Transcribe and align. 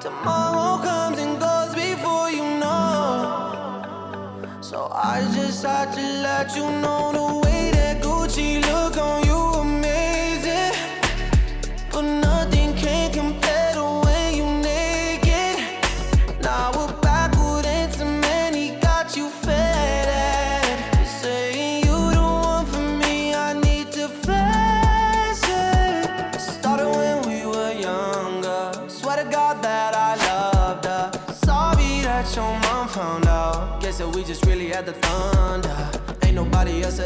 Tomorrow 0.00 0.82
comes 0.82 1.18
and 1.18 1.38
goes 1.38 1.74
before 1.74 2.30
you 2.30 2.58
know. 2.58 3.82
So 4.62 4.88
I 4.90 5.20
just 5.34 5.62
had 5.62 5.92
to 5.92 6.00
let 6.22 6.56
you 6.56 6.64
know 6.80 7.29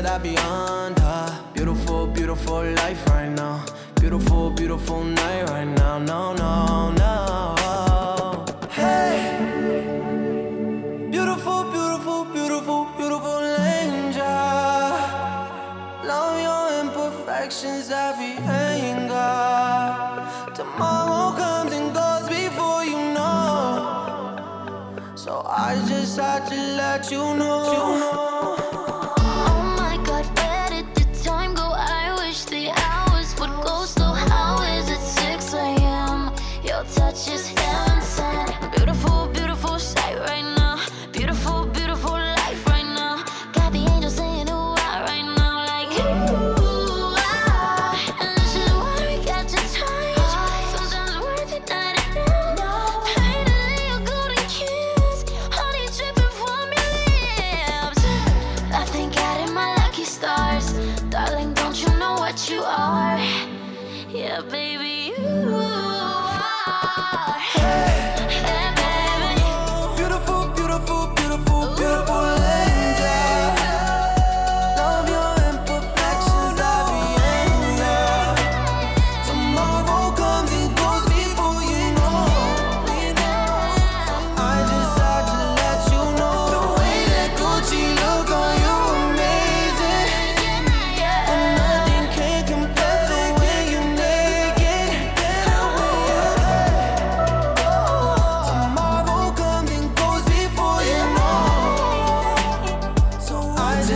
that 0.04 0.20
I 0.20 0.22
be 0.22 0.36
under. 0.36 1.38
Beautiful, 1.54 2.06
beautiful 2.06 2.62
life 2.62 3.06
right 3.08 3.30
now. 3.30 3.64
Beautiful, 4.00 4.50
beautiful 4.50 5.02
night 5.02 5.48
right 5.48 5.64
now. 5.64 5.98
No, 5.98 6.34
no, 6.34 6.90
no. 6.92 8.44
Hey, 8.70 9.38
beautiful, 11.10 11.64
beautiful, 11.76 12.24
beautiful, 12.36 12.84
beautiful 12.98 13.40
angel. 13.78 14.24
Love 16.10 16.36
your 16.48 16.64
imperfections, 16.82 17.90
every 17.90 18.36
anger. 18.44 19.32
Tomorrow 20.54 21.36
comes 21.38 21.72
and 21.72 21.94
goes 21.94 22.28
before 22.28 22.84
you 22.84 23.00
know. 23.14 23.32
So 25.14 25.42
I 25.46 25.82
just 25.88 26.18
had 26.18 26.46
to 26.48 26.56
let 26.76 27.10
you 27.10 27.34
know. 27.36 28.33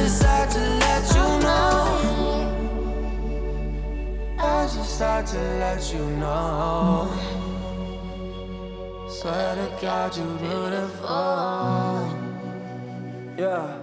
just 0.03 0.23
had 0.23 0.51
to 0.51 0.61
let 0.85 1.05
you 1.15 1.27
know. 1.45 1.79
I 4.39 4.63
just 4.75 5.01
had 5.01 5.27
to 5.27 5.39
let 5.39 5.93
you 5.93 6.05
know. 6.23 7.11
Swear 9.09 9.55
to 9.57 9.69
God, 9.83 10.17
you're 10.17 10.39
beautiful. 10.39 11.09
Yeah. 13.37 13.78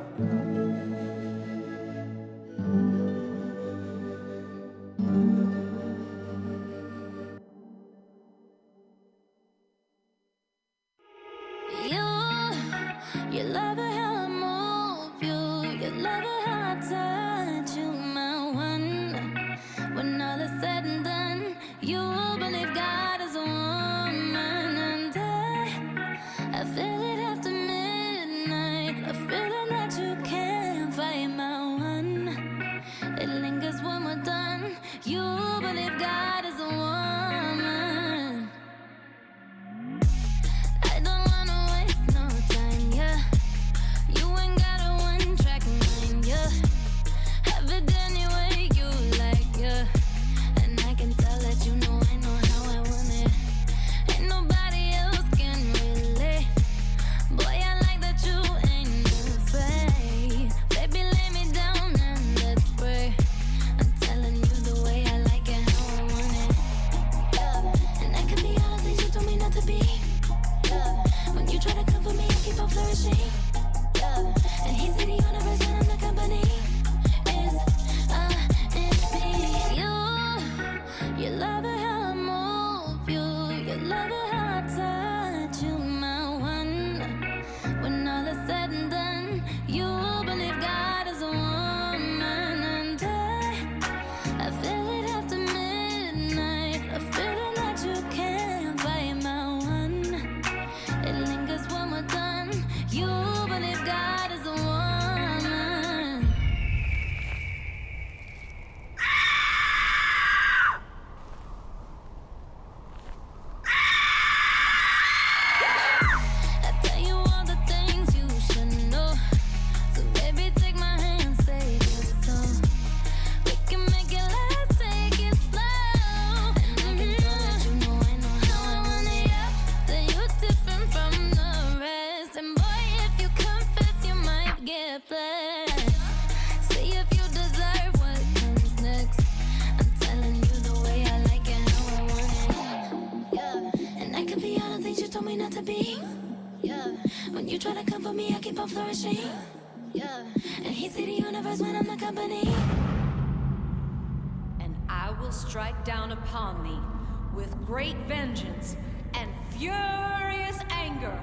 With 157.36 157.66
great 157.66 157.98
vengeance 158.08 158.78
and 159.14 159.30
furious 159.52 160.60
anger 160.70 161.20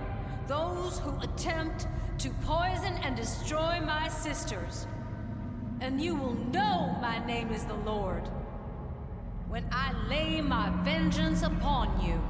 those 0.46 0.98
who 0.98 1.18
attempt 1.20 1.86
to 2.18 2.30
poison 2.44 2.94
and 3.02 3.16
destroy 3.16 3.80
my 3.80 4.08
sisters. 4.08 4.86
And 5.80 6.00
you 6.00 6.14
will 6.14 6.34
know 6.34 6.96
my 7.00 7.24
name 7.26 7.50
is 7.50 7.64
the 7.64 7.74
Lord 7.74 8.28
when 9.48 9.64
I 9.72 9.92
lay 10.08 10.40
my 10.40 10.70
vengeance 10.84 11.42
upon 11.42 12.04
you. 12.04 12.20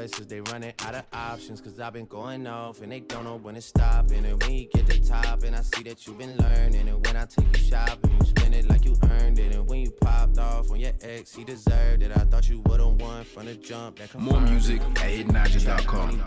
Choices, 0.00 0.26
they 0.26 0.40
running 0.40 0.72
out 0.80 0.94
of 0.94 1.04
options. 1.12 1.60
Cause 1.60 1.78
I've 1.80 1.92
been 1.92 2.06
going 2.06 2.46
off 2.46 2.80
and 2.82 2.92
they 2.92 3.00
don't 3.00 3.24
know 3.24 3.36
when 3.36 3.54
to 3.54 3.60
stop. 3.60 4.10
And 4.10 4.42
when 4.42 4.52
you 4.52 4.68
get 4.72 4.86
to 4.86 5.08
top, 5.08 5.42
and 5.42 5.56
I 5.56 5.62
see 5.62 5.82
that 5.84 6.06
you've 6.06 6.18
been 6.18 6.36
learning. 6.36 6.88
And 6.88 7.06
when 7.06 7.16
I 7.16 7.26
take 7.26 7.56
you 7.56 7.64
shopping, 7.64 8.12
you 8.18 8.26
spend 8.26 8.54
it 8.54 8.68
like 8.68 8.84
you 8.84 8.96
earned 9.10 9.38
it. 9.38 9.54
And 9.54 9.68
when 9.68 9.80
you 9.80 9.90
popped 9.90 10.38
off 10.38 10.70
on 10.70 10.80
your 10.80 10.92
ex, 11.02 11.34
he 11.34 11.44
deserved 11.44 12.02
it. 12.02 12.12
I 12.12 12.20
thought 12.20 12.48
you 12.48 12.60
would've 12.66 13.00
won 13.00 13.24
from 13.24 13.46
the 13.46 13.54
jump. 13.54 13.98
That 13.98 14.14
More 14.18 14.40
music 14.40 14.80
at 14.80 14.96
hitnaja.com. 14.96 16.24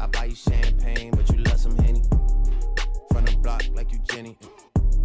I 0.00 0.06
buy 0.06 0.24
you 0.26 0.34
champagne, 0.34 1.12
but 1.12 1.28
you 1.30 1.38
love 1.44 1.60
some 1.60 1.76
Henny. 1.78 2.02
From 3.12 3.24
the 3.24 3.36
block 3.42 3.64
like 3.74 3.92
you 3.92 3.98
Jenny. 4.10 4.36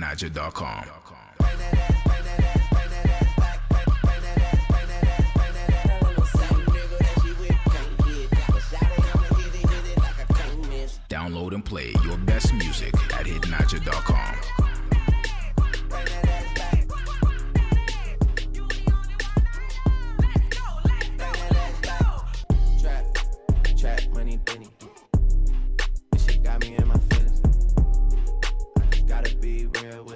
hitnaja.com. 0.00 0.84
Download 11.08 11.54
and 11.54 11.64
play 11.64 11.92
your 12.04 12.16
best 12.18 12.52
music 12.54 12.94
at 13.12 13.26
hitnaja.com. 13.26 14.59
be 29.40 29.66
real 29.82 30.09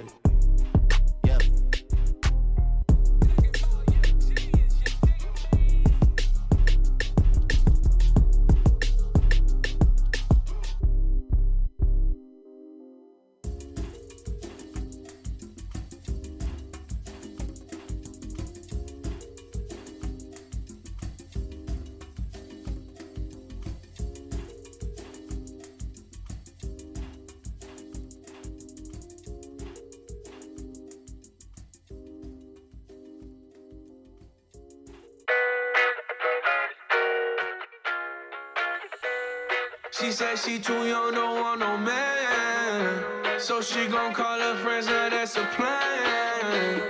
She 40.36 40.54
she 40.54 40.58
too 40.58 40.88
young, 40.88 41.14
don't 41.14 41.40
want 41.40 41.60
no 41.60 41.76
man. 41.78 43.38
So 43.38 43.60
she 43.62 43.86
gon' 43.86 44.12
call 44.12 44.40
her 44.40 44.56
friends, 44.56 44.86
now 44.86 45.08
that's 45.08 45.36
a 45.36 45.44
plan. 45.54 46.82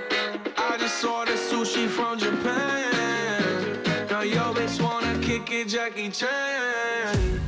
I 0.57 0.77
just 0.79 1.05
ordered 1.05 1.37
sushi 1.37 1.87
from 1.87 2.17
Japan. 2.17 3.83
Now 4.09 4.21
yo 4.21 4.51
bitch 4.51 4.81
wanna 4.81 5.19
kick 5.19 5.51
it, 5.51 5.67
Jackie 5.67 6.09
Chan. 6.09 7.39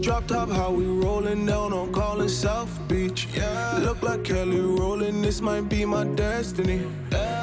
Drop 0.00 0.26
top, 0.26 0.50
how 0.50 0.72
we 0.72 0.84
rollin' 0.84 1.46
down 1.46 1.72
on 1.72 1.92
callin' 1.92 2.28
South 2.28 2.80
Beach. 2.88 3.28
Yeah. 3.32 3.78
Look 3.84 4.02
like 4.02 4.24
Kelly 4.24 4.58
rollin', 4.58 5.22
this 5.22 5.40
might 5.40 5.68
be 5.68 5.84
my 5.84 6.02
destiny. 6.04 6.82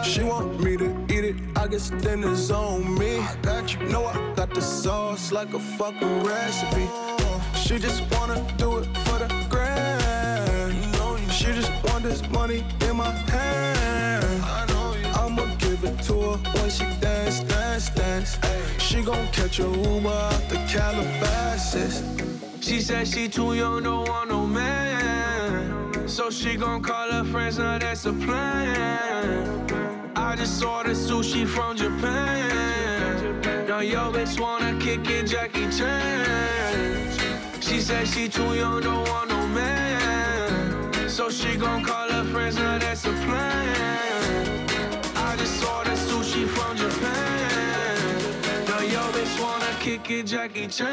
She 0.03 0.23
want 0.23 0.59
me 0.59 0.75
to 0.75 0.89
eat 1.09 1.23
it, 1.23 1.35
I 1.55 1.67
guess 1.67 1.89
then 1.89 2.25
it's 2.25 2.51
on 2.51 2.99
me. 2.99 3.19
I 3.19 3.35
got 3.41 3.73
you, 3.73 3.79
know 3.87 4.05
I 4.07 4.33
got 4.35 4.53
the 4.53 4.61
sauce 4.61 5.31
like 5.31 5.53
a 5.53 5.59
fucking 5.59 6.23
recipe. 6.23 7.02
She 7.73 7.79
just 7.79 8.03
wanna 8.11 8.39
do 8.57 8.77
it 8.77 8.85
for 8.99 9.17
the 9.17 9.47
grand. 9.49 11.31
She 11.31 11.45
just 11.45 11.71
want 11.83 12.03
this 12.03 12.21
money 12.29 12.63
in 12.87 12.97
my 12.97 13.09
hand. 13.33 14.43
I'ma 15.15 15.45
give 15.57 15.83
it 15.83 15.99
to 16.03 16.13
her 16.13 16.37
when 16.53 16.69
she 16.69 16.85
dance, 17.01 17.39
dance, 17.39 17.89
dance. 17.89 18.37
She 18.77 19.01
gon' 19.01 19.27
catch 19.29 19.57
a 19.57 19.63
Uber 19.63 20.07
out 20.07 20.49
the 20.49 20.57
Calabasas. 20.69 22.03
She 22.61 22.79
said 22.79 23.07
she 23.07 23.27
too 23.27 23.55
young, 23.55 23.81
don't 23.81 24.07
want 24.07 24.29
no 24.29 24.45
man. 24.45 26.07
So 26.07 26.29
she 26.29 26.55
gon' 26.55 26.83
call 26.83 27.09
her 27.09 27.23
friends, 27.23 27.57
now 27.57 27.79
that's 27.79 28.05
a 28.05 28.13
plan. 28.13 30.13
I 30.15 30.35
just 30.35 30.63
ordered 30.63 30.95
sushi 30.95 31.47
from 31.47 31.75
Japan. 31.75 33.41
Now 33.67 33.79
yo 33.79 34.11
bitch 34.11 34.39
wanna 34.39 34.77
kick 34.79 35.09
it, 35.09 35.25
Jackie 35.25 35.67
Chan. 35.75 36.62
She 37.63 37.79
said 37.79 38.05
she 38.09 38.27
too 38.27 38.55
young, 38.55 38.81
don't 38.81 39.07
want 39.07 39.29
no 39.29 39.47
man. 39.47 41.09
So 41.09 41.29
she 41.29 41.55
gon' 41.55 41.81
call 41.81 42.09
her 42.09 42.25
friends, 42.25 42.57
now 42.57 42.77
that's 42.77 43.05
a 43.05 43.13
plan. 43.23 44.67
I 45.15 45.37
just 45.37 45.61
saw 45.61 45.77
ordered 45.77 45.97
sushi 45.97 46.45
from 46.45 46.75
Japan. 46.75 48.65
Now 48.67 48.81
yo 48.81 48.99
bitch 49.15 49.41
wanna 49.41 49.73
kick 49.79 50.11
it, 50.11 50.23
Jackie 50.27 50.67
Chan. 50.67 50.89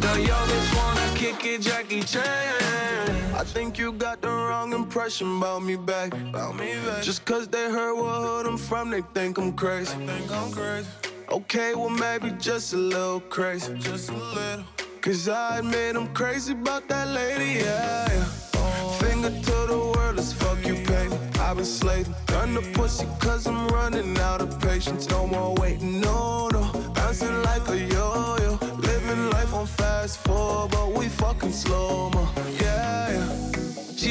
Now 0.00 0.14
yo 0.14 0.36
bitch 0.50 0.76
wanna 0.76 1.08
kick 1.16 1.44
it, 1.44 1.60
Jackie 1.62 2.02
Chan. 2.02 3.17
I 3.38 3.44
think 3.44 3.78
you 3.78 3.92
got 3.92 4.20
the 4.20 4.28
wrong 4.28 4.72
impression 4.72 5.36
about 5.36 5.62
me 5.62 5.76
back. 5.76 6.12
About 6.12 6.56
me 6.56 6.72
back. 6.84 7.04
Just 7.04 7.24
cause 7.24 7.46
they 7.46 7.70
heard 7.70 7.94
what 7.94 8.20
hood 8.20 8.46
I'm 8.46 8.58
from, 8.58 8.90
they 8.90 9.02
think 9.14 9.38
I'm 9.38 9.52
crazy. 9.52 9.94
Think 9.94 10.32
I'm 10.32 10.50
crazy. 10.50 10.88
Okay, 11.30 11.76
well 11.76 11.88
maybe 11.88 12.32
just 12.40 12.72
a 12.72 12.76
little 12.76 13.20
crazy. 13.20 13.78
Just 13.78 14.10
a 14.10 14.14
little. 14.14 14.64
Cause 15.00 15.28
I 15.28 15.58
admit 15.58 15.94
I'm 15.94 16.12
crazy 16.14 16.52
about 16.52 16.88
that 16.88 17.06
lady, 17.08 17.60
yeah. 17.60 18.08
yeah. 18.10 18.90
Finger 18.98 19.30
to 19.30 19.56
the 19.68 19.92
world, 19.94 20.16
let's 20.16 20.32
fuck 20.32 20.58
you, 20.66 20.74
baby. 20.86 21.14
I've 21.38 21.56
been 21.56 21.64
slaving. 21.64 22.16
Done 22.26 22.54
the 22.54 22.62
pussy 22.74 23.06
cause 23.20 23.46
I'm 23.46 23.68
running 23.68 24.18
out 24.18 24.42
of 24.42 24.60
patience. 24.60 25.08
No 25.08 25.28
more 25.28 25.54
waiting, 25.54 26.00
no, 26.00 26.48
no. 26.48 26.72
Bouncing 26.92 27.42
like 27.44 27.68
a 27.68 27.78
yo-yo. 27.78 28.58
Living 28.78 29.30
life 29.30 29.54
on 29.54 29.66
fast 29.66 30.18
forward, 30.18 30.72
but 30.72 30.92
we 30.92 31.08
fucking 31.08 31.52
slow 31.52 32.10
mo. 32.10 32.28
Yeah, 32.60 33.10
yeah. 33.12 33.27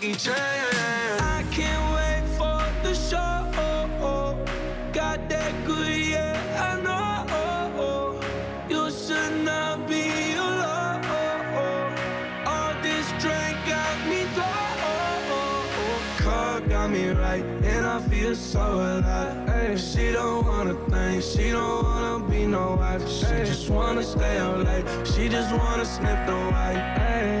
Kick 0.00 0.10
it, 0.10 0.18
Jackie 0.18 0.30
Chan. 0.30 1.20
I 1.20 1.44
can't 1.50 1.94
wait 1.94 2.24
for 2.36 2.62
the 2.82 2.94
show. 2.94 3.28
Got 4.92 5.28
that 5.28 5.52
good, 5.66 5.96
yeah, 5.96 6.68
I 6.68 6.80
know. 6.82 8.20
You 8.68 8.90
should 8.90 9.44
not 9.44 9.88
be 9.88 10.34
alone. 10.34 11.04
All 12.46 12.74
this 12.82 13.06
drink 13.20 13.56
got 13.66 14.08
me 14.08 14.24
low. 14.36 15.64
Car 16.18 16.60
got 16.60 16.90
me 16.90 17.10
right, 17.10 17.44
and 17.64 17.86
I 17.86 18.00
feel 18.08 18.34
so 18.34 18.60
alive. 18.60 19.39
She 20.10 20.16
don't 20.16 20.44
wanna 20.44 20.74
think, 20.90 21.22
she 21.22 21.52
don't 21.52 21.84
wanna 21.84 22.28
be 22.28 22.44
no 22.44 22.74
wife. 22.74 23.08
She 23.08 23.26
just 23.46 23.70
wanna 23.70 24.02
stay 24.02 24.38
out 24.38 24.58
late, 24.58 24.84
she 25.06 25.28
just 25.28 25.54
wanna 25.54 25.84
sniff 25.84 26.26
the 26.26 26.34
white. 26.50 26.82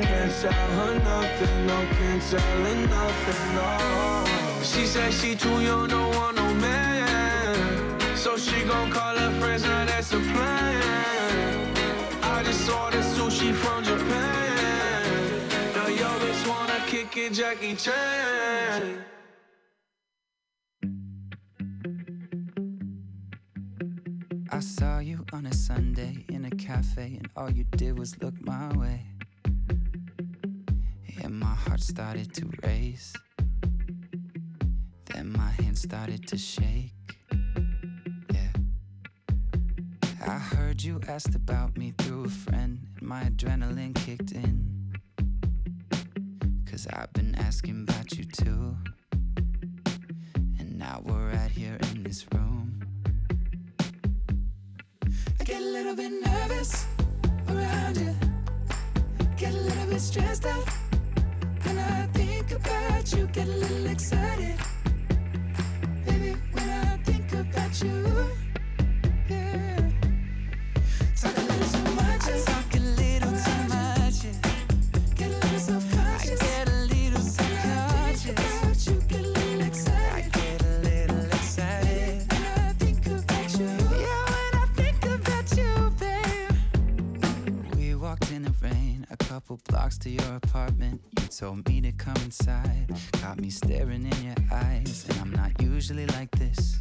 Can't 0.06 0.32
tell 0.40 0.52
her 0.52 0.94
nothing, 1.00 1.66
no, 1.66 1.78
can't 1.98 2.22
tell 2.30 2.62
her 2.66 2.86
nothing, 2.86 3.54
no. 3.56 4.62
She 4.62 4.86
said 4.86 5.12
she 5.12 5.34
too 5.34 5.60
young, 5.60 5.88
don't 5.88 6.14
want 6.14 6.36
no 6.36 6.54
man. 6.54 7.98
So 8.14 8.36
she 8.36 8.62
gon' 8.62 8.88
call 8.92 9.16
her 9.16 9.32
friends, 9.40 9.64
now 9.64 9.84
that's 9.86 10.12
a 10.12 10.20
plan. 10.20 11.74
I 12.22 12.44
just 12.44 12.70
ordered 12.70 13.02
sushi 13.02 13.52
from 13.52 13.82
Japan. 13.82 15.48
Now 15.74 15.88
yo 15.88 16.08
bitch 16.22 16.46
wanna 16.48 16.80
kick 16.86 17.16
it, 17.16 17.32
Jackie 17.32 17.74
Chan. 17.74 19.09
I 24.60 24.62
saw 24.62 24.98
you 24.98 25.24
on 25.32 25.46
a 25.46 25.54
Sunday 25.54 26.26
in 26.28 26.44
a 26.44 26.50
cafe, 26.50 27.16
and 27.16 27.30
all 27.34 27.50
you 27.50 27.64
did 27.64 27.98
was 27.98 28.20
look 28.20 28.34
my 28.42 28.68
way. 28.76 29.06
And 31.24 31.40
my 31.40 31.54
heart 31.54 31.80
started 31.80 32.34
to 32.34 32.50
race. 32.62 33.14
Then 35.06 35.32
my 35.32 35.50
hands 35.62 35.80
started 35.80 36.28
to 36.28 36.36
shake. 36.36 36.92
Yeah. 38.34 38.52
I 40.26 40.36
heard 40.36 40.82
you 40.82 41.00
asked 41.08 41.34
about 41.34 41.78
me 41.78 41.94
through 41.96 42.26
a 42.26 42.28
friend, 42.28 42.86
and 42.98 43.08
my 43.08 43.22
adrenaline 43.22 43.94
kicked 43.94 44.32
in. 44.32 44.92
Cause 46.70 46.86
I've 46.92 47.14
been 47.14 47.34
asking 47.36 47.86
about 47.88 48.12
you 48.18 48.24
too. 48.24 48.76
And 50.58 50.76
now 50.76 51.00
we're 51.02 51.30
right 51.30 51.50
here 51.50 51.78
in 51.92 52.02
this 52.02 52.26
room. 52.34 52.79
Little 55.82 55.96
bit 55.96 56.12
nervous 56.12 56.86
around 57.48 57.96
you. 57.96 58.14
Get 59.38 59.54
a 59.54 59.56
little 59.56 59.86
bit 59.86 60.00
stressed 60.00 60.44
out. 60.44 60.68
When 61.62 61.78
I 61.78 62.06
think 62.12 62.52
about 62.52 63.10
you, 63.14 63.26
get 63.28 63.48
a 63.48 63.50
little 63.50 63.86
excited. 63.86 64.58
Baby, 66.04 66.36
when 66.52 66.68
I 66.68 66.98
think 66.98 67.32
about 67.32 67.82
you, 67.82 68.09
your 90.10 90.36
apartment. 90.36 91.00
You 91.20 91.26
told 91.26 91.68
me 91.68 91.80
to 91.82 91.92
come 91.92 92.16
inside, 92.24 92.92
got 93.22 93.40
me 93.40 93.50
staring 93.50 94.04
in 94.04 94.24
your 94.24 94.34
eyes. 94.52 95.06
And 95.08 95.18
I'm 95.20 95.32
not 95.32 95.60
usually 95.62 96.06
like 96.06 96.30
this, 96.32 96.80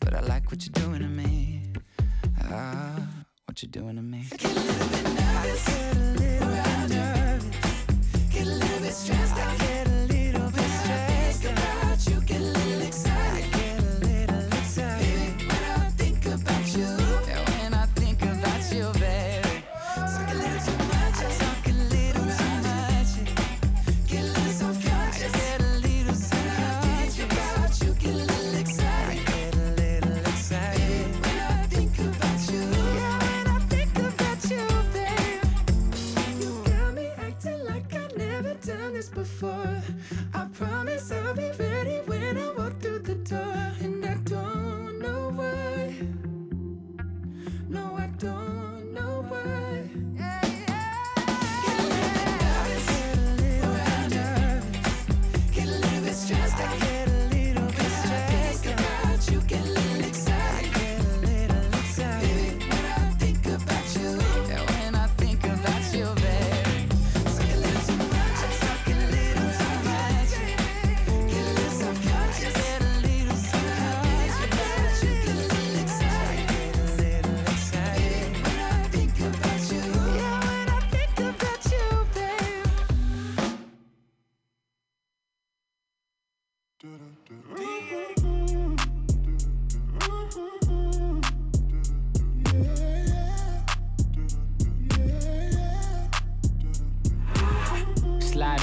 but 0.00 0.14
I 0.14 0.20
like 0.20 0.50
what 0.50 0.64
you're 0.64 0.86
doing 0.86 1.00
to 1.00 1.08
me. 1.08 1.72
Ah, 2.44 3.08
what 3.46 3.62
you're 3.62 3.70
doing 3.70 3.96
to 3.96 4.02
me. 4.02 4.26
Nervous, 4.30 4.42
get 4.42 4.56
a 4.56 4.60
little 4.60 4.88
bit 4.88 5.04
nervous, 5.14 6.31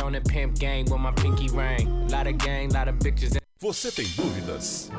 on 0.09 0.13
the 0.13 0.21
pimp 0.21 0.57
gang 0.57 0.85
with 0.85 0.99
my 0.99 1.11
pinky 1.11 1.47
ring. 1.49 2.07
Lot 2.09 2.27
of 2.27 2.37
gang, 2.39 2.69
lot 2.69 2.89
of 2.89 2.97
bitches. 2.97 3.37
Você 3.59 3.91
tem 3.91 4.07
dúvidas? 4.15 4.89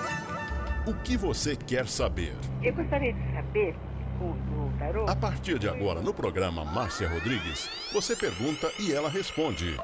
O 0.87 0.95
que 1.03 1.17
você 1.17 1.57
quer 1.57 1.89
saber? 1.89 2.33
Eu 2.63 2.73
gostaria 2.75 3.13
de 3.13 3.33
saber, 3.33 3.75
o, 4.21 4.27
o 4.27 4.73
tarô, 4.79 5.07
A 5.09 5.17
partir 5.17 5.59
de 5.59 5.69
agora, 5.69 6.01
no 6.01 6.15
programa 6.15 6.65
Márcia 6.65 7.09
Rodrigues, 7.09 7.69
você 7.93 8.15
pergunta 8.15 8.71
e 8.79 8.93
ela 8.93 9.09
responde. 9.09 9.77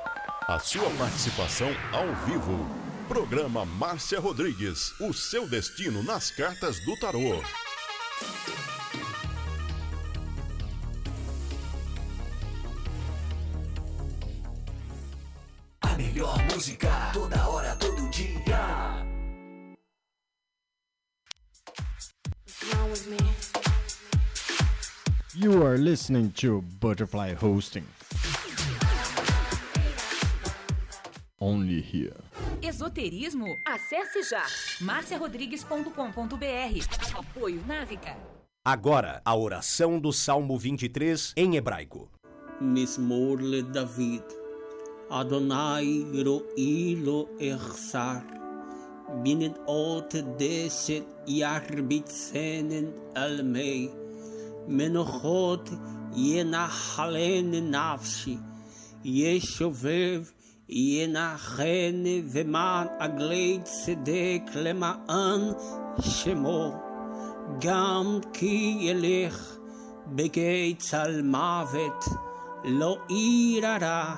A 0.47 0.59
sua 0.59 0.89
participação 0.91 1.69
ao 1.93 2.07
vivo. 2.27 2.65
Programa 3.09 3.65
Márcia 3.65 4.21
Rodrigues, 4.21 4.93
o 5.01 5.13
seu 5.13 5.49
destino 5.49 6.03
nas 6.03 6.31
cartas 6.31 6.79
do 6.85 6.97
tarô. 6.99 7.43
música 16.57 16.89
toda 17.13 17.49
hora, 17.49 17.77
todo 17.77 18.09
dia. 18.09 19.05
You 25.35 25.67
are 25.67 25.77
listening 25.77 26.31
to 26.41 26.63
Butterfly 26.81 27.35
Hosting. 27.35 27.85
Only 31.39 31.83
here. 31.83 32.17
Esoterismo? 32.63 33.47
Acesse 33.67 34.23
já 34.23 34.47
marciarodrigues.com.br. 34.81 37.19
Apoio 37.19 37.63
Návica. 37.67 38.17
Agora, 38.65 39.21
a 39.23 39.37
oração 39.37 40.01
do 40.01 40.11
Salmo 40.11 40.59
23 40.59 41.35
em 41.37 41.57
hebraico. 41.57 42.09
Mismorle 42.59 43.63
David 43.63 44.25
אדוני 45.09 46.05
רואי 46.27 46.97
לו 46.97 47.27
אחסר. 47.57 48.19
בנדעות 49.23 50.15
דשת 50.37 51.03
ירביצנן 51.27 52.85
על 53.15 53.43
מי. 53.43 53.89
מנוחות 54.69 55.71
ינחלן 56.17 57.51
נפשי. 57.51 58.37
ישובב 59.05 60.23
ינחן 60.69 62.05
ומען 62.33 62.87
עגלי 62.99 63.59
צדק 63.63 64.43
למען 64.55 65.41
שמו. 66.01 66.73
גם 67.61 68.19
כי 68.33 68.77
ילך 68.81 69.57
בגיא 70.07 70.75
צל 70.79 71.23
מוות, 71.23 72.05
לא 72.65 72.99
ירא 73.11 74.15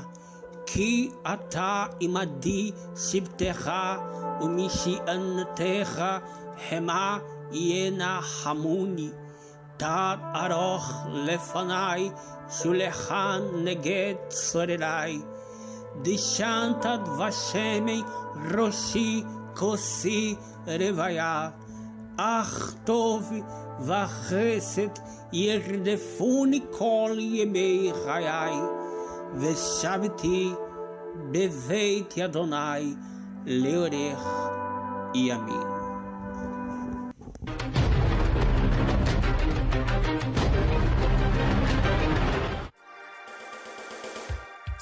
כי 0.67 1.10
אתה 1.34 1.86
עמדי 2.00 2.72
שבטך 2.96 3.72
ומשענתך 4.41 6.04
המה 6.69 7.17
ינחמוני. 7.52 9.10
תת 9.78 10.17
ארוך 10.36 10.91
לפניי, 11.08 12.12
שולחן 12.50 13.41
נגד 13.63 14.13
צורריי. 14.28 15.19
דשנת 16.02 16.86
דבשמי 17.06 18.02
ראשי 18.52 19.24
כוסי 19.56 20.36
רוויה. 20.67 21.50
אך 22.17 22.74
טוב 22.84 23.32
וחסד 23.80 25.00
ירדפוני 25.34 26.62
כל 26.72 27.15
ימי 27.19 27.91
חיי, 28.04 28.54
Veshaviti, 29.35 30.57
Beveit 31.31 32.21
Adonai, 32.21 32.97
Leorer 33.45 34.17
e 35.14 35.31
Amin. 35.31 35.79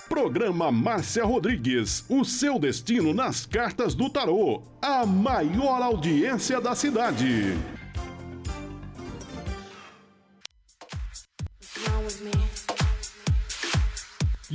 Programa 0.08 0.72
Márcia 0.72 1.24
Rodrigues, 1.24 2.04
o 2.08 2.24
seu 2.24 2.58
destino 2.58 3.12
nas 3.12 3.44
cartas 3.44 3.94
do 3.94 4.08
tarô, 4.08 4.62
a 4.80 5.04
maior 5.04 5.82
audiência 5.82 6.60
da 6.60 6.74
cidade. 6.74 7.54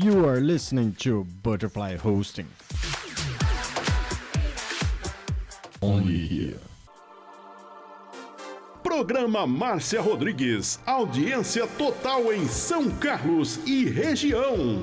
You 0.02 0.28
are 0.28 0.40
listening 0.40 0.94
to 1.02 1.26
Butterfly 1.44 1.98
Hosting. 1.98 2.48
Only 5.80 6.18
here. 6.18 6.60
Programa 8.82 9.46
Márcia 9.46 10.02
Rodrigues, 10.02 10.80
audiência 10.88 11.68
total 11.78 12.34
em 12.34 12.48
São 12.48 12.90
Carlos 12.98 13.60
e 13.68 13.86
região. 13.86 14.82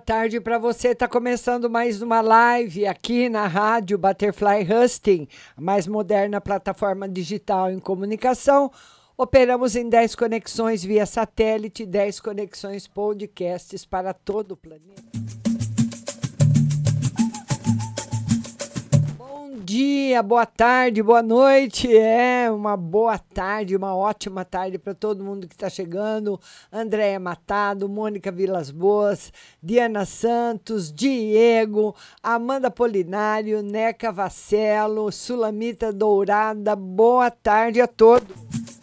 Tarde 0.00 0.40
para 0.40 0.58
você. 0.58 0.88
Está 0.88 1.06
começando 1.06 1.68
mais 1.68 2.00
uma 2.00 2.20
live 2.20 2.86
aqui 2.86 3.28
na 3.28 3.46
rádio 3.46 3.98
Butterfly 3.98 4.66
Husting, 4.68 5.28
a 5.56 5.60
mais 5.60 5.86
moderna 5.86 6.40
plataforma 6.40 7.08
digital 7.08 7.70
em 7.70 7.78
comunicação. 7.78 8.72
Operamos 9.16 9.76
em 9.76 9.88
10 9.88 10.14
conexões 10.14 10.82
via 10.82 11.04
satélite, 11.04 11.84
10 11.84 12.20
conexões 12.20 12.86
podcasts 12.86 13.84
para 13.84 14.14
todo 14.14 14.52
o 14.52 14.56
planeta. 14.56 15.39
Dia, 19.70 20.20
boa 20.20 20.44
tarde, 20.44 21.00
boa 21.00 21.22
noite. 21.22 21.96
É 21.96 22.50
uma 22.50 22.76
boa 22.76 23.16
tarde, 23.16 23.76
uma 23.76 23.94
ótima 23.94 24.44
tarde 24.44 24.80
para 24.80 24.96
todo 24.96 25.22
mundo 25.22 25.46
que 25.46 25.54
está 25.54 25.70
chegando. 25.70 26.40
Andréia 26.72 27.20
Matado, 27.20 27.88
Mônica 27.88 28.32
Vilas 28.32 28.72
Boas, 28.72 29.32
Diana 29.62 30.04
Santos, 30.04 30.92
Diego, 30.92 31.94
Amanda 32.20 32.68
Polinário, 32.68 33.62
Neca 33.62 34.10
Vacelo, 34.10 35.12
Sulamita 35.12 35.92
Dourada. 35.92 36.74
Boa 36.74 37.30
tarde 37.30 37.80
a 37.80 37.86
todos. 37.86 38.79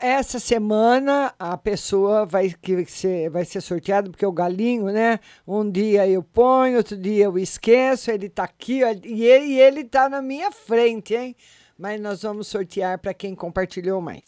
essa 0.00 0.38
semana, 0.38 1.34
a 1.38 1.56
pessoa 1.56 2.24
vai, 2.26 2.54
que 2.60 2.84
ser, 2.86 3.30
vai 3.30 3.44
ser 3.44 3.60
sorteada, 3.60 4.10
porque 4.10 4.24
o 4.24 4.32
galinho, 4.32 4.86
né? 4.86 5.20
Um 5.46 5.70
dia 5.70 6.06
eu 6.08 6.22
ponho, 6.22 6.76
outro 6.78 6.96
dia 6.96 7.24
eu 7.24 7.38
esqueço, 7.38 8.10
ele 8.10 8.28
tá 8.28 8.44
aqui 8.44 8.80
e 9.04 9.24
ele, 9.24 9.60
ele 9.60 9.84
tá 9.84 10.08
na 10.08 10.22
minha 10.22 10.50
frente, 10.50 11.14
hein? 11.14 11.36
Mas 11.78 12.00
nós 12.00 12.22
vamos 12.22 12.48
sortear 12.48 12.98
para 12.98 13.14
quem 13.14 13.34
compartilhou 13.34 14.00
mais. 14.00 14.22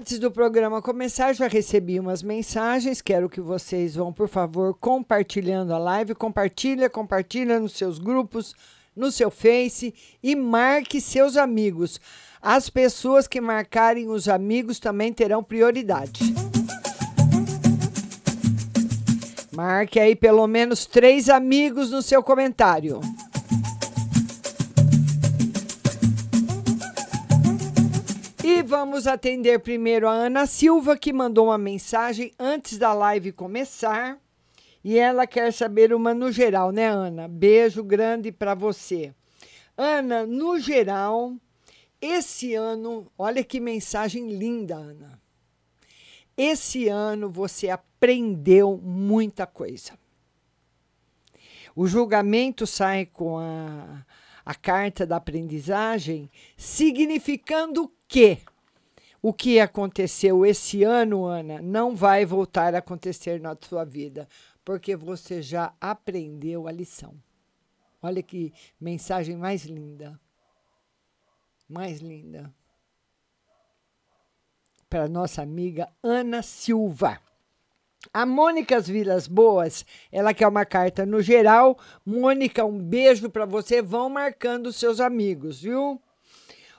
antes 0.00 0.18
do 0.18 0.30
programa 0.30 0.80
começar, 0.80 1.34
já 1.34 1.46
recebi 1.46 2.00
umas 2.00 2.22
mensagens. 2.22 3.02
Quero 3.02 3.28
que 3.28 3.40
vocês 3.40 3.94
vão, 3.94 4.10
por 4.10 4.28
favor, 4.28 4.74
compartilhando 4.74 5.74
a 5.74 5.78
live. 5.78 6.14
Compartilha, 6.14 6.88
compartilha 6.88 7.60
nos 7.60 7.72
seus 7.72 7.98
grupos, 7.98 8.54
no 8.94 9.10
seu 9.10 9.30
Face 9.30 9.94
e 10.22 10.34
marque 10.34 11.00
seus 11.00 11.36
amigos. 11.36 12.00
As 12.42 12.70
pessoas 12.70 13.28
que 13.28 13.40
marcarem 13.40 14.08
os 14.08 14.28
amigos 14.28 14.78
também 14.78 15.12
terão 15.12 15.42
prioridade. 15.42 16.34
Marque 19.52 20.00
aí 20.00 20.16
pelo 20.16 20.46
menos 20.46 20.86
três 20.86 21.28
amigos 21.28 21.90
no 21.90 22.00
seu 22.00 22.22
comentário. 22.22 23.00
E 28.42 28.62
vamos 28.62 29.06
atender 29.06 29.58
primeiro 29.60 30.08
a 30.08 30.12
Ana 30.12 30.46
Silva, 30.46 30.96
que 30.96 31.12
mandou 31.12 31.46
uma 31.46 31.58
mensagem 31.58 32.32
antes 32.38 32.78
da 32.78 32.94
live 32.94 33.32
começar. 33.32 34.18
E 34.82 34.98
ela 34.98 35.26
quer 35.26 35.52
saber 35.52 35.92
uma 35.92 36.14
no 36.14 36.32
geral, 36.32 36.72
né, 36.72 36.86
Ana? 36.86 37.28
Beijo 37.28 37.84
grande 37.84 38.32
para 38.32 38.54
você. 38.54 39.14
Ana, 39.76 40.26
no 40.26 40.58
geral, 40.58 41.34
esse 42.00 42.54
ano, 42.54 43.10
olha 43.18 43.44
que 43.44 43.60
mensagem 43.60 44.32
linda, 44.32 44.76
Ana. 44.76 45.20
Esse 46.36 46.88
ano 46.88 47.30
você 47.30 47.68
aprendeu 47.68 48.80
muita 48.82 49.46
coisa. 49.46 49.92
O 51.76 51.86
julgamento 51.86 52.66
sai 52.66 53.04
com 53.04 53.38
a, 53.38 54.04
a 54.44 54.54
carta 54.54 55.06
da 55.06 55.16
aprendizagem, 55.16 56.30
significando 56.56 57.92
que 58.08 58.38
o 59.22 59.32
que 59.32 59.60
aconteceu 59.60 60.46
esse 60.46 60.82
ano, 60.82 61.26
Ana, 61.26 61.60
não 61.60 61.94
vai 61.94 62.24
voltar 62.24 62.74
a 62.74 62.78
acontecer 62.78 63.38
na 63.38 63.56
sua 63.60 63.84
vida, 63.84 64.26
porque 64.70 64.94
você 64.94 65.42
já 65.42 65.74
aprendeu 65.80 66.68
a 66.68 66.70
lição. 66.70 67.20
Olha 68.00 68.22
que 68.22 68.52
mensagem 68.80 69.36
mais 69.36 69.64
linda. 69.64 70.16
Mais 71.68 71.98
linda. 71.98 72.54
Para 74.88 75.08
nossa 75.08 75.42
amiga 75.42 75.88
Ana 76.00 76.40
Silva. 76.40 77.20
A 78.14 78.24
Mônica 78.24 78.78
Vilas 78.78 79.26
Boas, 79.26 79.84
ela 80.12 80.32
quer 80.32 80.46
uma 80.46 80.64
carta 80.64 81.04
no 81.04 81.20
geral. 81.20 81.76
Mônica, 82.06 82.64
um 82.64 82.78
beijo 82.78 83.28
para 83.28 83.46
você. 83.46 83.82
Vão 83.82 84.08
marcando 84.08 84.72
seus 84.72 85.00
amigos, 85.00 85.62
viu? 85.62 86.00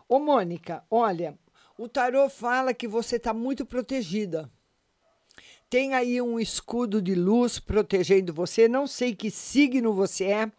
Ô, 0.08 0.18
Mônica, 0.18 0.82
olha, 0.90 1.38
o 1.78 1.90
tarô 1.90 2.30
fala 2.30 2.74
que 2.74 2.88
você 2.88 3.18
está 3.18 3.34
muito 3.34 3.66
protegida. 3.66 4.50
Tem 5.72 5.94
aí 5.94 6.22
um 6.22 6.38
escudo 6.38 7.02
de 7.02 7.16
luz 7.16 7.58
protegendo 7.58 8.34
você. 8.34 8.68
Não 8.68 8.86
sei 8.86 9.16
que 9.16 9.32
signo 9.32 9.94
você 9.94 10.26
é, 10.26 10.52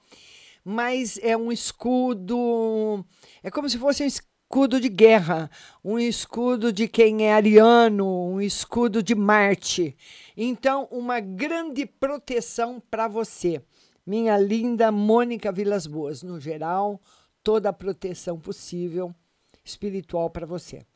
mas 0.65 1.19
é 1.23 1.37
um 1.37 1.53
escudo. 1.53 3.05
É 3.43 3.51
como 3.51 3.69
se 3.69 3.77
fosse 3.77 4.03
um 4.03 4.07
escudo 4.07 4.81
de 4.81 4.89
guerra, 4.89 5.51
um 5.85 5.99
escudo 5.99 6.73
de 6.73 6.89
quem 6.89 7.27
é 7.27 7.35
ariano, 7.35 8.07
um 8.07 8.41
escudo 8.41 9.03
de 9.03 9.15
Marte. 9.15 9.95
Então, 10.35 10.89
uma 10.91 11.21
grande 11.21 11.85
proteção 11.85 12.83
para 12.91 13.07
você, 13.07 13.63
minha 14.07 14.39
linda 14.39 14.91
Mônica 14.91 15.53
Vilas 15.53 15.87
Boas. 15.87 16.23
No 16.23 16.41
geral, 16.41 16.99
toda 17.43 17.69
a 17.69 17.73
proteção 17.75 18.41
possível 18.41 19.15
espiritual 19.63 20.31
para 20.31 20.47
você. 20.47 20.87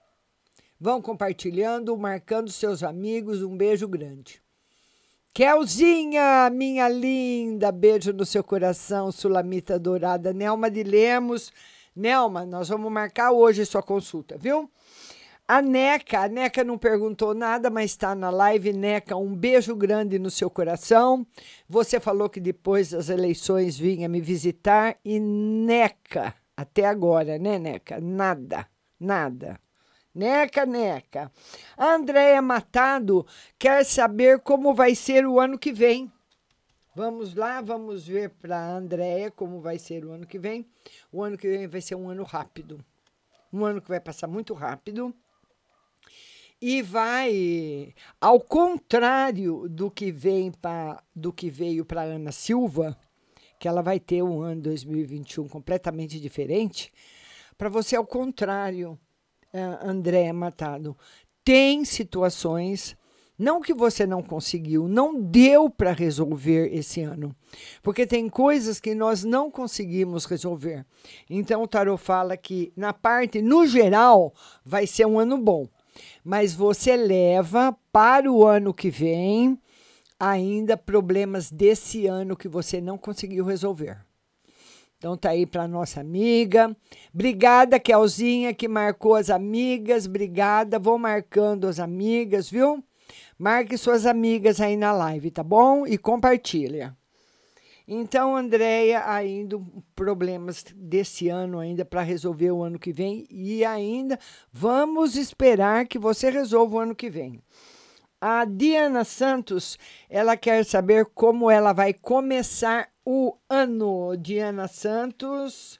Vão 0.78 1.00
compartilhando, 1.00 1.96
marcando 1.96 2.50
seus 2.50 2.82
amigos. 2.82 3.42
Um 3.42 3.56
beijo 3.56 3.88
grande. 3.88 4.42
Kelzinha, 5.32 6.48
minha 6.50 6.88
linda, 6.88 7.70
beijo 7.70 8.12
no 8.12 8.24
seu 8.24 8.42
coração, 8.42 9.12
Sulamita 9.12 9.78
Dourada. 9.78 10.32
Nelma 10.32 10.70
de 10.70 10.82
Lemos. 10.82 11.52
Nelma, 11.94 12.44
nós 12.44 12.68
vamos 12.68 12.90
marcar 12.90 13.32
hoje 13.32 13.66
sua 13.66 13.82
consulta, 13.82 14.38
viu? 14.38 14.70
A 15.48 15.62
Neca, 15.62 16.22
a 16.22 16.28
Neca 16.28 16.64
não 16.64 16.76
perguntou 16.76 17.32
nada, 17.32 17.70
mas 17.70 17.92
está 17.92 18.14
na 18.14 18.30
live. 18.30 18.72
Neca, 18.72 19.16
um 19.16 19.34
beijo 19.34 19.76
grande 19.76 20.18
no 20.18 20.30
seu 20.30 20.50
coração. 20.50 21.26
Você 21.68 22.00
falou 22.00 22.28
que 22.28 22.40
depois 22.40 22.90
das 22.90 23.08
eleições 23.08 23.78
vinha 23.78 24.08
me 24.08 24.20
visitar. 24.20 24.96
E 25.04 25.20
Neca, 25.20 26.34
até 26.56 26.86
agora, 26.86 27.38
né, 27.38 27.58
Neca? 27.58 28.00
Nada, 28.00 28.66
nada. 28.98 29.60
Neca, 30.16 30.64
neca. 30.64 31.30
A 31.76 31.92
Andréia 31.92 32.40
Matado 32.40 33.26
quer 33.58 33.84
saber 33.84 34.40
como 34.40 34.72
vai 34.72 34.94
ser 34.94 35.26
o 35.26 35.38
ano 35.38 35.58
que 35.58 35.70
vem. 35.70 36.10
Vamos 36.94 37.34
lá, 37.34 37.60
vamos 37.60 38.06
ver 38.06 38.30
para 38.30 38.56
a 38.56 38.76
Andréia 38.78 39.30
como 39.30 39.60
vai 39.60 39.78
ser 39.78 40.06
o 40.06 40.12
ano 40.12 40.26
que 40.26 40.38
vem. 40.38 40.66
O 41.12 41.22
ano 41.22 41.36
que 41.36 41.46
vem 41.46 41.68
vai 41.68 41.82
ser 41.82 41.96
um 41.96 42.08
ano 42.08 42.22
rápido. 42.22 42.82
Um 43.52 43.62
ano 43.62 43.82
que 43.82 43.90
vai 43.90 44.00
passar 44.00 44.26
muito 44.26 44.54
rápido. 44.54 45.14
E 46.62 46.80
vai, 46.80 47.94
ao 48.18 48.40
contrário 48.40 49.68
do 49.68 49.90
que 49.90 50.10
vem 50.10 50.50
pra, 50.50 51.02
do 51.14 51.30
que 51.30 51.50
veio 51.50 51.84
para 51.84 52.04
Ana 52.04 52.32
Silva, 52.32 52.96
que 53.60 53.68
ela 53.68 53.82
vai 53.82 54.00
ter 54.00 54.22
um 54.22 54.40
ano 54.40 54.62
2021 54.62 55.46
completamente 55.46 56.18
diferente, 56.18 56.90
para 57.58 57.68
você 57.68 57.94
ao 57.94 58.06
contrário 58.06 58.98
uh, 59.56 59.88
André 59.88 60.32
Matado, 60.32 60.96
tem 61.44 61.84
situações, 61.84 62.96
não 63.38 63.60
que 63.60 63.72
você 63.72 64.06
não 64.06 64.22
conseguiu, 64.22 64.88
não 64.88 65.20
deu 65.20 65.70
para 65.70 65.92
resolver 65.92 66.74
esse 66.74 67.02
ano, 67.02 67.34
porque 67.82 68.06
tem 68.06 68.28
coisas 68.28 68.80
que 68.80 68.94
nós 68.94 69.24
não 69.24 69.50
conseguimos 69.50 70.24
resolver. 70.24 70.84
Então 71.28 71.62
o 71.62 71.68
Tarot 71.68 72.02
fala 72.02 72.36
que, 72.36 72.72
na 72.76 72.92
parte, 72.92 73.40
no 73.42 73.66
geral, 73.66 74.32
vai 74.64 74.86
ser 74.86 75.06
um 75.06 75.18
ano 75.18 75.38
bom, 75.38 75.68
mas 76.24 76.54
você 76.54 76.96
leva 76.96 77.76
para 77.92 78.30
o 78.30 78.44
ano 78.44 78.74
que 78.74 78.90
vem 78.90 79.58
ainda 80.18 80.76
problemas 80.76 81.50
desse 81.50 82.06
ano 82.06 82.36
que 82.36 82.48
você 82.48 82.80
não 82.80 82.96
conseguiu 82.96 83.44
resolver. 83.44 84.05
Então 84.98 85.16
tá 85.16 85.30
aí 85.30 85.44
para 85.46 85.68
nossa 85.68 86.00
amiga. 86.00 86.74
Obrigada, 87.12 87.78
Kelzinha, 87.78 88.54
que 88.54 88.66
marcou 88.66 89.14
as 89.14 89.30
amigas. 89.30 90.06
Obrigada. 90.06 90.78
Vou 90.78 90.98
marcando 90.98 91.66
as 91.66 91.78
amigas, 91.78 92.50
viu? 92.50 92.82
Marque 93.38 93.76
suas 93.76 94.06
amigas 94.06 94.60
aí 94.60 94.76
na 94.76 94.92
live, 94.92 95.30
tá 95.30 95.42
bom? 95.42 95.86
E 95.86 95.98
compartilha. 95.98 96.96
Então, 97.88 98.36
Andréia, 98.36 99.08
ainda 99.08 99.60
problemas 99.94 100.64
desse 100.74 101.28
ano 101.28 101.60
ainda 101.60 101.84
para 101.84 102.02
resolver 102.02 102.50
o 102.50 102.62
ano 102.62 102.80
que 102.80 102.92
vem 102.92 103.26
e 103.30 103.64
ainda 103.64 104.18
vamos 104.52 105.14
esperar 105.14 105.86
que 105.86 105.98
você 105.98 106.28
resolva 106.28 106.76
o 106.76 106.80
ano 106.80 106.96
que 106.96 107.08
vem. 107.08 107.40
A 108.20 108.46
Diana 108.46 109.04
Santos, 109.04 109.78
ela 110.08 110.38
quer 110.38 110.64
saber 110.64 111.04
como 111.06 111.50
ela 111.50 111.74
vai 111.74 111.92
começar 111.92 112.90
o 113.04 113.36
ano. 113.48 114.16
Diana 114.16 114.66
Santos, 114.66 115.78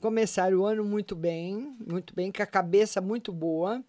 começar 0.00 0.52
o 0.52 0.66
ano 0.66 0.84
muito 0.84 1.14
bem, 1.14 1.76
muito 1.86 2.12
bem, 2.12 2.32
com 2.32 2.42
a 2.42 2.46
cabeça 2.46 3.00
muito 3.00 3.32
boa. 3.32 3.84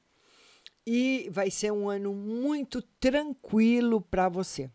E 0.85 1.27
vai 1.31 1.49
ser 1.49 1.71
um 1.71 1.89
ano 1.89 2.13
muito 2.13 2.83
tranquilo 2.99 3.99
para 3.99 4.29
você. 4.29 4.69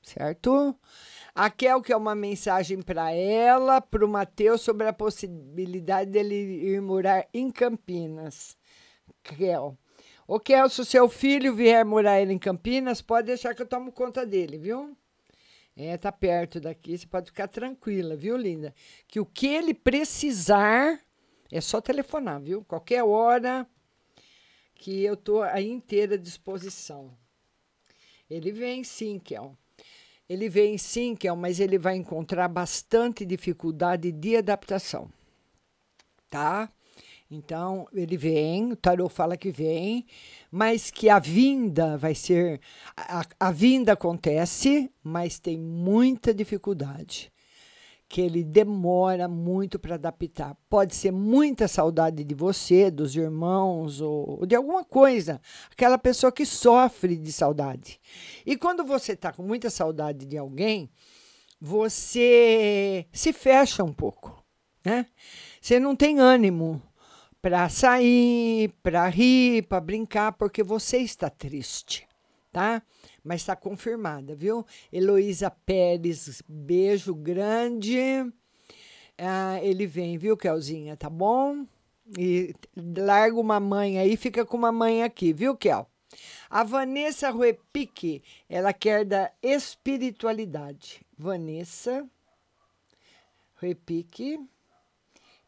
Certo? 0.00 0.78
A 1.34 1.50
Kel 1.50 1.82
que 1.82 1.92
é 1.92 1.96
uma 1.96 2.14
mensagem 2.14 2.80
para 2.80 3.10
ela, 3.10 3.80
para 3.80 4.04
o 4.04 4.08
Matheus, 4.08 4.60
sobre 4.60 4.86
a 4.86 4.92
possibilidade 4.92 6.12
dele 6.12 6.34
ir 6.34 6.80
morar 6.80 7.26
em 7.34 7.50
Campinas. 7.50 8.56
Kel. 9.22 9.76
Ô, 10.26 10.40
Kel, 10.40 10.68
se 10.70 10.80
o 10.80 10.84
seu 10.84 11.08
filho 11.08 11.54
vier 11.54 11.84
morar 11.84 12.22
em 12.22 12.38
Campinas, 12.38 13.02
pode 13.02 13.26
deixar 13.26 13.54
que 13.54 13.60
eu 13.60 13.66
tomo 13.66 13.92
conta 13.92 14.24
dele, 14.24 14.56
viu? 14.56 14.96
É, 15.76 15.98
tá 15.98 16.10
perto 16.10 16.60
daqui, 16.60 16.96
você 16.96 17.06
pode 17.06 17.26
ficar 17.26 17.48
tranquila, 17.48 18.16
viu, 18.16 18.36
linda? 18.36 18.74
Que 19.06 19.20
o 19.20 19.26
que 19.26 19.46
ele 19.46 19.74
precisar 19.74 20.98
é 21.50 21.60
só 21.60 21.80
telefonar, 21.80 22.40
viu? 22.40 22.64
Qualquer 22.64 23.02
hora 23.02 23.68
que 24.74 25.04
eu 25.04 25.16
tô 25.16 25.42
à 25.42 25.60
inteira 25.60 26.16
disposição. 26.16 27.16
Ele 28.28 28.50
vem 28.50 28.82
sim, 28.82 29.18
Kel. 29.18 29.56
Ele 30.28 30.48
vem 30.48 30.78
sim, 30.78 31.14
Kel, 31.14 31.36
mas 31.36 31.60
ele 31.60 31.76
vai 31.76 31.96
encontrar 31.96 32.48
bastante 32.48 33.26
dificuldade 33.26 34.10
de 34.10 34.36
adaptação. 34.36 35.10
Tá? 36.30 36.72
Então, 37.30 37.86
ele 37.92 38.16
vem, 38.16 38.72
o 38.72 38.76
tarô 38.76 39.08
fala 39.08 39.36
que 39.36 39.50
vem, 39.50 40.06
mas 40.50 40.90
que 40.90 41.08
a 41.08 41.18
vinda 41.18 41.96
vai 41.96 42.14
ser. 42.14 42.60
A, 42.96 43.24
a 43.40 43.50
vinda 43.50 43.94
acontece, 43.94 44.90
mas 45.02 45.38
tem 45.38 45.58
muita 45.58 46.32
dificuldade. 46.32 47.32
que 48.08 48.20
ele 48.20 48.44
demora 48.44 49.26
muito 49.26 49.78
para 49.78 49.96
adaptar. 49.96 50.56
Pode 50.68 50.94
ser 50.94 51.10
muita 51.10 51.66
saudade 51.66 52.22
de 52.22 52.34
você, 52.34 52.90
dos 52.90 53.16
irmãos 53.16 54.00
ou 54.00 54.46
de 54.46 54.54
alguma 54.54 54.84
coisa. 54.84 55.40
Aquela 55.70 55.98
pessoa 55.98 56.30
que 56.30 56.46
sofre 56.46 57.16
de 57.16 57.32
saudade. 57.32 58.00
E 58.46 58.56
quando 58.56 58.84
você 58.84 59.12
está 59.12 59.32
com 59.32 59.42
muita 59.42 59.70
saudade 59.70 60.26
de 60.26 60.36
alguém, 60.38 60.90
você 61.60 63.06
se 63.12 63.32
fecha 63.32 63.82
um 63.82 63.92
pouco, 63.92 64.44
né? 64.84 65.06
Você 65.60 65.80
não 65.80 65.96
tem 65.96 66.20
ânimo 66.20 66.80
para 67.44 67.68
sair, 67.68 68.70
para 68.82 69.06
rir, 69.06 69.64
para 69.64 69.78
brincar, 69.78 70.32
porque 70.32 70.62
você 70.62 70.96
está 70.96 71.28
triste, 71.28 72.08
tá? 72.50 72.82
Mas 73.22 73.42
está 73.42 73.54
confirmada, 73.54 74.34
viu? 74.34 74.64
Heloísa 74.90 75.50
Pérez, 75.50 76.42
beijo 76.48 77.14
grande. 77.14 77.98
Ah, 79.18 79.62
ele 79.62 79.86
vem, 79.86 80.16
viu, 80.16 80.38
Kelzinha? 80.38 80.96
Tá 80.96 81.10
bom? 81.10 81.66
E 82.16 82.54
larga 82.74 83.38
uma 83.38 83.60
mãe 83.60 83.98
aí, 83.98 84.16
fica 84.16 84.46
com 84.46 84.56
uma 84.56 84.72
mãe 84.72 85.02
aqui, 85.02 85.30
viu, 85.30 85.54
Kel? 85.54 85.86
A 86.48 86.64
Vanessa 86.64 87.28
Ruepique, 87.28 88.22
ela 88.48 88.72
quer 88.72 89.04
da 89.04 89.30
espiritualidade. 89.42 91.04
Vanessa 91.18 92.08
Ruepique, 93.60 94.40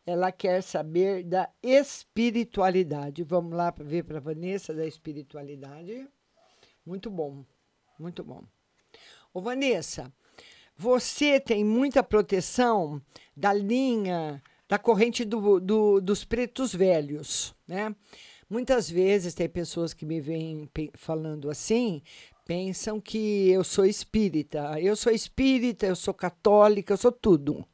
ela 0.07 0.31
quer 0.31 0.63
saber 0.63 1.25
da 1.25 1.51
espiritualidade. 1.61 3.25
Vamos 3.25 3.53
lá 3.53 3.75
ver 3.77 4.05
para 4.05 4.21
Vanessa 4.21 4.73
da 4.73 4.87
espiritualidade. 4.87 6.07
Muito 6.87 7.11
bom. 7.11 7.45
Muito 7.99 8.23
bom. 8.23 8.45
Ô, 9.35 9.41
Vanessa, 9.41 10.13
você 10.77 11.41
tem 11.41 11.65
muita 11.65 12.05
proteção 12.05 13.03
da 13.37 13.53
linha, 13.53 14.41
da 14.69 14.79
corrente 14.79 15.25
do, 15.25 15.59
do, 15.59 16.01
dos 16.01 16.25
pretos 16.25 16.73
velhos, 16.73 17.55
né? 17.67 17.95
Muitas 18.49 18.89
vezes 18.89 19.35
tem 19.35 19.49
pessoas 19.49 19.93
que 19.93 20.07
me 20.07 20.21
vêm 20.21 20.71
falando 20.95 21.51
assim, 21.51 22.01
pensam 22.47 23.01
que 23.01 23.49
eu 23.51 23.65
sou 23.65 23.85
espírita. 23.85 24.81
Eu 24.81 24.95
sou 24.95 25.13
espírita, 25.13 25.85
eu 25.85 25.97
sou 25.97 26.15
católica, 26.15 26.93
eu 26.93 26.97
sou 26.97 27.11
tudo, 27.11 27.67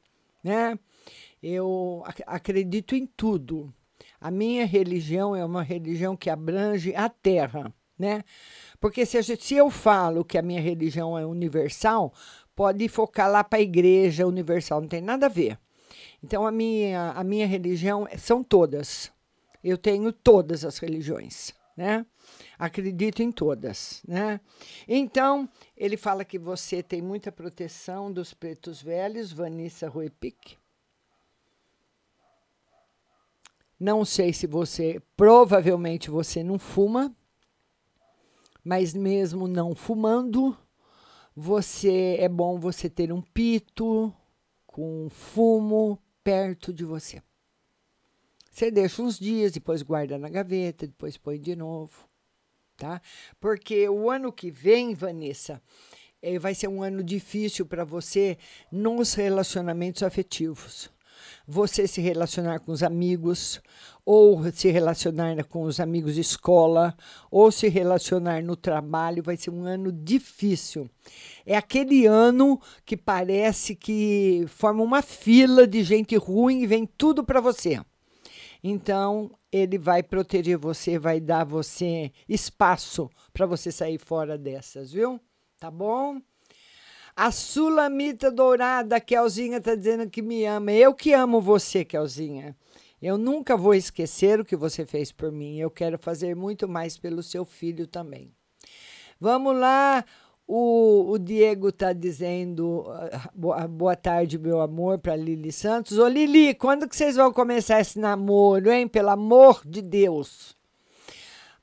né? 0.43 0.79
Eu 1.43 2.03
ac 2.07 2.23
acredito 2.27 2.95
em 2.95 3.07
tudo. 3.07 3.73
A 4.21 4.31
minha 4.31 4.65
religião 4.65 5.35
é 5.35 5.45
uma 5.45 5.63
religião 5.63 6.17
que 6.17 6.31
abrange 6.31 6.95
a 6.95 7.09
terra, 7.09 7.73
né? 7.99 8.23
Porque 8.81 9.05
se, 9.05 9.21
gente, 9.23 9.45
se 9.45 9.55
eu 9.55 9.71
falo 9.71 10.25
que 10.25 10.39
a 10.39 10.43
minha 10.43 10.61
religião 10.61 11.19
é 11.19 11.27
universal, 11.27 12.13
pode 12.55 12.89
focar 12.89 13.31
lá 13.31 13.43
para 13.43 13.59
a 13.59 13.63
igreja 13.63 14.27
universal, 14.27 14.81
não 14.81 14.89
tem 14.89 15.01
nada 15.01 15.27
a 15.27 15.29
ver. 15.29 15.59
Então, 16.23 16.47
a 16.47 16.53
minha, 16.53 17.11
a 17.11 17.25
minha 17.25 17.47
religião 17.47 18.07
são 18.17 18.45
todas. 18.45 19.11
Eu 19.63 19.77
tenho 19.77 20.13
todas 20.13 20.65
as 20.65 20.79
religiões, 20.79 21.53
né? 21.77 22.07
Acredito 22.59 23.23
em 23.23 23.33
todas, 23.33 24.03
né? 24.07 24.41
Então, 24.87 25.49
ele 25.77 25.97
fala 25.97 26.25
que 26.25 26.39
você 26.39 26.83
tem 26.83 27.03
muita 27.03 27.33
proteção 27.33 28.13
dos 28.13 28.33
pretos 28.33 28.81
velhos, 28.81 29.33
Vanessa 29.33 29.89
Ruepic. 29.89 30.62
Não 33.83 34.05
sei 34.05 34.33
se 34.33 34.47
você, 34.47 35.03
provavelmente 35.17 36.09
você 36.09 36.45
não 36.45 36.57
fuma, 36.57 37.13
mas 38.63 38.95
mesmo 38.95 39.49
não 39.49 39.75
fumando, 39.75 40.57
você 41.35 42.15
é 42.21 42.29
bom 42.29 42.61
você 42.61 42.89
ter 42.89 43.13
um 43.13 43.21
pito 43.21 44.15
com 44.69 45.09
fumo 45.11 45.99
perto 46.23 46.73
de 46.73 46.85
você. 46.85 47.21
Você 48.53 48.71
deixa 48.71 49.03
uns 49.03 49.19
dias, 49.19 49.51
depois 49.51 49.83
guarda 49.83 50.17
na 50.17 50.29
gaveta, 50.29 50.87
depois 50.87 51.17
põe 51.17 51.41
de 51.41 51.57
novo, 51.57 52.09
tá? 52.77 53.03
Porque 53.41 53.89
o 53.89 54.09
ano 54.09 54.33
que 54.33 54.49
vem, 54.49 54.95
Vanessa, 54.95 55.61
eh, 56.23 56.39
vai 56.39 56.55
ser 56.55 56.69
um 56.69 56.85
ano 56.85 57.03
difícil 57.03 57.67
para 57.67 57.85
você 57.85 58.39
nos 58.71 59.15
relacionamentos 59.15 60.05
afetivos 60.05 60.89
você 61.47 61.87
se 61.87 62.01
relacionar 62.01 62.61
com 62.61 62.73
os 62.73 62.83
amigos, 62.83 63.61
ou 64.05 64.43
se 64.53 64.71
relacionar 64.71 65.45
com 65.45 65.63
os 65.63 65.79
amigos 65.79 66.15
de 66.15 66.21
escola, 66.21 66.97
ou 67.31 67.53
se 67.53 67.69
relacionar 67.69 68.43
no 68.43 68.57
trabalho, 68.57 69.23
vai 69.23 69.37
ser 69.37 69.51
um 69.51 69.65
ano 69.65 69.93
difícil. 69.93 70.89
É 71.47 71.57
aquele 71.57 72.07
ano 72.07 72.61
que 72.85 72.97
parece 72.97 73.75
que 73.75 74.45
forma 74.49 74.83
uma 74.83 75.03
fila 75.03 75.67
de 75.67 75.83
gente 75.83 76.17
ruim 76.17 76.63
e 76.63 76.67
vem 76.67 76.87
tudo 76.87 77.25
para 77.25 77.41
você. 77.41 77.81
Então, 78.65 79.31
ele 79.51 79.77
vai 79.77 80.03
proteger 80.03 80.57
você, 80.57 80.99
vai 80.99 81.21
dar 81.21 81.45
você 81.45 82.13
espaço 82.29 83.11
para 83.33 83.45
você 83.45 83.73
sair 83.73 83.99
fora 83.99 84.39
dessas, 84.39 84.93
viu? 84.93 85.21
Tá 85.59 85.71
bom? 85.71 86.21
A 87.15 87.31
Sulamita 87.31 88.31
Dourada, 88.31 88.99
Kelzinha 88.99 89.59
está 89.59 89.75
dizendo 89.75 90.09
que 90.09 90.23
me 90.23 90.47
ama. 90.47 90.73
Eu 90.73 90.95
que 90.95 91.13
amo 91.13 91.41
você, 91.41 91.85
Kelzinha. 91.85 92.57
Eu 93.01 93.19
nunca 93.19 93.57
vou 93.57 93.75
esquecer 93.75 94.41
o 94.41 94.45
que 94.45 94.57
você 94.57 94.87
fez 94.87 95.13
por 95.13 95.31
mim. 95.31 95.59
Eu 95.59 95.71
quero 95.71 95.99
fazer 95.99 96.35
muito 96.35 96.67
mais 96.67 96.97
pelo 96.97 97.23
seu 97.23 97.45
filho 97.45 97.87
também. 97.87 98.33
Vamos 99.21 99.57
lá. 99.57 100.05
O, 100.47 101.11
o 101.11 101.19
Diego 101.19 101.69
está 101.69 101.93
dizendo 101.93 102.85
ah, 102.89 103.31
boa, 103.35 103.69
boa 103.69 103.97
tarde, 103.97 104.39
meu 104.39 104.61
amor, 104.61 104.99
para 104.99 105.15
Lili 105.15 105.53
Santos. 105.53 105.99
Ô, 105.99 106.09
Lili, 106.09 106.55
quando 106.55 106.89
que 106.89 106.97
vocês 106.97 107.17
vão 107.17 107.33
começar 107.33 107.81
esse 107.81 107.99
namoro, 107.99 108.71
hein? 108.71 108.89
Pelo 108.89 109.11
amor 109.11 109.63
de 109.65 109.83
Deus. 109.83 110.57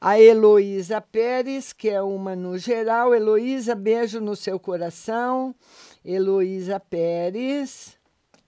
A 0.01 0.17
Heloísa 0.17 1.01
Pérez, 1.01 1.73
que 1.73 1.89
é 1.89 2.01
uma 2.01 2.33
no 2.33 2.57
geral. 2.57 3.13
Heloísa, 3.13 3.75
beijo 3.75 4.21
no 4.21 4.33
seu 4.33 4.57
coração. 4.57 5.53
Heloísa 6.05 6.79
Pérez, 6.79 7.99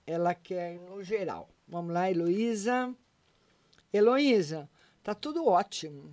ela 0.06 0.34
quer 0.34 0.78
no 0.78 1.02
geral. 1.02 1.50
Vamos 1.68 1.92
lá, 1.92 2.10
Heloísa. 2.10 2.94
Heloísa, 3.92 4.68
tá 5.02 5.14
tudo 5.14 5.46
ótimo. 5.46 6.10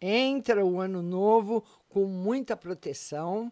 Entra 0.00 0.64
o 0.64 0.80
ano 0.80 1.00
novo 1.00 1.64
com 1.88 2.04
muita 2.04 2.54
proteção, 2.54 3.50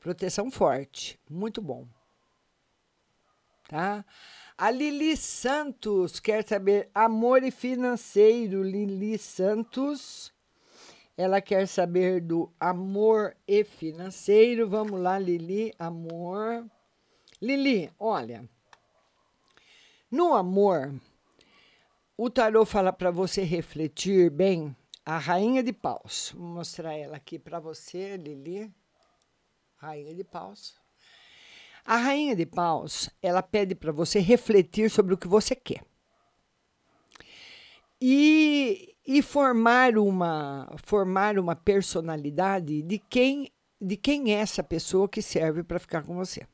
proteção 0.00 0.50
forte, 0.50 1.18
muito 1.30 1.62
bom. 1.62 1.86
Tá? 3.68 4.04
A 4.56 4.70
Lili 4.70 5.16
Santos 5.16 6.20
quer 6.20 6.46
saber 6.46 6.90
amor 6.94 7.42
e 7.42 7.50
financeiro. 7.50 8.62
Lili 8.62 9.18
Santos. 9.18 10.32
Ela 11.16 11.40
quer 11.40 11.66
saber 11.66 12.20
do 12.20 12.52
amor 12.58 13.36
e 13.46 13.64
financeiro. 13.64 14.68
Vamos 14.68 15.00
lá, 15.00 15.18
Lili, 15.18 15.74
amor. 15.78 16.66
Lili, 17.40 17.90
olha. 17.98 18.48
No 20.10 20.34
amor, 20.34 20.94
o 22.16 22.28
tarô 22.28 22.64
fala 22.64 22.92
para 22.92 23.10
você 23.10 23.42
refletir 23.42 24.30
bem 24.30 24.76
a 25.04 25.18
rainha 25.18 25.62
de 25.62 25.72
paus. 25.72 26.32
Vou 26.36 26.46
mostrar 26.46 26.94
ela 26.94 27.16
aqui 27.16 27.38
para 27.38 27.58
você, 27.58 28.16
Lili. 28.16 28.72
Rainha 29.76 30.14
de 30.14 30.22
paus. 30.22 30.81
A 31.84 31.96
rainha 31.96 32.36
de 32.36 32.46
paus, 32.46 33.10
ela 33.20 33.42
pede 33.42 33.74
para 33.74 33.90
você 33.90 34.20
refletir 34.20 34.90
sobre 34.90 35.14
o 35.14 35.18
que 35.18 35.26
você 35.26 35.54
quer. 35.54 35.84
E, 38.00 38.94
e 39.06 39.22
formar 39.22 39.96
uma 39.96 40.72
formar 40.84 41.38
uma 41.38 41.54
personalidade 41.54 42.82
de 42.82 42.98
quem 42.98 43.52
de 43.80 43.96
quem 43.96 44.32
é 44.32 44.38
essa 44.38 44.62
pessoa 44.62 45.08
que 45.08 45.20
serve 45.20 45.64
para 45.64 45.78
ficar 45.78 46.04
com 46.04 46.14
você. 46.14 46.46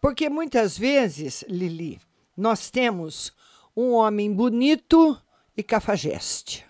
Porque 0.00 0.28
muitas 0.28 0.78
vezes, 0.78 1.44
Lili, 1.48 2.00
nós 2.36 2.70
temos 2.70 3.32
um 3.76 3.92
homem 3.92 4.32
bonito 4.32 5.20
e 5.56 5.62
cafajeste. 5.62 6.69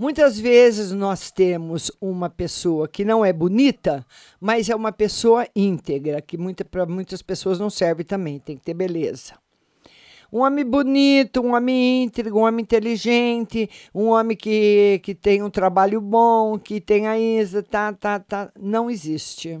Muitas 0.00 0.40
vezes 0.40 0.92
nós 0.92 1.30
temos 1.30 1.92
uma 2.00 2.30
pessoa 2.30 2.88
que 2.88 3.04
não 3.04 3.22
é 3.22 3.34
bonita, 3.34 4.02
mas 4.40 4.70
é 4.70 4.74
uma 4.74 4.90
pessoa 4.90 5.46
íntegra, 5.54 6.22
que 6.22 6.38
muita, 6.38 6.64
para 6.64 6.86
muitas 6.86 7.20
pessoas 7.20 7.58
não 7.58 7.68
serve 7.68 8.02
também, 8.02 8.38
tem 8.38 8.56
que 8.56 8.64
ter 8.64 8.72
beleza. 8.72 9.34
Um 10.32 10.38
homem 10.38 10.64
bonito, 10.64 11.42
um 11.42 11.54
homem 11.54 12.04
íntegro, 12.04 12.34
um 12.34 12.44
homem 12.44 12.62
inteligente, 12.62 13.68
um 13.94 14.06
homem 14.06 14.34
que, 14.34 15.02
que 15.02 15.14
tem 15.14 15.42
um 15.42 15.50
trabalho 15.50 16.00
bom, 16.00 16.58
que 16.58 16.80
tem 16.80 17.06
a 17.06 17.18
Isa, 17.18 17.62
tá, 17.62 17.92
tá, 17.92 18.18
tá, 18.18 18.50
não 18.58 18.90
existe. 18.90 19.60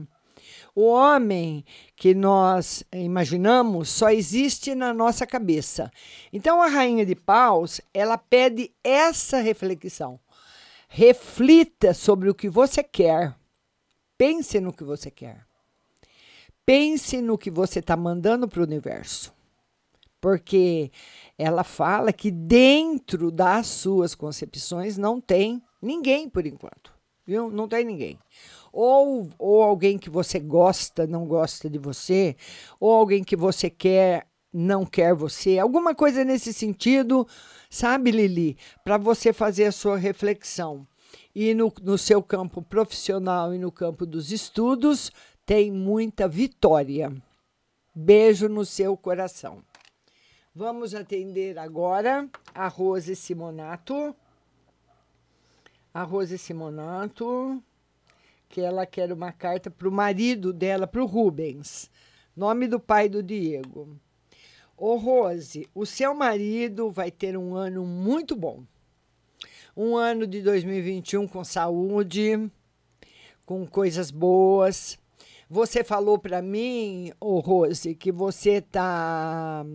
O 0.74 0.86
homem 0.86 1.62
que 1.94 2.14
nós 2.14 2.82
imaginamos 2.94 3.90
só 3.90 4.08
existe 4.08 4.74
na 4.74 4.94
nossa 4.94 5.26
cabeça. 5.26 5.90
Então 6.32 6.62
a 6.62 6.66
rainha 6.66 7.04
de 7.04 7.14
paus, 7.14 7.82
ela 7.92 8.16
pede 8.16 8.72
essa 8.82 9.38
reflexão. 9.38 10.18
Reflita 10.92 11.94
sobre 11.94 12.28
o 12.28 12.34
que 12.34 12.48
você 12.48 12.82
quer. 12.82 13.32
Pense 14.18 14.58
no 14.58 14.72
que 14.72 14.82
você 14.82 15.08
quer. 15.08 15.46
pense 16.66 17.22
no 17.22 17.38
que 17.38 17.50
você 17.50 17.78
está 17.78 17.96
mandando 17.96 18.48
para 18.48 18.60
o 18.60 18.64
universo. 18.64 19.32
Porque 20.20 20.90
ela 21.38 21.62
fala 21.62 22.12
que 22.12 22.30
dentro 22.30 23.30
das 23.30 23.68
suas 23.68 24.16
concepções 24.16 24.98
não 24.98 25.20
tem 25.20 25.62
ninguém 25.80 26.28
por 26.28 26.44
enquanto. 26.44 26.92
Viu? 27.24 27.50
Não 27.50 27.68
tem 27.68 27.84
ninguém. 27.84 28.18
Ou, 28.72 29.28
ou 29.38 29.62
alguém 29.62 29.96
que 29.96 30.10
você 30.10 30.40
gosta 30.40 31.06
não 31.06 31.24
gosta 31.24 31.70
de 31.70 31.78
você, 31.78 32.36
ou 32.80 32.92
alguém 32.92 33.22
que 33.22 33.36
você 33.36 33.70
quer 33.70 34.26
não 34.52 34.84
quer 34.84 35.14
você, 35.14 35.58
alguma 35.58 35.94
coisa 35.94 36.24
nesse 36.24 36.52
sentido, 36.52 37.26
sabe, 37.68 38.10
Lili? 38.10 38.56
Para 38.82 38.98
você 38.98 39.32
fazer 39.32 39.66
a 39.66 39.72
sua 39.72 39.96
reflexão. 39.96 40.86
E 41.34 41.54
no, 41.54 41.72
no 41.82 41.96
seu 41.96 42.22
campo 42.22 42.60
profissional 42.60 43.54
e 43.54 43.58
no 43.58 43.70
campo 43.70 44.04
dos 44.04 44.32
estudos, 44.32 45.12
tem 45.46 45.70
muita 45.70 46.26
vitória. 46.26 47.12
Beijo 47.94 48.48
no 48.48 48.64
seu 48.64 48.96
coração. 48.96 49.62
Vamos 50.54 50.94
atender 50.94 51.58
agora 51.58 52.28
a 52.52 52.66
Rose 52.66 53.14
Simonato. 53.14 54.14
A 55.94 56.02
Rose 56.02 56.38
Simonato, 56.38 57.62
que 58.48 58.60
ela 58.60 58.86
quer 58.86 59.12
uma 59.12 59.32
carta 59.32 59.70
para 59.70 59.88
o 59.88 59.92
marido 59.92 60.52
dela, 60.52 60.86
para 60.86 61.02
o 61.02 61.06
Rubens. 61.06 61.90
Nome 62.36 62.66
do 62.66 62.80
pai 62.80 63.08
do 63.08 63.22
Diego. 63.22 63.96
Ô 64.82 64.96
Rose, 64.96 65.68
o 65.74 65.84
seu 65.84 66.14
marido 66.14 66.90
vai 66.90 67.10
ter 67.10 67.36
um 67.36 67.54
ano 67.54 67.84
muito 67.84 68.34
bom. 68.34 68.64
Um 69.76 69.94
ano 69.94 70.26
de 70.26 70.40
2021 70.40 71.28
com 71.28 71.44
saúde, 71.44 72.50
com 73.44 73.66
coisas 73.66 74.10
boas. 74.10 74.98
Você 75.50 75.84
falou 75.84 76.18
para 76.18 76.40
mim, 76.40 77.12
ô 77.20 77.40
Rose, 77.40 77.94
que 77.94 78.10
você 78.10 78.52
está 78.52 79.66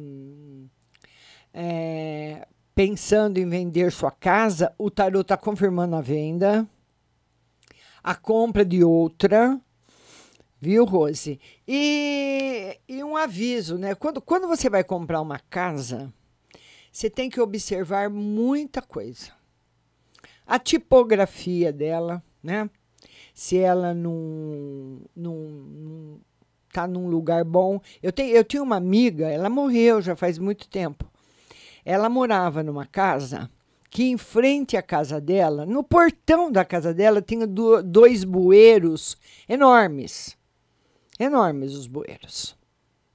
é, 1.54 2.48
pensando 2.74 3.38
em 3.38 3.48
vender 3.48 3.92
sua 3.92 4.10
casa. 4.10 4.74
O 4.76 4.90
tarot 4.90 5.22
está 5.22 5.38
confirmando 5.38 5.96
a 5.96 6.02
venda, 6.02 6.68
a 8.04 8.16
compra 8.16 8.66
de 8.66 8.84
outra 8.84 9.62
Viu, 10.66 10.84
Rose? 10.84 11.40
E, 11.68 12.80
e 12.90 13.04
um 13.04 13.16
aviso, 13.16 13.78
né? 13.78 13.94
Quando, 13.94 14.20
quando 14.20 14.48
você 14.48 14.68
vai 14.68 14.84
comprar 14.84 15.22
uma 15.22 15.38
casa, 15.38 16.12
você 16.92 17.08
tem 17.08 17.30
que 17.30 17.40
observar 17.40 18.10
muita 18.10 18.82
coisa. 18.82 19.30
A 20.44 20.58
tipografia 20.58 21.72
dela, 21.72 22.24
né? 22.42 22.68
Se 23.32 23.60
ela 23.60 23.94
não, 23.94 25.02
não, 25.16 25.36
não 25.36 26.20
tá 26.74 26.88
num 26.88 27.10
lugar 27.10 27.44
bom. 27.44 27.80
Eu, 28.02 28.12
tenho, 28.12 28.36
eu 28.36 28.44
tinha 28.44 28.64
uma 28.64 28.78
amiga, 28.78 29.30
ela 29.30 29.52
morreu 29.52 30.02
já 30.02 30.16
faz 30.16 30.40
muito 30.40 30.68
tempo. 30.68 31.06
Ela 31.86 32.10
morava 32.10 32.64
numa 32.64 32.88
casa 32.88 33.52
que 33.92 34.06
em 34.06 34.18
frente 34.18 34.76
à 34.76 34.82
casa 34.82 35.22
dela, 35.22 35.64
no 35.64 35.84
portão 35.84 36.52
da 36.52 36.66
casa 36.66 36.92
dela, 36.92 37.22
tinha 37.22 37.46
do, 37.46 37.84
dois 37.84 38.24
bueiros 38.24 39.16
enormes 39.48 40.35
enormes 41.20 41.74
os 41.74 41.88
bueiros. 41.88 42.56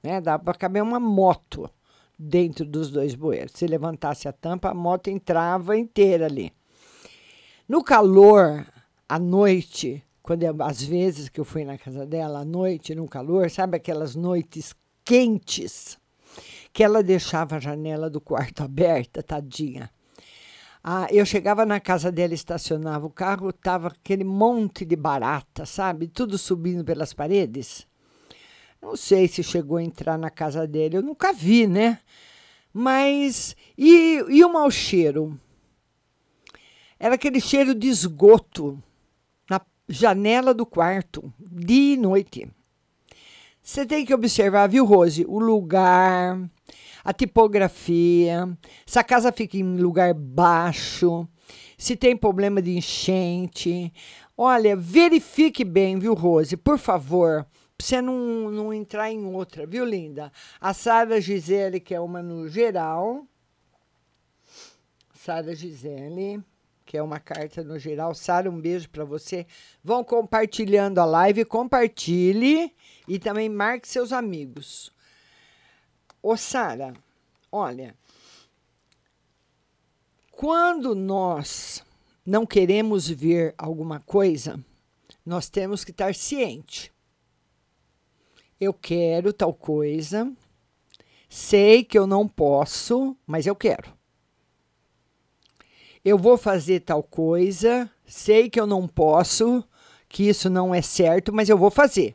Né? 0.02 0.20
Dá 0.20 0.38
para 0.38 0.54
caber 0.54 0.82
uma 0.82 1.00
moto 1.00 1.70
dentro 2.18 2.64
dos 2.64 2.90
dois 2.90 3.14
bueiros. 3.14 3.52
Se 3.54 3.66
levantasse 3.66 4.28
a 4.28 4.32
tampa, 4.32 4.70
a 4.70 4.74
moto 4.74 5.08
entrava 5.08 5.76
inteira 5.76 6.26
ali. 6.26 6.52
No 7.68 7.82
calor, 7.82 8.66
à 9.08 9.18
noite, 9.18 10.02
quando 10.22 10.42
eu, 10.42 10.54
às 10.62 10.82
vezes 10.82 11.28
que 11.28 11.40
eu 11.40 11.44
fui 11.44 11.64
na 11.64 11.78
casa 11.78 12.04
dela, 12.06 12.40
à 12.40 12.44
noite, 12.44 12.94
no 12.94 13.08
calor, 13.08 13.50
sabe 13.50 13.76
aquelas 13.76 14.14
noites 14.14 14.74
quentes, 15.04 15.98
que 16.72 16.84
ela 16.84 17.02
deixava 17.02 17.56
a 17.56 17.60
janela 17.60 18.10
do 18.10 18.20
quarto 18.20 18.62
aberta, 18.64 19.22
tadinha. 19.22 19.90
Ah, 20.82 21.08
eu 21.10 21.26
chegava 21.26 21.66
na 21.66 21.78
casa 21.78 22.10
dela, 22.10 22.32
estacionava 22.32 23.06
o 23.06 23.10
carro, 23.10 23.52
tava 23.52 23.88
aquele 23.88 24.24
monte 24.24 24.84
de 24.84 24.96
barata, 24.96 25.66
sabe? 25.66 26.08
Tudo 26.08 26.38
subindo 26.38 26.82
pelas 26.82 27.12
paredes. 27.12 27.86
Não 28.80 28.96
sei 28.96 29.28
se 29.28 29.42
chegou 29.42 29.76
a 29.76 29.82
entrar 29.82 30.16
na 30.16 30.30
casa 30.30 30.66
dele, 30.66 30.96
eu 30.96 31.02
nunca 31.02 31.32
vi, 31.32 31.66
né? 31.66 31.98
Mas. 32.72 33.54
E, 33.76 34.24
e 34.28 34.44
o 34.44 34.52
mau 34.52 34.70
cheiro? 34.70 35.38
Era 36.98 37.14
aquele 37.14 37.40
cheiro 37.40 37.74
de 37.74 37.88
esgoto 37.88 38.82
na 39.48 39.60
janela 39.88 40.54
do 40.54 40.64
quarto, 40.64 41.32
dia 41.38 41.94
e 41.94 41.96
noite. 41.96 42.48
Você 43.62 43.84
tem 43.84 44.04
que 44.04 44.14
observar, 44.14 44.68
viu, 44.68 44.84
Rose? 44.84 45.24
O 45.28 45.38
lugar, 45.38 46.40
a 47.04 47.12
tipografia, 47.12 48.48
se 48.86 48.98
a 48.98 49.04
casa 49.04 49.30
fica 49.30 49.56
em 49.56 49.76
lugar 49.76 50.14
baixo, 50.14 51.28
se 51.76 51.96
tem 51.96 52.16
problema 52.16 52.62
de 52.62 52.76
enchente. 52.76 53.92
Olha, 54.36 54.74
verifique 54.74 55.64
bem, 55.64 55.98
viu, 55.98 56.14
Rose? 56.14 56.56
Por 56.56 56.78
favor 56.78 57.46
pra 57.80 57.86
você 57.86 58.02
não, 58.02 58.50
não 58.50 58.74
entrar 58.74 59.10
em 59.10 59.24
outra, 59.24 59.66
viu, 59.66 59.84
linda? 59.84 60.30
A 60.60 60.74
Sara 60.74 61.18
Gisele, 61.20 61.80
que 61.80 61.94
é 61.94 62.00
uma 62.00 62.22
no 62.22 62.46
geral. 62.46 63.26
Sara 65.14 65.54
Gisele, 65.54 66.44
que 66.84 66.98
é 66.98 67.02
uma 67.02 67.18
carta 67.18 67.64
no 67.64 67.78
geral. 67.78 68.14
Sara, 68.14 68.50
um 68.50 68.60
beijo 68.60 68.88
para 68.90 69.04
você. 69.04 69.46
Vão 69.82 70.04
compartilhando 70.04 70.98
a 70.98 71.06
live, 71.06 71.44
compartilhe 71.46 72.70
e 73.08 73.18
também 73.18 73.48
marque 73.48 73.88
seus 73.88 74.12
amigos. 74.12 74.92
Ô, 76.22 76.36
Sara, 76.36 76.92
olha, 77.50 77.94
quando 80.30 80.94
nós 80.94 81.82
não 82.26 82.44
queremos 82.44 83.08
ver 83.08 83.54
alguma 83.56 84.00
coisa, 84.00 84.62
nós 85.24 85.48
temos 85.48 85.82
que 85.82 85.92
estar 85.92 86.14
ciente 86.14 86.89
eu 88.60 88.74
quero 88.74 89.32
tal 89.32 89.54
coisa, 89.54 90.30
sei 91.28 91.82
que 91.82 91.98
eu 91.98 92.06
não 92.06 92.28
posso, 92.28 93.16
mas 93.26 93.46
eu 93.46 93.56
quero. 93.56 93.92
Eu 96.04 96.18
vou 96.18 96.36
fazer 96.36 96.80
tal 96.80 97.02
coisa, 97.02 97.90
sei 98.06 98.50
que 98.50 98.60
eu 98.60 98.66
não 98.66 98.86
posso, 98.86 99.64
que 100.08 100.28
isso 100.28 100.50
não 100.50 100.74
é 100.74 100.82
certo, 100.82 101.32
mas 101.32 101.48
eu 101.48 101.56
vou 101.56 101.70
fazer. 101.70 102.14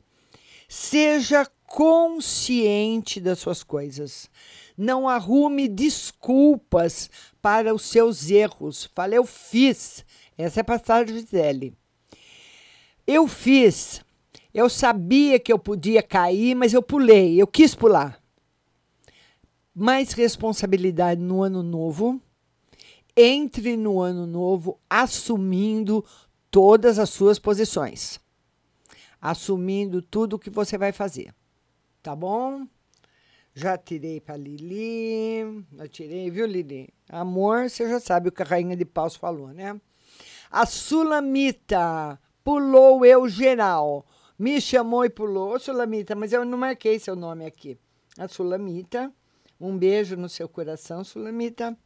Seja 0.67 1.45
consciente 1.67 3.19
das 3.19 3.39
suas 3.39 3.63
coisas. 3.63 4.29
Não 4.77 5.09
arrume 5.09 5.67
desculpas 5.67 7.09
para 7.41 7.73
os 7.73 7.83
seus 7.83 8.29
erros. 8.29 8.89
Fale, 8.93 9.15
eu 9.15 9.25
fiz. 9.25 10.05
Essa 10.37 10.59
é 10.59 10.61
a 10.61 10.65
passagem 10.65 11.15
de 11.15 11.21
Gisele. 11.21 11.73
Eu 13.07 13.27
fiz 13.27 14.04
eu 14.55 14.69
sabia 14.69 15.37
que 15.37 15.51
eu 15.51 15.59
podia 15.59 16.01
cair, 16.01 16.55
mas 16.55 16.71
eu 16.71 16.81
pulei, 16.81 17.35
eu 17.41 17.45
quis 17.45 17.75
pular. 17.75 18.23
Mais 19.75 20.13
responsabilidade 20.13 21.19
no 21.19 21.43
ano 21.43 21.61
novo. 21.61 22.21
Entre 23.17 23.75
no 23.75 23.99
ano 23.99 24.25
novo 24.25 24.79
assumindo 24.89 26.05
todas 26.49 26.99
as 26.99 27.09
suas 27.09 27.37
posições. 27.37 28.17
Assumindo 29.19 30.01
tudo 30.01 30.37
o 30.37 30.39
que 30.39 30.49
você 30.49 30.77
vai 30.77 30.93
fazer. 30.93 31.35
Tá 32.01 32.15
bom? 32.15 32.65
Já 33.53 33.77
tirei 33.77 34.21
para 34.21 34.37
Lili. 34.37 35.65
Já 35.75 35.87
tirei, 35.89 36.31
viu, 36.31 36.45
Lili? 36.45 36.93
Amor, 37.09 37.69
você 37.69 37.89
já 37.89 37.99
sabe 37.99 38.29
o 38.29 38.31
que 38.31 38.41
a 38.41 38.45
Rainha 38.45 38.77
de 38.77 38.85
Paus 38.85 39.17
falou, 39.17 39.49
né? 39.49 39.77
A 40.49 40.65
Sulamita 40.65 42.17
pulou 42.41 43.05
eu 43.05 43.27
geral. 43.27 44.05
Me 44.37 44.59
chamou 44.59 45.05
e 45.05 45.09
pulou, 45.09 45.57
Sulamita, 45.59 46.15
mas 46.15 46.33
eu 46.33 46.43
não 46.43 46.57
marquei 46.57 46.99
seu 46.99 47.15
nome 47.15 47.45
aqui. 47.45 47.77
A 48.17 48.27
Sulamita, 48.27 49.11
um 49.59 49.77
beijo 49.77 50.15
no 50.15 50.27
seu 50.27 50.49
coração, 50.49 51.03
Sulamita. 51.03 51.77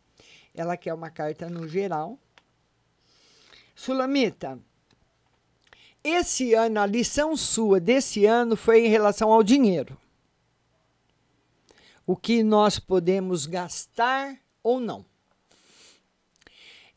Ela 0.53 0.75
quer 0.75 0.93
uma 0.93 1.09
carta 1.09 1.47
no 1.49 1.67
geral. 1.67 2.17
Sulamita, 3.75 4.59
esse 6.03 6.53
ano, 6.53 6.79
a 6.79 6.85
lição 6.85 7.35
sua 7.35 7.79
desse 7.79 8.25
ano 8.25 8.55
foi 8.55 8.85
em 8.85 8.89
relação 8.89 9.31
ao 9.31 9.43
dinheiro. 9.43 9.97
O 12.05 12.15
que 12.15 12.41
nós 12.41 12.79
podemos 12.79 13.45
gastar 13.45 14.39
ou 14.63 14.79
não. 14.79 15.05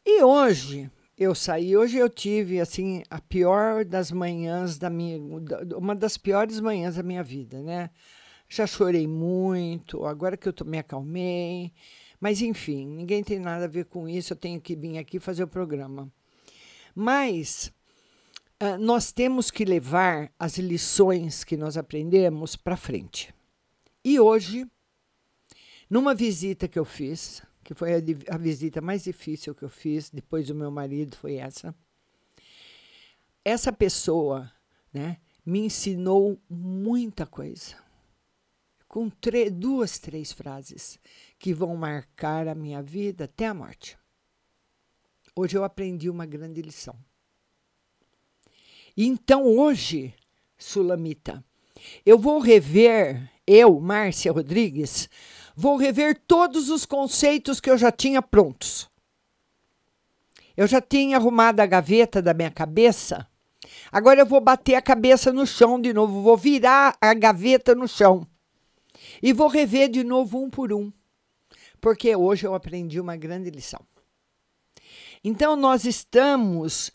E 0.05 0.23
hoje, 0.23 0.91
eu 1.23 1.35
saí. 1.35 1.77
Hoje 1.77 1.99
eu 1.99 2.09
tive 2.09 2.61
assim 2.61 3.03
a 3.09 3.21
pior 3.21 3.85
das 3.85 4.11
manhãs 4.11 4.79
da 4.79 4.91
minha, 4.91 5.19
uma 5.77 5.95
das 5.95 6.17
piores 6.17 6.61
manhãs 6.61 6.97
da 6.97 7.03
minha 7.03 7.23
vida, 7.23 7.63
né? 7.63 7.91
Já 8.49 8.67
chorei 8.67 9.07
muito. 9.07 10.05
Agora 10.05 10.37
que 10.37 10.49
eu 10.49 10.53
tô, 10.53 10.65
me 10.65 10.79
acalmei, 10.79 11.73
mas 12.21 12.43
enfim, 12.43 12.87
ninguém 12.87 13.23
tem 13.23 13.39
nada 13.39 13.65
a 13.65 13.69
ver 13.69 13.87
com 13.87 14.09
isso. 14.09 14.33
Eu 14.33 14.37
tenho 14.37 14.61
que 14.61 14.77
vir 14.77 14.99
aqui 14.99 15.19
fazer 15.19 15.45
o 15.45 15.49
programa. 15.49 16.13
Mas 16.95 17.73
ah, 18.61 18.79
nós 18.79 19.11
temos 19.11 19.51
que 19.51 19.65
levar 19.65 20.31
as 20.39 20.57
lições 20.59 21.43
que 21.43 21.57
nós 21.57 21.77
aprendemos 21.77 22.55
para 22.55 22.77
frente. 22.77 23.35
E 24.05 24.21
hoje, 24.21 24.67
numa 25.91 26.15
visita 26.15 26.69
que 26.69 26.79
eu 26.79 26.85
fiz, 26.85 27.43
que 27.63 27.75
foi 27.75 27.95
a, 27.95 27.99
a 28.35 28.39
visita 28.39 28.81
mais 28.81 29.05
difícil 29.05 29.55
que 29.55 29.63
eu 29.63 29.69
fiz 29.69 30.11
depois 30.11 30.47
do 30.47 30.55
meu 30.55 30.71
marido, 30.71 31.17
foi 31.17 31.37
essa. 31.37 31.75
Essa 33.45 33.73
pessoa, 33.73 34.51
né, 34.93 35.19
me 35.45 35.61
ensinou 35.61 36.41
muita 36.49 37.27
coisa. 37.27 37.77
Com 38.87 39.11
duas, 39.53 39.99
três 39.99 40.33
frases 40.33 40.99
que 41.39 41.55
vão 41.55 41.75
marcar 41.77 42.47
a 42.47 42.55
minha 42.55 42.83
vida 42.83 43.25
até 43.25 43.47
a 43.47 43.55
morte. 43.55 43.97
Hoje 45.35 45.57
eu 45.57 45.65
aprendi 45.65 46.11
uma 46.11 46.27
grande 46.27 46.61
lição. 46.61 46.95
Então 48.95 49.47
hoje, 49.47 50.15
Sulamita, 50.59 51.43
eu 52.05 52.19
vou 52.19 52.39
rever, 52.39 53.31
eu, 53.47 53.81
Márcia 53.81 54.31
Rodrigues, 54.31 55.09
vou 55.55 55.77
rever 55.77 56.21
todos 56.27 56.69
os 56.69 56.85
conceitos 56.85 57.61
que 57.61 57.71
eu 57.71 57.79
já 57.79 57.91
tinha 57.91 58.23
prontos. 58.23 58.91
Eu 60.57 60.67
já 60.67 60.81
tinha 60.81 61.17
arrumado 61.17 61.61
a 61.61 61.67
gaveta 61.67 62.21
da 62.21 62.35
minha 62.35 62.51
cabeça. 62.51 63.27
Agora 63.91 64.21
eu 64.21 64.27
vou 64.27 64.41
bater 64.41 64.75
a 64.75 64.83
cabeça 64.83 65.33
no 65.33 65.47
chão 65.47 65.81
de 65.81 65.93
novo, 65.93 66.23
vou 66.23 66.37
virar 66.37 66.97
a 67.01 67.15
gaveta 67.15 67.75
no 67.75 67.89
chão. 67.89 68.27
E 69.23 69.33
vou 69.33 69.49
rever 69.49 69.89
de 69.89 70.05
novo 70.05 70.43
um 70.43 70.51
por 70.51 70.73
um. 70.73 70.93
Porque 71.81 72.15
hoje 72.15 72.47
eu 72.47 72.55
aprendi 72.55 73.01
uma 73.01 73.17
grande 73.17 73.51
lição. 73.51 73.81
Então 75.25 75.57
nós 75.57 75.85
estamos 75.85 76.91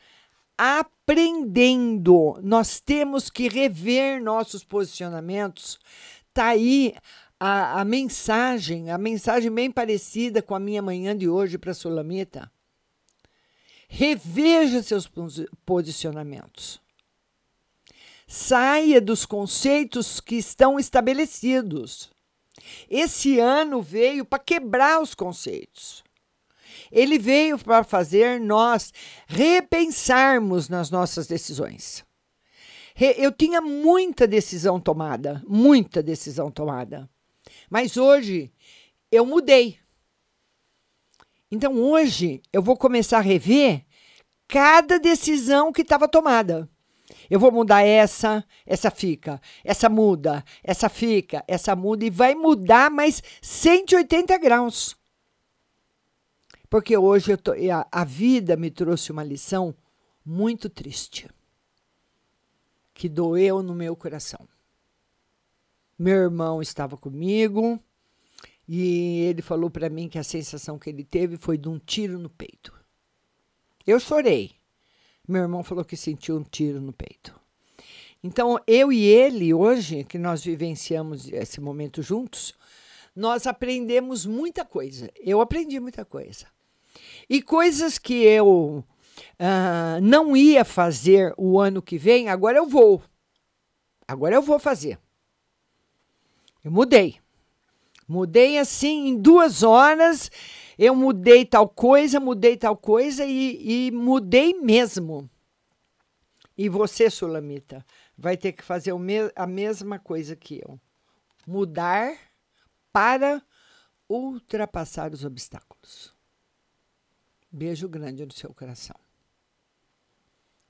aprendendo, 0.58 2.38
nós 2.41 2.80
temos 2.80 3.30
que 3.30 3.47
rever 3.47 4.22
nossos 4.22 4.64
posicionamentos. 4.64 5.80
Tá 6.34 6.47
aí 6.47 6.95
a, 7.39 7.81
a 7.81 7.85
mensagem, 7.85 8.89
a 8.91 8.97
mensagem 8.97 9.51
bem 9.51 9.71
parecida 9.71 10.41
com 10.41 10.55
a 10.55 10.59
minha 10.59 10.81
manhã 10.81 11.15
de 11.15 11.27
hoje 11.27 11.57
para 11.57 11.71
a 11.71 11.75
Sulamita. 11.75 12.51
Reveja 13.88 14.83
seus 14.83 15.07
posi- 15.07 15.47
posicionamentos. 15.65 16.81
Saia 18.27 18.99
dos 18.99 19.25
conceitos 19.25 20.19
que 20.19 20.35
estão 20.35 20.77
estabelecidos. 20.77 22.09
Esse 22.89 23.39
ano 23.39 23.81
veio 23.81 24.25
para 24.25 24.43
quebrar 24.43 25.01
os 25.01 25.15
conceitos. 25.15 26.03
Ele 26.91 27.17
veio 27.17 27.57
para 27.57 27.83
fazer 27.83 28.39
nós 28.39 28.91
repensarmos 29.27 30.67
nas 30.67 30.89
nossas 30.89 31.27
decisões. 31.27 32.03
Eu 32.99 33.31
tinha 33.31 33.61
muita 33.61 34.27
decisão 34.27 34.79
tomada, 34.79 35.41
muita 35.47 36.01
decisão 36.01 36.51
tomada. 36.51 37.09
Mas 37.70 37.97
hoje 37.97 38.51
eu 39.11 39.26
mudei. 39.26 39.80
Então 41.51 41.74
hoje 41.74 42.41
eu 42.51 42.61
vou 42.61 42.78
começar 42.78 43.20
a 43.20 43.22
rever 43.22 43.86
cada 44.47 44.99
decisão 44.99 45.72
que 45.72 45.82
estava 45.82 46.07
tomada. 46.07 46.70
Eu 47.30 47.39
vou 47.39 47.51
mudar 47.51 47.84
essa, 47.84 48.43
essa 48.65 48.91
fica, 48.91 49.41
essa 49.63 49.88
muda, 49.88 50.43
essa 50.63 50.89
fica, 50.89 51.43
essa 51.47 51.76
muda 51.76 52.05
e 52.05 52.09
vai 52.09 52.36
mudar 52.36 52.89
mais 52.89 53.22
180 53.41 54.38
graus. 54.38 54.95
Porque 56.70 56.97
hoje 56.97 57.38
tô, 57.38 57.51
a, 57.51 57.88
a 57.91 58.03
vida 58.03 58.57
me 58.57 58.70
trouxe 58.70 59.11
uma 59.11 59.24
lição 59.24 59.74
muito 60.26 60.70
triste, 60.70 61.30
que 62.93 63.07
doeu 63.07 63.63
no 63.63 63.74
meu 63.74 63.95
coração. 63.95 64.47
Meu 65.97 66.15
irmão 66.15 66.61
estava 66.61 66.95
comigo 66.95 67.79
e 68.67 69.21
ele 69.21 69.41
falou 69.41 69.69
para 69.69 69.89
mim 69.89 70.07
que 70.07 70.19
a 70.19 70.23
sensação 70.23 70.77
que 70.77 70.89
ele 70.89 71.03
teve 71.03 71.37
foi 71.37 71.57
de 71.57 71.69
um 71.69 71.79
tiro 71.79 72.19
no 72.19 72.29
peito. 72.29 72.73
Eu 73.85 73.99
chorei. 73.99 74.51
Meu 75.27 75.41
irmão 75.43 75.63
falou 75.63 75.83
que 75.83 75.97
sentiu 75.97 76.37
um 76.37 76.43
tiro 76.43 76.79
no 76.79 76.93
peito. 76.93 77.33
Então, 78.23 78.59
eu 78.67 78.91
e 78.91 79.05
ele, 79.05 79.53
hoje, 79.53 80.03
que 80.03 80.17
nós 80.17 80.43
vivenciamos 80.43 81.31
esse 81.31 81.61
momento 81.61 82.01
juntos, 82.01 82.53
nós 83.15 83.47
aprendemos 83.47 84.25
muita 84.25 84.65
coisa. 84.65 85.09
Eu 85.15 85.39
aprendi 85.39 85.79
muita 85.79 86.03
coisa. 86.03 86.45
E 87.29 87.41
coisas 87.41 87.97
que 87.97 88.23
eu 88.23 88.83
ah, 89.39 89.99
não 90.01 90.35
ia 90.35 90.63
fazer 90.65 91.33
o 91.37 91.59
ano 91.59 91.81
que 91.81 91.97
vem, 91.97 92.29
agora 92.29 92.57
eu 92.57 92.67
vou. 92.67 93.01
Agora 94.07 94.35
eu 94.35 94.41
vou 94.41 94.59
fazer. 94.59 94.99
Eu 96.64 96.72
mudei. 96.72 97.20
Mudei 98.08 98.58
assim, 98.58 99.10
em 99.10 99.22
duas 99.22 99.64
horas, 99.64 100.32
eu 100.78 100.95
mudei 100.95 101.45
tal 101.45 101.68
coisa, 101.68 102.20
mudei 102.20 102.55
tal 102.55 102.78
coisa 102.78 103.26
e, 103.26 103.88
e 103.88 103.91
mudei 103.91 104.53
mesmo. 104.53 105.30
E 106.58 106.70
você, 106.70 107.10
Sulamita, 107.10 107.86
vai 108.18 108.38
ter 108.38 108.53
que 108.53 108.64
fazer 108.64 108.97
me 108.97 109.30
a 109.36 109.45
mesma 109.45 109.99
coisa 109.99 110.36
que 110.36 110.62
eu. 110.66 110.80
Mudar 111.45 112.18
para 112.91 113.43
ultrapassar 114.10 115.14
os 115.14 115.24
obstáculos. 115.26 116.16
Beijo 117.51 117.89
grande 117.89 118.26
no 118.26 118.34
seu 118.34 118.53
coração. 118.53 118.95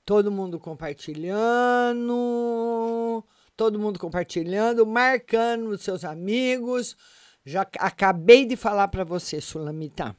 Todo 0.04 0.32
mundo 0.32 0.58
compartilhando, 0.58 3.24
todo 3.58 3.76
mundo 3.76 3.98
compartilhando, 3.98 4.86
marcando 4.86 5.70
os 5.70 5.82
seus 5.82 6.04
amigos. 6.04 6.96
Já 7.44 7.62
ac- 7.62 7.76
acabei 7.80 8.46
de 8.46 8.54
falar 8.54 8.86
para 8.86 9.02
você, 9.02 9.40
Sulamita. 9.40 10.16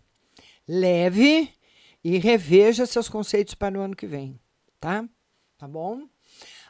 Leve 0.68 1.50
e 2.04 2.18
reveja 2.18 2.86
seus 2.86 3.08
conceitos 3.08 3.56
para 3.56 3.80
o 3.80 3.82
ano 3.82 3.96
que 3.96 4.06
vem, 4.06 4.38
tá? 4.78 5.08
Tá 5.58 5.68
bom? 5.68 6.02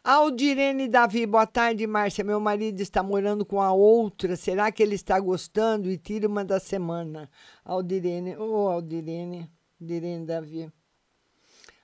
Aldirene 0.04 0.88
Davi, 0.88 1.26
boa 1.26 1.48
tarde, 1.48 1.88
Márcia. 1.88 2.24
Meu 2.24 2.40
marido 2.40 2.82
está 2.82 3.02
morando 3.02 3.44
com 3.44 3.60
a 3.62 3.74
outra. 3.74 4.36
Será 4.36 4.72
que 4.72 4.84
ele 4.84 4.96
está 4.96 5.20
gostando? 5.20 5.90
E 5.90 5.98
tira 5.98 6.28
uma 6.28 6.46
da 6.46 6.60
semana. 6.60 7.30
Aldirene, 7.66 8.38
ô 8.38 8.66
oh, 8.66 8.70
Aldirene, 8.70 9.50
Aldirene 9.82 10.26
Davi. 10.26 10.72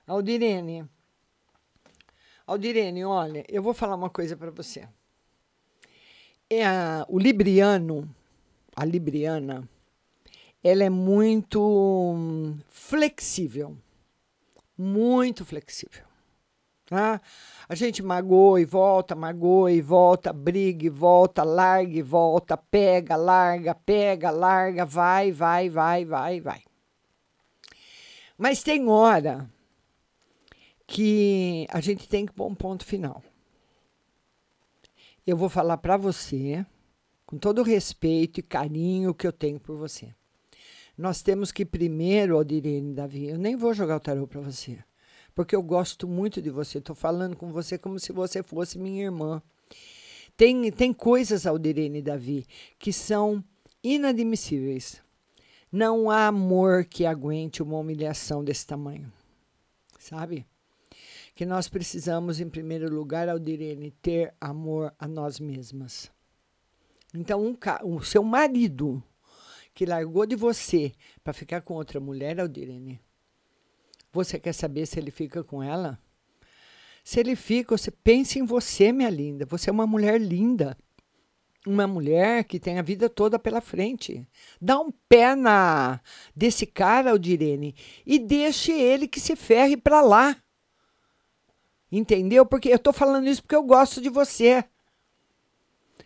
Aldirene, 0.06 0.88
Aldirene, 2.46 3.04
olha, 3.04 3.44
eu 3.48 3.60
vou 3.60 3.74
falar 3.74 3.96
uma 3.96 4.08
coisa 4.08 4.36
para 4.36 4.52
você. 4.52 4.86
É 6.48 6.64
o 7.08 7.18
libriano, 7.18 8.08
a 8.76 8.84
libriana, 8.84 9.68
ela 10.62 10.84
é 10.84 10.90
muito 10.90 12.54
flexível. 12.68 13.76
Muito 14.78 15.44
flexível. 15.44 16.04
Tá? 16.84 17.20
A 17.68 17.74
gente 17.74 18.00
magoa 18.00 18.60
e 18.60 18.64
volta, 18.64 19.16
magoa 19.16 19.72
e 19.72 19.80
volta, 19.80 20.32
briga 20.32 20.86
e 20.86 20.88
volta, 20.88 21.42
larga 21.42 21.98
e 21.98 22.02
volta, 22.02 22.56
pega, 22.56 23.16
larga, 23.16 23.74
pega, 23.74 24.30
larga, 24.30 24.84
vai, 24.84 25.32
vai, 25.32 25.68
vai, 25.68 26.04
vai, 26.04 26.40
vai. 26.40 26.62
Mas 28.38 28.62
tem 28.62 28.88
hora 28.88 29.50
que 30.86 31.66
a 31.70 31.80
gente 31.80 32.08
tem 32.08 32.24
que 32.24 32.32
pôr 32.32 32.46
um 32.46 32.54
ponto 32.54 32.84
final. 32.84 33.22
Eu 35.26 35.36
vou 35.36 35.48
falar 35.48 35.78
para 35.78 35.96
você, 35.96 36.64
com 37.26 37.36
todo 37.36 37.60
o 37.60 37.64
respeito 37.64 38.38
e 38.38 38.42
carinho 38.42 39.14
que 39.14 39.26
eu 39.26 39.32
tenho 39.32 39.58
por 39.58 39.76
você. 39.76 40.14
Nós 40.96 41.20
temos 41.20 41.50
que 41.50 41.66
primeiro, 41.66 42.36
Aldirene 42.36 42.94
Davi, 42.94 43.26
eu 43.28 43.36
nem 43.36 43.56
vou 43.56 43.74
jogar 43.74 43.96
o 43.96 44.00
tarô 44.00 44.26
para 44.26 44.40
você, 44.40 44.78
porque 45.34 45.54
eu 45.54 45.62
gosto 45.62 46.06
muito 46.06 46.40
de 46.40 46.48
você. 46.48 46.78
Estou 46.78 46.94
falando 46.94 47.36
com 47.36 47.52
você 47.52 47.76
como 47.76 47.98
se 47.98 48.12
você 48.12 48.42
fosse 48.42 48.78
minha 48.78 49.04
irmã. 49.04 49.42
Tem, 50.36 50.70
tem 50.70 50.92
coisas, 50.92 51.46
Aldirene 51.46 52.00
Davi, 52.00 52.46
que 52.78 52.92
são 52.92 53.42
inadmissíveis. 53.82 55.02
Não 55.70 56.08
há 56.08 56.28
amor 56.28 56.84
que 56.84 57.04
aguente 57.04 57.62
uma 57.62 57.78
humilhação 57.78 58.44
desse 58.44 58.66
tamanho. 58.66 59.12
Sabe? 59.98 60.46
Que 61.36 61.46
nós 61.46 61.68
precisamos, 61.68 62.40
em 62.40 62.48
primeiro 62.48 62.92
lugar, 62.92 63.28
Aldirene, 63.28 63.90
ter 63.92 64.34
amor 64.40 64.92
a 64.98 65.06
nós 65.06 65.38
mesmas. 65.38 66.10
Então, 67.14 67.44
um, 67.44 67.56
o 67.84 68.02
seu 68.02 68.24
marido 68.24 69.00
que 69.74 69.84
largou 69.84 70.24
de 70.24 70.34
você 70.34 70.92
para 71.22 71.34
ficar 71.34 71.60
com 71.60 71.74
outra 71.74 72.00
mulher, 72.00 72.40
Aldirene, 72.40 72.98
você 74.10 74.40
quer 74.40 74.54
saber 74.54 74.86
se 74.86 74.98
ele 74.98 75.10
fica 75.10 75.44
com 75.44 75.62
ela? 75.62 75.98
Se 77.04 77.20
ele 77.20 77.36
fica, 77.36 77.76
você 77.76 77.90
pense 77.90 78.38
em 78.38 78.46
você, 78.46 78.90
minha 78.90 79.10
linda. 79.10 79.44
Você 79.44 79.68
é 79.68 79.72
uma 79.72 79.86
mulher 79.86 80.18
linda. 80.18 80.74
Uma 81.66 81.86
mulher 81.86 82.44
que 82.44 82.58
tem 82.58 82.78
a 82.78 82.82
vida 82.82 83.10
toda 83.10 83.38
pela 83.38 83.60
frente. 83.60 84.26
Dá 84.58 84.80
um 84.80 84.90
pé 84.90 85.36
na 85.36 86.00
desse 86.34 86.64
cara, 86.64 87.10
Aldirene, 87.10 87.74
e 88.06 88.18
deixe 88.18 88.72
ele 88.72 89.06
que 89.06 89.20
se 89.20 89.36
ferre 89.36 89.76
para 89.76 90.00
lá. 90.00 90.34
Entendeu? 91.96 92.44
Porque 92.44 92.68
eu 92.68 92.78
tô 92.78 92.92
falando 92.92 93.26
isso 93.26 93.42
porque 93.42 93.56
eu 93.56 93.62
gosto 93.62 94.02
de 94.02 94.10
você. 94.10 94.62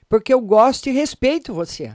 Porque 0.08 0.32
eu 0.32 0.40
gosto 0.40 0.88
e 0.88 0.92
respeito 0.92 1.52
você. 1.52 1.92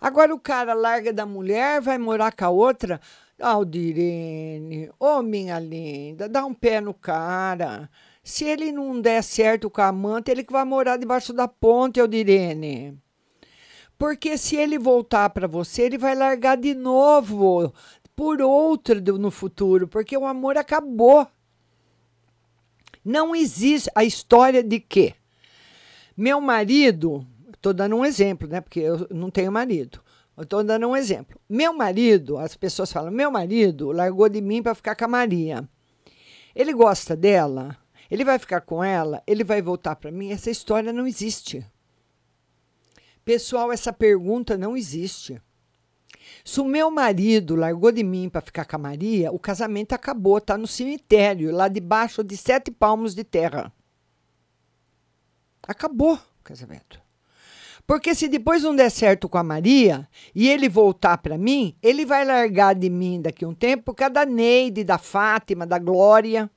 Agora 0.00 0.34
o 0.34 0.38
cara 0.40 0.74
larga 0.74 1.12
da 1.12 1.24
mulher, 1.24 1.80
vai 1.80 1.96
morar 1.96 2.32
com 2.32 2.44
a 2.44 2.50
outra. 2.50 3.00
Aldirene, 3.40 4.90
ô 4.98 5.22
minha 5.22 5.58
linda, 5.58 6.28
dá 6.28 6.44
um 6.44 6.52
pé 6.54 6.80
no 6.80 6.92
cara. 6.92 7.88
Se 8.22 8.44
ele 8.44 8.72
não 8.72 9.00
der 9.00 9.22
certo 9.22 9.70
com 9.70 9.80
a 9.80 9.88
amante, 9.88 10.30
ele 10.30 10.42
que 10.42 10.52
vai 10.52 10.64
morar 10.64 10.96
debaixo 10.96 11.32
da 11.32 11.46
ponte, 11.46 12.00
Aldirene. 12.00 12.98
Porque 13.96 14.36
se 14.36 14.56
ele 14.56 14.76
voltar 14.78 15.30
para 15.30 15.46
você, 15.46 15.82
ele 15.82 15.98
vai 15.98 16.16
largar 16.16 16.56
de 16.56 16.74
novo 16.74 17.72
por 18.16 18.40
outra 18.40 19.00
do- 19.00 19.18
no 19.18 19.30
futuro, 19.30 19.86
porque 19.86 20.16
o 20.16 20.26
amor 20.26 20.56
acabou. 20.56 21.26
Não 23.04 23.34
existe 23.34 23.90
a 23.94 24.04
história 24.04 24.62
de 24.62 24.80
que 24.80 25.14
meu 26.16 26.40
marido, 26.40 27.26
estou 27.52 27.74
dando 27.74 27.96
um 27.96 28.04
exemplo, 28.04 28.46
né? 28.46 28.60
Porque 28.60 28.80
eu 28.80 29.06
não 29.10 29.30
tenho 29.30 29.50
marido. 29.50 30.00
Estou 30.40 30.62
dando 30.64 30.88
um 30.88 30.96
exemplo. 30.96 31.38
Meu 31.48 31.72
marido, 31.72 32.38
as 32.38 32.56
pessoas 32.56 32.92
falam, 32.92 33.10
meu 33.10 33.30
marido 33.30 33.90
largou 33.92 34.28
de 34.28 34.40
mim 34.40 34.62
para 34.62 34.74
ficar 34.74 34.94
com 34.94 35.04
a 35.04 35.08
Maria. 35.08 35.68
Ele 36.54 36.72
gosta 36.72 37.16
dela, 37.16 37.76
ele 38.10 38.24
vai 38.24 38.38
ficar 38.38 38.60
com 38.60 38.82
ela, 38.82 39.22
ele 39.26 39.44
vai 39.44 39.60
voltar 39.60 39.96
para 39.96 40.10
mim. 40.10 40.30
Essa 40.30 40.50
história 40.50 40.92
não 40.92 41.06
existe. 41.06 41.64
Pessoal, 43.24 43.72
essa 43.72 43.92
pergunta 43.92 44.56
não 44.56 44.76
existe. 44.76 45.40
Se 46.44 46.60
o 46.60 46.64
meu 46.64 46.90
marido 46.90 47.56
largou 47.56 47.90
de 47.90 48.04
mim 48.04 48.28
para 48.28 48.42
ficar 48.42 48.66
com 48.66 48.76
a 48.76 48.78
Maria, 48.78 49.32
o 49.32 49.38
casamento 49.38 49.94
acabou, 49.94 50.38
tá 50.38 50.58
no 50.58 50.66
cemitério, 50.66 51.50
lá 51.50 51.68
debaixo 51.68 52.22
de 52.22 52.36
sete 52.36 52.70
palmos 52.70 53.14
de 53.14 53.24
terra. 53.24 53.72
Acabou 55.66 56.14
o 56.14 56.44
casamento. 56.44 57.02
Porque 57.86 58.14
se 58.14 58.28
depois 58.28 58.62
não 58.62 58.76
der 58.76 58.90
certo 58.90 59.26
com 59.26 59.38
a 59.38 59.42
Maria 59.42 60.06
e 60.34 60.48
ele 60.48 60.68
voltar 60.68 61.16
para 61.18 61.38
mim, 61.38 61.76
ele 61.82 62.04
vai 62.04 62.26
largar 62.26 62.74
de 62.74 62.90
mim 62.90 63.22
daqui 63.22 63.44
a 63.44 63.48
um 63.48 63.54
tempo 63.54 63.84
por 63.84 63.94
causa 63.94 64.12
da 64.12 64.26
Neide, 64.26 64.84
da 64.84 64.98
Fátima, 64.98 65.66
da 65.66 65.78
Glória. 65.78 66.50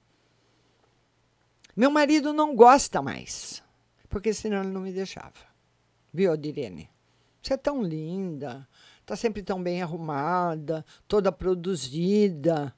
Meu 1.75 1.89
marido 1.91 2.33
não 2.33 2.55
gosta 2.55 3.01
mais, 3.01 3.63
porque 4.09 4.33
senão 4.33 4.63
ele 4.63 4.71
não 4.71 4.81
me 4.81 4.91
deixava. 4.91 5.47
Viu, 6.13 6.35
Direne? 6.35 6.89
Você 7.41 7.53
é 7.53 7.57
tão 7.57 7.81
linda, 7.81 8.67
tá 9.07 9.15
sempre 9.15 9.41
tão 9.41 9.63
bem 9.63 9.81
arrumada, 9.81 10.85
toda 11.07 11.31
produzida, 11.31 12.75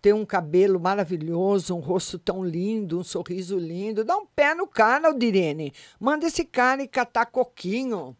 tem 0.00 0.12
um 0.12 0.24
cabelo 0.24 0.78
maravilhoso, 0.78 1.74
um 1.74 1.80
rosto 1.80 2.20
tão 2.20 2.44
lindo, 2.44 3.00
um 3.00 3.02
sorriso 3.02 3.58
lindo. 3.58 4.04
Dá 4.04 4.16
um 4.16 4.24
pé 4.24 4.54
no 4.54 4.68
cara, 4.68 5.12
Direne. 5.12 5.72
Manda 5.98 6.28
esse 6.28 6.44
cara 6.44 6.84
ir 6.84 6.86
catar 6.86 7.26
coquinho. 7.26 8.16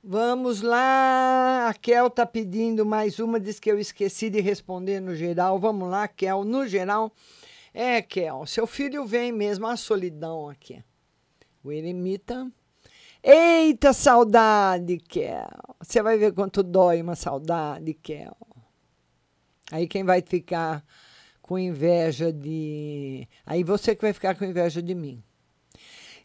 Vamos 0.00 0.62
lá, 0.62 1.66
a 1.68 1.74
Kel 1.74 2.08
tá 2.08 2.24
pedindo 2.24 2.86
mais 2.86 3.18
uma, 3.18 3.40
diz 3.40 3.58
que 3.58 3.72
eu 3.72 3.78
esqueci 3.78 4.30
de 4.30 4.40
responder 4.40 5.00
no 5.00 5.16
geral. 5.16 5.58
Vamos 5.58 5.90
lá, 5.90 6.06
Kel, 6.06 6.44
no 6.44 6.68
geral. 6.68 7.12
É, 7.72 8.00
Kel, 8.00 8.46
seu 8.46 8.66
filho 8.66 9.04
vem 9.04 9.32
mesmo, 9.32 9.66
a 9.66 9.76
solidão 9.76 10.48
aqui. 10.48 10.84
O 11.64 11.72
eremita. 11.72 12.48
Eita, 13.26 13.94
saudade, 13.94 14.98
Kel. 14.98 15.48
Você 15.80 16.02
vai 16.02 16.18
ver 16.18 16.34
quanto 16.34 16.62
dói 16.62 17.00
uma 17.00 17.16
saudade, 17.16 17.94
Kel. 17.94 18.36
Aí 19.72 19.88
quem 19.88 20.04
vai 20.04 20.20
ficar 20.20 20.84
com 21.40 21.58
inveja 21.58 22.30
de. 22.30 23.26
Aí 23.46 23.64
você 23.64 23.96
que 23.96 24.02
vai 24.02 24.12
ficar 24.12 24.36
com 24.36 24.44
inveja 24.44 24.82
de 24.82 24.94
mim. 24.94 25.24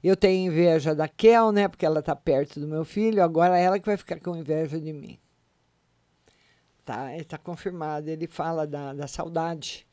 Eu 0.03 0.17
tenho 0.17 0.51
inveja 0.51 0.93
da 0.93 1.07
Kel, 1.07 1.53
né? 1.53 1.69
Porque 1.69 1.85
ela 1.85 2.01
tá 2.01 2.13
perto 2.13 2.59
do 2.59 2.67
meu 2.67 2.83
filho, 2.83 3.23
agora 3.23 3.57
ela 3.57 3.79
que 3.79 3.85
vai 3.85 3.95
ficar 3.95 4.19
com 4.19 4.35
inveja 4.35 4.77
de 4.77 4.91
mim. 4.91 5.17
Tá, 6.83 7.15
está 7.15 7.37
confirmado. 7.37 8.09
Ele 8.09 8.27
fala 8.27 8.67
da, 8.67 8.91
da 8.91 9.07
saudade, 9.07 9.87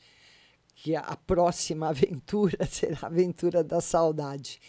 que 0.75 0.97
a 0.97 1.17
próxima 1.25 1.87
aventura 1.91 2.67
será 2.67 2.99
a 3.03 3.07
aventura 3.07 3.63
da 3.63 3.81
saudade. 3.81 4.61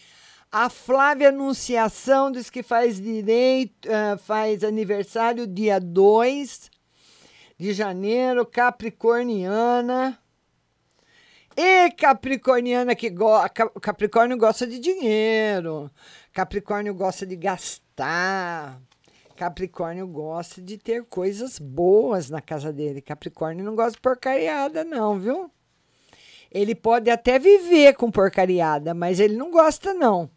A 0.50 0.70
Flávia 0.70 1.28
Anunciação 1.28 2.32
diz 2.32 2.48
que 2.48 2.62
faz 2.62 2.98
direito, 2.98 3.86
uh, 3.86 4.16
faz 4.16 4.64
aniversário 4.64 5.46
dia 5.46 5.78
2 5.78 6.70
de 7.58 7.74
janeiro, 7.74 8.46
capricorniana. 8.46 10.18
E 11.54 11.90
capricorniana 11.90 12.94
que 12.94 13.10
go 13.10 13.28
Capricórnio 13.82 14.38
gosta 14.38 14.66
de 14.66 14.78
dinheiro. 14.78 15.90
Capricórnio 16.32 16.94
gosta 16.94 17.26
de 17.26 17.36
gastar. 17.36 18.80
Capricórnio 19.36 20.06
gosta 20.06 20.62
de 20.62 20.78
ter 20.78 21.04
coisas 21.04 21.58
boas 21.58 22.30
na 22.30 22.40
casa 22.40 22.72
dele. 22.72 23.02
Capricórnio 23.02 23.62
não 23.62 23.76
gosta 23.76 23.92
de 23.92 24.00
porcariada, 24.00 24.82
não, 24.82 25.18
viu? 25.18 25.50
Ele 26.50 26.74
pode 26.74 27.10
até 27.10 27.38
viver 27.38 27.94
com 27.94 28.10
porcariada, 28.10 28.94
mas 28.94 29.20
ele 29.20 29.36
não 29.36 29.50
gosta, 29.50 29.92
não. 29.92 30.30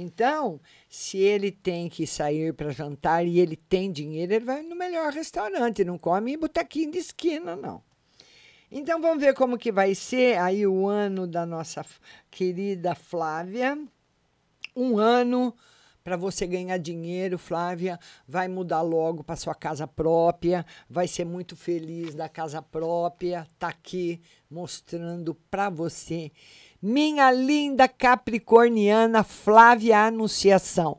Então, 0.00 0.58
se 0.88 1.18
ele 1.18 1.52
tem 1.52 1.88
que 1.88 2.06
sair 2.06 2.54
para 2.54 2.70
jantar 2.70 3.26
e 3.26 3.38
ele 3.38 3.54
tem 3.54 3.92
dinheiro, 3.92 4.32
ele 4.32 4.44
vai 4.44 4.62
no 4.62 4.74
melhor 4.74 5.12
restaurante, 5.12 5.84
não 5.84 5.98
come 5.98 6.32
em 6.32 6.38
botequinho 6.38 6.92
de 6.92 6.98
esquina, 6.98 7.54
não. 7.54 7.82
Então, 8.70 9.00
vamos 9.00 9.22
ver 9.22 9.34
como 9.34 9.58
que 9.58 9.70
vai 9.70 9.94
ser 9.94 10.38
aí 10.38 10.66
o 10.66 10.86
ano 10.88 11.26
da 11.26 11.44
nossa 11.44 11.84
querida 12.30 12.94
Flávia. 12.94 13.78
Um 14.74 14.98
ano 14.98 15.54
para 16.02 16.16
você 16.16 16.46
ganhar 16.46 16.78
dinheiro, 16.78 17.38
Flávia, 17.38 17.98
vai 18.26 18.48
mudar 18.48 18.80
logo 18.80 19.22
para 19.22 19.36
sua 19.36 19.54
casa 19.54 19.86
própria, 19.86 20.64
vai 20.88 21.06
ser 21.06 21.26
muito 21.26 21.54
feliz 21.54 22.14
da 22.14 22.28
casa 22.28 22.62
própria, 22.62 23.46
tá 23.58 23.68
aqui 23.68 24.20
mostrando 24.50 25.34
para 25.50 25.68
você. 25.68 26.32
Minha 26.82 27.30
linda 27.30 27.86
capricorniana 27.86 29.22
Flávia 29.22 30.06
Anunciação. 30.06 30.98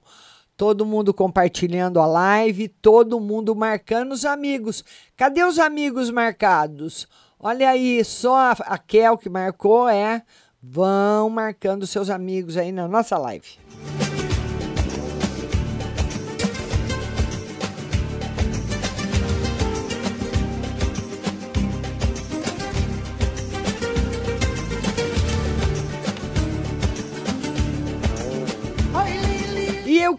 Todo 0.55 0.85
mundo 0.85 1.11
compartilhando 1.11 1.99
a 1.99 2.05
live, 2.05 2.67
todo 2.67 3.19
mundo 3.19 3.55
marcando 3.55 4.11
os 4.11 4.23
amigos. 4.23 4.85
Cadê 5.17 5.43
os 5.43 5.57
amigos 5.57 6.11
marcados? 6.11 7.07
Olha 7.39 7.71
aí, 7.71 8.03
só 8.05 8.51
a, 8.59 8.77
Kel 8.77 9.17
que 9.17 9.27
marcou 9.27 9.89
é. 9.89 10.21
Vão 10.61 11.31
marcando 11.31 11.87
seus 11.87 12.11
amigos 12.11 12.57
aí 12.57 12.71
na 12.71 12.87
nossa 12.87 13.17
live. 13.17 13.57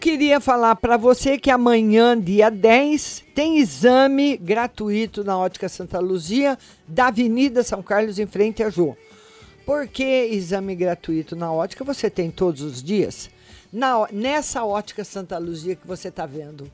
Queria 0.02 0.40
falar 0.40 0.74
para 0.74 0.96
você 0.96 1.38
que 1.38 1.48
amanhã, 1.48 2.20
dia 2.20 2.50
10, 2.50 3.22
tem 3.36 3.58
exame 3.58 4.36
gratuito 4.36 5.22
na 5.22 5.38
Ótica 5.38 5.68
Santa 5.68 6.00
Luzia, 6.00 6.58
da 6.88 7.06
Avenida 7.06 7.62
São 7.62 7.80
Carlos, 7.84 8.18
em 8.18 8.26
frente 8.26 8.64
a 8.64 8.68
Jô. 8.68 8.96
Por 9.64 9.86
que 9.86 10.02
exame 10.02 10.74
gratuito 10.74 11.36
na 11.36 11.52
ótica 11.52 11.84
você 11.84 12.10
tem 12.10 12.32
todos 12.32 12.62
os 12.62 12.82
dias? 12.82 13.30
Na, 13.72 14.08
nessa 14.10 14.64
Ótica 14.64 15.04
Santa 15.04 15.38
Luzia 15.38 15.76
que 15.76 15.86
você 15.86 16.08
está 16.08 16.26
vendo. 16.26 16.68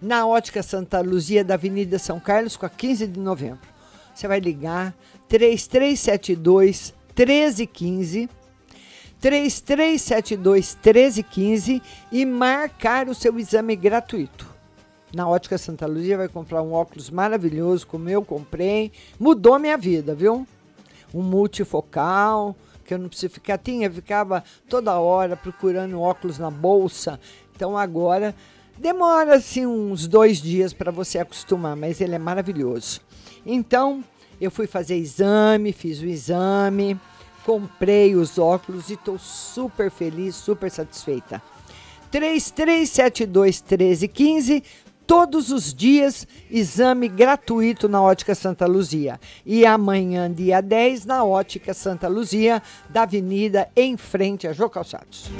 Na 0.00 0.26
Ótica 0.26 0.62
Santa 0.62 1.02
Luzia, 1.02 1.44
da 1.44 1.54
Avenida 1.54 1.98
São 1.98 2.18
Carlos, 2.18 2.56
com 2.56 2.64
a 2.64 2.70
15 2.70 3.06
de 3.08 3.20
novembro. 3.20 3.68
Você 4.14 4.26
vai 4.26 4.40
ligar 4.40 4.96
3372 5.28 6.94
1315 7.14 8.39
3372 9.20 10.74
1315 10.82 11.82
e 12.10 12.24
marcar 12.24 13.08
o 13.08 13.14
seu 13.14 13.38
exame 13.38 13.76
gratuito. 13.76 14.48
Na 15.12 15.28
Ótica 15.28 15.58
Santa 15.58 15.86
Luzia 15.86 16.16
vai 16.16 16.28
comprar 16.28 16.62
um 16.62 16.72
óculos 16.72 17.10
maravilhoso, 17.10 17.86
como 17.86 18.08
eu 18.08 18.24
comprei. 18.24 18.92
Mudou 19.18 19.58
minha 19.58 19.76
vida, 19.76 20.14
viu? 20.14 20.46
Um 21.12 21.22
multifocal, 21.22 22.56
que 22.84 22.94
eu 22.94 22.98
não 22.98 23.08
preciso 23.08 23.34
ficar. 23.34 23.58
Tinha, 23.58 23.90
ficava 23.90 24.42
toda 24.68 24.98
hora 24.98 25.36
procurando 25.36 26.00
óculos 26.00 26.38
na 26.38 26.50
bolsa. 26.50 27.20
Então 27.54 27.76
agora 27.76 28.34
demora 28.78 29.34
assim 29.34 29.66
uns 29.66 30.06
dois 30.06 30.40
dias 30.40 30.72
para 30.72 30.90
você 30.90 31.18
acostumar, 31.18 31.76
mas 31.76 32.00
ele 32.00 32.14
é 32.14 32.18
maravilhoso. 32.18 33.00
Então 33.44 34.02
eu 34.40 34.50
fui 34.50 34.66
fazer 34.66 34.96
exame, 34.96 35.72
fiz 35.72 36.00
o 36.00 36.06
exame 36.06 36.98
comprei 37.44 38.14
os 38.14 38.38
óculos 38.38 38.90
e 38.90 38.94
estou 38.94 39.18
super 39.18 39.90
feliz, 39.90 40.34
super 40.34 40.70
satisfeita. 40.70 41.42
3372 42.10 43.62
1315, 43.62 44.62
todos 45.06 45.50
os 45.50 45.72
dias, 45.72 46.26
exame 46.50 47.08
gratuito 47.08 47.88
na 47.88 48.02
Ótica 48.02 48.34
Santa 48.34 48.66
Luzia. 48.66 49.20
E 49.44 49.64
amanhã, 49.64 50.30
dia 50.30 50.60
10, 50.60 51.04
na 51.04 51.24
Ótica 51.24 51.74
Santa 51.74 52.08
Luzia, 52.08 52.62
da 52.88 53.02
Avenida, 53.02 53.68
em 53.74 53.96
frente 53.96 54.46
a 54.46 54.52
Jô 54.52 54.68
Calçados. 54.68 55.30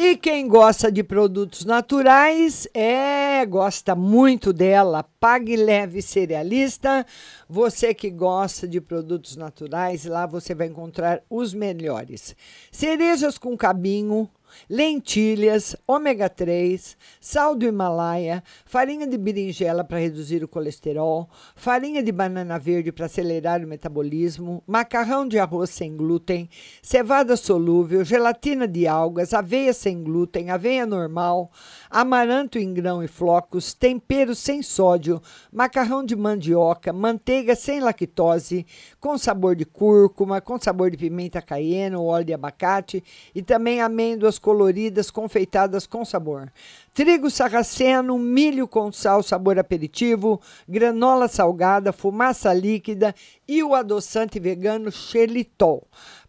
E 0.00 0.16
quem 0.16 0.46
gosta 0.46 0.92
de 0.92 1.02
produtos 1.02 1.64
naturais, 1.64 2.68
é, 2.72 3.44
gosta 3.44 3.96
muito 3.96 4.52
dela. 4.52 5.02
Pague 5.02 5.56
Leve 5.56 6.00
Cerealista. 6.00 7.04
Você 7.48 7.92
que 7.92 8.08
gosta 8.08 8.68
de 8.68 8.80
produtos 8.80 9.34
naturais, 9.34 10.04
lá 10.04 10.24
você 10.24 10.54
vai 10.54 10.68
encontrar 10.68 11.20
os 11.28 11.52
melhores. 11.52 12.36
Cerejas 12.70 13.38
com 13.38 13.56
cabinho, 13.56 14.30
lentilhas, 14.68 15.76
ômega 15.86 16.28
3, 16.28 16.96
sal 17.20 17.54
do 17.54 17.66
Himalaia, 17.66 18.42
farinha 18.64 19.06
de 19.06 19.16
berinjela 19.16 19.84
para 19.84 19.98
reduzir 19.98 20.42
o 20.42 20.48
colesterol, 20.48 21.28
farinha 21.54 22.02
de 22.02 22.10
banana 22.10 22.58
verde 22.58 22.90
para 22.90 23.06
acelerar 23.06 23.62
o 23.62 23.68
metabolismo, 23.68 24.62
macarrão 24.66 25.26
de 25.26 25.38
arroz 25.38 25.70
sem 25.70 25.96
glúten, 25.96 26.50
cevada 26.82 27.36
solúvel, 27.36 28.04
gelatina 28.04 28.66
de 28.66 28.86
algas, 28.86 29.32
aveia 29.32 29.72
sem 29.72 30.02
glúten, 30.02 30.50
aveia 30.50 30.84
normal, 30.84 31.52
amaranto 31.88 32.58
em 32.58 32.74
grão 32.74 33.02
e 33.02 33.06
flocos, 33.06 33.72
tempero 33.74 34.34
sem 34.34 34.62
sódio, 34.62 35.22
macarrão 35.52 36.04
de 36.04 36.16
mandioca, 36.16 36.92
manteiga 36.92 37.54
sem 37.54 37.78
lactose, 37.78 38.66
com 38.98 39.16
sabor 39.16 39.54
de 39.54 39.64
cúrcuma, 39.64 40.40
com 40.40 40.58
sabor 40.58 40.90
de 40.90 40.96
pimenta 40.96 41.40
caiena 41.40 41.98
óleo 42.08 42.24
de 42.24 42.34
abacate 42.34 43.04
e 43.34 43.42
também 43.42 43.80
amêndoas 43.80 44.38
coloridas 44.48 45.10
confeitadas 45.10 45.86
com 45.86 46.06
sabor. 46.06 46.50
Trigo 46.94 47.30
sarraceno, 47.30 48.18
milho 48.18 48.66
com 48.66 48.90
sal, 48.90 49.22
sabor 49.22 49.58
aperitivo, 49.58 50.40
granola 50.66 51.28
salgada, 51.28 51.92
fumaça 51.92 52.50
líquida 52.54 53.14
e 53.46 53.62
o 53.62 53.74
adoçante 53.74 54.40
vegano 54.40 54.90
xelitol. 54.90 55.86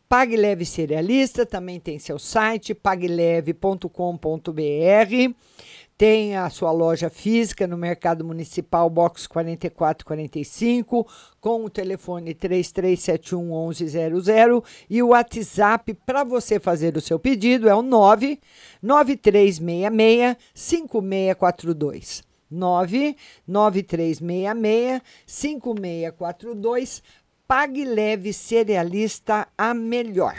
Pague 0.09 0.35
Leve 0.35 0.65
Cerealista 0.65 1.45
também 1.45 1.79
tem 1.79 1.97
seu 1.97 2.19
site 2.19 2.73
pagleve.com.br. 2.73 3.79
Tem 5.99 6.35
a 6.37 6.49
sua 6.49 6.71
loja 6.71 7.09
física 7.09 7.67
no 7.67 7.77
Mercado 7.77 8.23
Municipal, 8.23 8.89
box 8.89 9.27
4445, 9.27 11.05
com 11.41 11.65
o 11.65 11.69
telefone 11.69 12.33
3371 12.33 13.67
1100 13.67 14.63
e 14.89 15.03
o 15.03 15.09
WhatsApp 15.09 15.93
para 16.05 16.23
você 16.23 16.57
fazer 16.57 16.95
o 16.95 17.01
seu 17.01 17.19
pedido 17.19 17.67
é 17.67 17.75
o 17.75 17.81
99366 17.81 20.37
5642. 20.53 22.23
99366 22.49 25.01
5642. 25.27 27.03
Pague 27.45 27.83
Leve 27.83 28.31
Cerealista 28.31 29.49
a 29.57 29.73
melhor. 29.73 30.37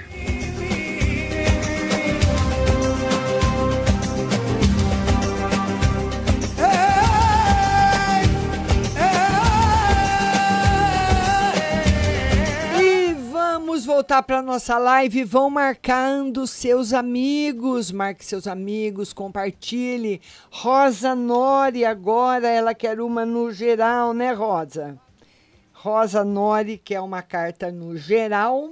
Voltar 14.00 14.22
para 14.22 14.40
nossa 14.40 14.78
live. 14.78 15.24
Vão 15.24 15.50
marcando 15.50 16.46
seus 16.46 16.94
amigos. 16.94 17.92
Marque 17.92 18.24
seus 18.24 18.46
amigos, 18.46 19.12
compartilhe. 19.12 20.22
Rosa 20.50 21.14
Nori 21.14 21.84
agora, 21.84 22.48
ela 22.48 22.74
quer 22.74 22.98
uma 22.98 23.26
no 23.26 23.52
geral, 23.52 24.14
né, 24.14 24.32
Rosa? 24.32 24.98
Rosa 25.70 26.24
Nori, 26.24 26.78
que 26.78 26.94
é 26.94 27.00
uma 27.00 27.20
carta 27.20 27.70
no 27.70 27.94
geral. 27.94 28.70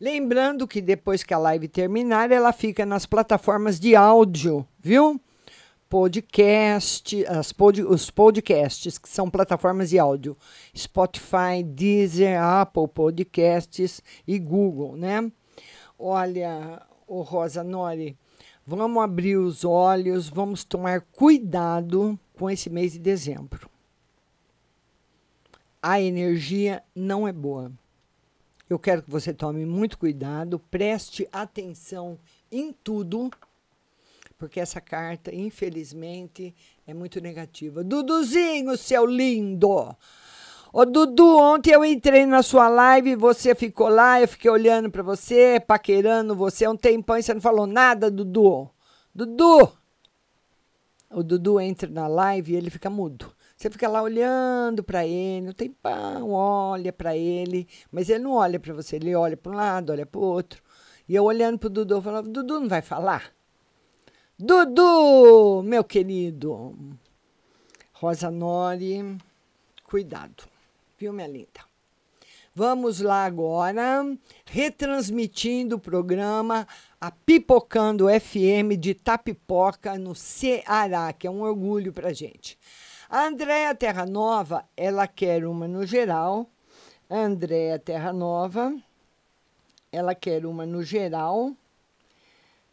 Lembrando 0.00 0.66
que 0.66 0.80
depois 0.80 1.22
que 1.22 1.32
a 1.32 1.38
live 1.38 1.68
terminar, 1.68 2.32
ela 2.32 2.52
fica 2.52 2.84
nas 2.84 3.06
plataformas 3.06 3.78
de 3.78 3.94
áudio, 3.94 4.66
viu? 4.80 5.20
Podcast, 5.88 7.26
as 7.26 7.52
pod, 7.52 7.82
os 7.82 8.10
podcasts, 8.10 8.98
que 8.98 9.08
são 9.08 9.30
plataformas 9.30 9.90
de 9.90 9.98
áudio. 9.98 10.36
Spotify, 10.76 11.62
Deezer, 11.64 12.40
Apple 12.40 12.88
Podcasts 12.88 14.02
e 14.26 14.38
Google, 14.38 14.96
né? 14.96 15.30
Olha, 15.98 16.82
o 17.06 17.22
Rosa 17.22 17.64
Nori, 17.64 18.16
vamos 18.66 19.02
abrir 19.02 19.36
os 19.36 19.64
olhos, 19.64 20.28
vamos 20.28 20.64
tomar 20.64 21.00
cuidado 21.12 22.18
com 22.36 22.50
esse 22.50 22.70
mês 22.70 22.92
de 22.92 22.98
dezembro 22.98 23.68
a 25.82 26.00
energia 26.00 26.82
não 26.94 27.26
é 27.26 27.32
boa. 27.32 27.72
Eu 28.68 28.78
quero 28.78 29.02
que 29.02 29.10
você 29.10 29.32
tome 29.32 29.64
muito 29.64 29.96
cuidado, 29.96 30.58
preste 30.70 31.26
atenção 31.32 32.18
em 32.52 32.72
tudo, 32.72 33.30
porque 34.38 34.60
essa 34.60 34.80
carta, 34.80 35.34
infelizmente, 35.34 36.54
é 36.86 36.94
muito 36.94 37.20
negativa. 37.20 37.82
Duduzinho, 37.82 38.76
seu 38.76 39.04
lindo! 39.04 39.94
Ô 40.72 40.84
Dudu, 40.84 41.38
ontem 41.38 41.72
eu 41.72 41.84
entrei 41.84 42.24
na 42.26 42.42
sua 42.42 42.68
live, 42.68 43.16
você 43.16 43.54
ficou 43.54 43.88
lá, 43.88 44.20
eu 44.20 44.28
fiquei 44.28 44.50
olhando 44.50 44.90
para 44.90 45.02
você, 45.02 45.58
paquerando 45.58 46.36
você 46.36 46.68
um 46.68 46.76
tempão 46.76 47.16
e 47.16 47.22
você 47.22 47.34
não 47.34 47.40
falou 47.40 47.66
nada, 47.66 48.10
Dudu. 48.10 48.70
Dudu! 49.14 49.72
O 51.10 51.22
Dudu 51.22 51.58
entra 51.58 51.90
na 51.90 52.06
live 52.06 52.52
e 52.52 52.56
ele 52.56 52.70
fica 52.70 52.90
mudo. 52.90 53.32
Você 53.56 53.70
fica 53.70 53.88
lá 53.88 54.02
olhando 54.02 54.84
para 54.84 55.04
ele, 55.06 55.48
um 55.48 55.52
tempão, 55.52 56.30
olha 56.30 56.92
para 56.92 57.16
ele, 57.16 57.66
mas 57.90 58.08
ele 58.08 58.22
não 58.22 58.34
olha 58.34 58.60
para 58.60 58.72
você, 58.74 58.96
ele 58.96 59.14
olha 59.16 59.36
para 59.36 59.50
um 59.50 59.56
lado, 59.56 59.90
olha 59.90 60.06
para 60.06 60.20
o 60.20 60.22
outro. 60.22 60.62
E 61.08 61.14
eu 61.14 61.24
olhando 61.24 61.58
para 61.58 61.66
o 61.66 61.70
Dudu, 61.70 61.94
eu 61.94 62.02
falava, 62.02 62.28
Dudu 62.28 62.60
não 62.60 62.68
vai 62.68 62.82
falar? 62.82 63.37
Dudu, 64.40 65.64
meu 65.64 65.82
querido. 65.82 66.72
Rosa 67.92 68.30
Nori, 68.30 69.18
cuidado, 69.82 70.44
viu, 70.96 71.12
minha 71.12 71.26
linda? 71.26 71.66
Vamos 72.54 73.00
lá 73.00 73.24
agora, 73.24 74.06
retransmitindo 74.44 75.74
o 75.74 75.80
programa 75.80 76.68
a 77.00 77.10
Pipocando 77.10 78.06
FM 78.06 78.78
de 78.78 78.94
Tapipoca, 78.94 79.98
no 79.98 80.14
Ceará, 80.14 81.12
que 81.12 81.26
é 81.26 81.30
um 81.30 81.42
orgulho 81.42 81.92
para 81.92 82.14
gente. 82.14 82.56
A 83.10 83.26
Andréa 83.26 83.74
Terra 83.74 84.06
Nova, 84.06 84.64
ela 84.76 85.08
quer 85.08 85.44
uma 85.44 85.66
no 85.66 85.84
geral. 85.84 86.48
Andréa 87.10 87.76
Terra 87.76 88.12
Nova, 88.12 88.72
ela 89.90 90.14
quer 90.14 90.46
uma 90.46 90.64
no 90.64 90.84
geral 90.84 91.56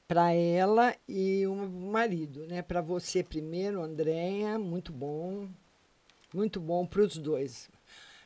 para 0.07 0.33
ela 0.33 0.95
e 1.07 1.43
pro 1.43 1.69
marido, 1.69 2.45
né? 2.47 2.61
Para 2.61 2.81
você 2.81 3.23
primeiro, 3.23 3.81
Andréia, 3.81 4.57
muito 4.59 4.91
bom. 4.91 5.47
Muito 6.33 6.59
bom 6.59 6.85
para 6.85 7.01
os 7.01 7.17
dois. 7.17 7.69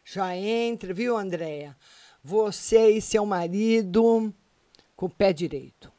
Já 0.03 0.36
entra, 0.36 0.93
viu, 0.93 1.17
Andréia? 1.17 1.75
Você 2.23 2.89
e 2.89 3.01
seu 3.01 3.25
marido 3.25 4.34
com 4.95 5.05
o 5.05 5.09
pé 5.09 5.32
direito. 5.32 5.91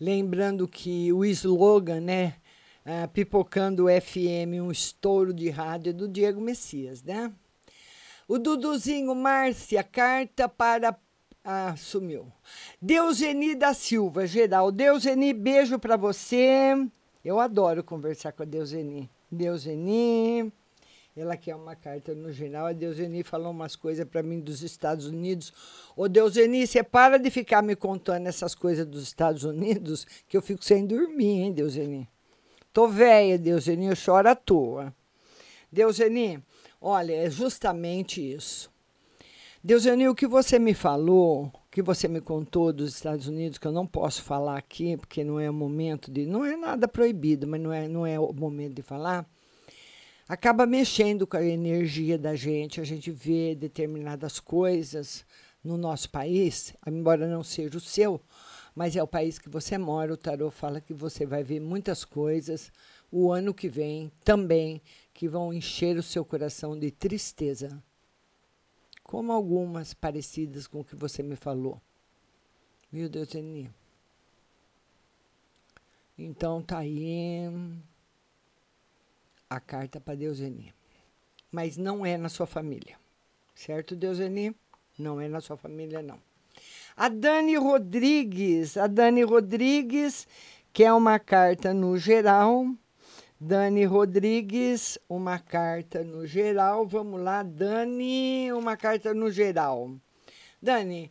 Lembrando 0.00 0.66
que 0.66 1.12
o 1.12 1.24
slogan, 1.24 2.00
né? 2.00 2.36
uh, 2.86 3.08
Pipocando 3.08 3.86
FM, 3.86 4.60
um 4.62 4.70
estouro 4.70 5.32
de 5.32 5.48
rádio 5.50 5.94
do 5.94 6.08
Diego 6.08 6.40
Messias, 6.40 7.02
né? 7.02 7.32
O 8.28 8.38
Duduzinho, 8.38 9.14
Márcia, 9.14 9.82
carta 9.82 10.48
para. 10.48 10.96
Ah, 11.44 11.74
sumiu. 11.76 12.30
Deuseni 12.80 13.56
da 13.56 13.74
Silva, 13.74 14.26
geral. 14.26 14.70
Deuseni, 14.70 15.32
beijo 15.32 15.76
para 15.76 15.96
você. 15.96 16.74
Eu 17.24 17.40
adoro 17.40 17.82
conversar 17.82 18.32
com 18.32 18.44
a 18.44 18.46
Deuseni. 18.46 19.10
Deuseni. 19.30 20.52
Ela 21.16 21.36
quer 21.36 21.56
uma 21.56 21.74
carta 21.74 22.14
no 22.14 22.32
geral. 22.32 22.66
A 22.66 22.72
Deuseni 22.72 23.24
falou 23.24 23.50
umas 23.50 23.74
coisas 23.74 24.06
para 24.06 24.22
mim 24.22 24.38
dos 24.38 24.62
Estados 24.62 25.06
Unidos. 25.06 25.52
Ô, 25.96 26.08
Deuseni, 26.08 26.64
você 26.64 26.82
para 26.82 27.18
de 27.18 27.28
ficar 27.28 27.60
me 27.60 27.74
contando 27.74 28.28
essas 28.28 28.54
coisas 28.54 28.86
dos 28.86 29.02
Estados 29.02 29.42
Unidos, 29.42 30.06
que 30.28 30.36
eu 30.36 30.42
fico 30.42 30.64
sem 30.64 30.86
dormir, 30.86 31.40
hein, 31.40 31.52
Deuseni? 31.52 32.08
Tô 32.72 32.86
velha, 32.86 33.36
Deuseni, 33.36 33.86
eu 33.86 33.96
choro 33.96 34.28
à 34.28 34.36
toa. 34.36 34.94
Deuseni, 35.70 36.42
olha, 36.80 37.12
é 37.12 37.28
justamente 37.28 38.20
isso. 38.34 38.71
Deuseni, 39.64 40.08
o 40.08 40.14
que 40.14 40.26
você 40.26 40.58
me 40.58 40.74
falou, 40.74 41.44
o 41.44 41.70
que 41.70 41.80
você 41.80 42.08
me 42.08 42.20
contou 42.20 42.72
dos 42.72 42.94
Estados 42.94 43.28
Unidos, 43.28 43.58
que 43.58 43.66
eu 43.66 43.70
não 43.70 43.86
posso 43.86 44.20
falar 44.22 44.58
aqui, 44.58 44.96
porque 44.96 45.22
não 45.22 45.38
é 45.38 45.48
o 45.48 45.54
momento 45.54 46.10
de. 46.10 46.26
Não 46.26 46.44
é 46.44 46.56
nada 46.56 46.88
proibido, 46.88 47.46
mas 47.46 47.60
não 47.60 47.72
é, 47.72 47.86
não 47.86 48.04
é 48.04 48.18
o 48.18 48.32
momento 48.32 48.74
de 48.74 48.82
falar. 48.82 49.24
acaba 50.28 50.66
mexendo 50.66 51.28
com 51.28 51.36
a 51.36 51.44
energia 51.44 52.18
da 52.18 52.34
gente. 52.34 52.80
A 52.80 52.84
gente 52.84 53.12
vê 53.12 53.54
determinadas 53.54 54.40
coisas 54.40 55.24
no 55.62 55.76
nosso 55.76 56.10
país, 56.10 56.74
embora 56.84 57.28
não 57.28 57.44
seja 57.44 57.78
o 57.78 57.80
seu, 57.80 58.20
mas 58.74 58.96
é 58.96 59.02
o 59.02 59.06
país 59.06 59.38
que 59.38 59.48
você 59.48 59.78
mora. 59.78 60.12
O 60.12 60.16
tarô 60.16 60.50
fala 60.50 60.80
que 60.80 60.92
você 60.92 61.24
vai 61.24 61.44
ver 61.44 61.60
muitas 61.60 62.04
coisas 62.04 62.72
o 63.12 63.30
ano 63.30 63.54
que 63.54 63.68
vem 63.68 64.10
também 64.24 64.82
que 65.12 65.28
vão 65.28 65.52
encher 65.52 65.96
o 65.98 66.02
seu 66.02 66.24
coração 66.24 66.76
de 66.76 66.90
tristeza, 66.90 67.80
como 69.12 69.30
algumas 69.30 69.92
parecidas 69.92 70.66
com 70.66 70.80
o 70.80 70.84
que 70.84 70.96
você 70.96 71.22
me 71.22 71.36
falou. 71.36 71.78
Viu, 72.90 73.10
Deuseni? 73.10 73.70
Então 76.18 76.62
tá 76.62 76.78
aí 76.78 77.42
a 79.50 79.60
carta 79.60 80.00
para 80.00 80.14
Deuseni. 80.14 80.72
Mas 81.50 81.76
não 81.76 82.06
é 82.06 82.16
na 82.16 82.30
sua 82.30 82.46
família. 82.46 82.96
Certo, 83.54 83.94
Deuseni? 83.94 84.56
Não 84.98 85.20
é 85.20 85.28
na 85.28 85.42
sua 85.42 85.58
família, 85.58 86.00
não. 86.00 86.18
A 86.96 87.10
Dani 87.10 87.56
Rodrigues. 87.56 88.78
A 88.78 88.86
Dani 88.86 89.24
Rodrigues 89.24 90.26
quer 90.72 90.90
uma 90.94 91.18
carta 91.18 91.74
no 91.74 91.98
geral. 91.98 92.66
Dani 93.44 93.84
Rodrigues, 93.84 95.00
uma 95.08 95.36
carta 95.36 96.04
no 96.04 96.24
geral. 96.24 96.86
Vamos 96.86 97.20
lá, 97.20 97.42
Dani, 97.42 98.52
uma 98.52 98.76
carta 98.76 99.12
no 99.12 99.32
geral. 99.32 99.90
Dani, 100.62 101.10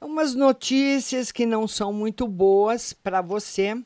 umas 0.00 0.32
notícias 0.32 1.32
que 1.32 1.44
não 1.44 1.66
são 1.66 1.92
muito 1.92 2.28
boas 2.28 2.92
para 2.92 3.20
você. 3.20 3.84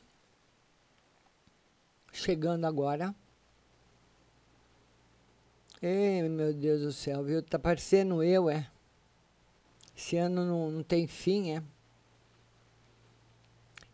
Chegando 2.13 2.65
agora. 2.65 3.15
Ei, 5.81 6.21
meu 6.29 6.53
Deus 6.53 6.81
do 6.81 6.91
céu, 6.91 7.23
viu? 7.23 7.41
Tá 7.41 7.57
parecendo 7.57 8.21
eu, 8.21 8.47
é? 8.47 8.69
Esse 9.95 10.17
ano 10.17 10.45
não, 10.45 10.69
não 10.69 10.83
tem 10.83 11.07
fim, 11.07 11.49
é? 11.49 11.63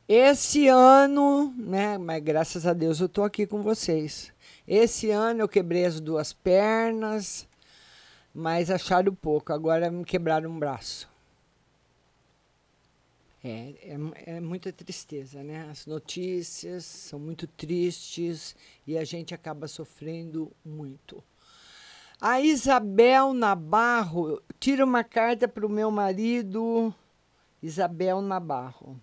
Esse 0.07 0.67
ano, 0.67 1.53
né? 1.57 1.97
Mas 1.97 2.21
graças 2.21 2.67
a 2.67 2.73
Deus 2.73 2.99
eu 2.99 3.07
tô 3.07 3.23
aqui 3.23 3.47
com 3.47 3.63
vocês. 3.63 4.33
Esse 4.67 5.09
ano 5.09 5.41
eu 5.41 5.47
quebrei 5.47 5.85
as 5.85 5.99
duas 5.99 6.33
pernas, 6.33 7.47
mas 8.33 8.69
acharam 8.69 9.15
pouco. 9.15 9.53
Agora 9.53 9.89
me 9.89 10.03
quebraram 10.03 10.49
um 10.49 10.59
braço. 10.59 11.09
É, 13.41 13.73
é, 13.81 14.35
é, 14.35 14.39
muita 14.39 14.71
tristeza, 14.71 15.41
né? 15.43 15.67
As 15.69 15.85
notícias 15.85 16.85
são 16.85 17.19
muito 17.19 17.45
tristes 17.45 18.55
e 18.85 18.97
a 18.97 19.03
gente 19.03 19.33
acaba 19.33 19.67
sofrendo 19.67 20.51
muito. 20.65 21.23
A 22.19 22.39
Isabel 22.39 23.33
Nabarro, 23.33 24.41
tira 24.59 24.85
uma 24.85 25.03
carta 25.03 25.45
para 25.45 25.65
o 25.65 25.69
meu 25.69 25.91
marido, 25.91 26.93
Isabel 27.61 28.21
Nabarro. 28.21 28.97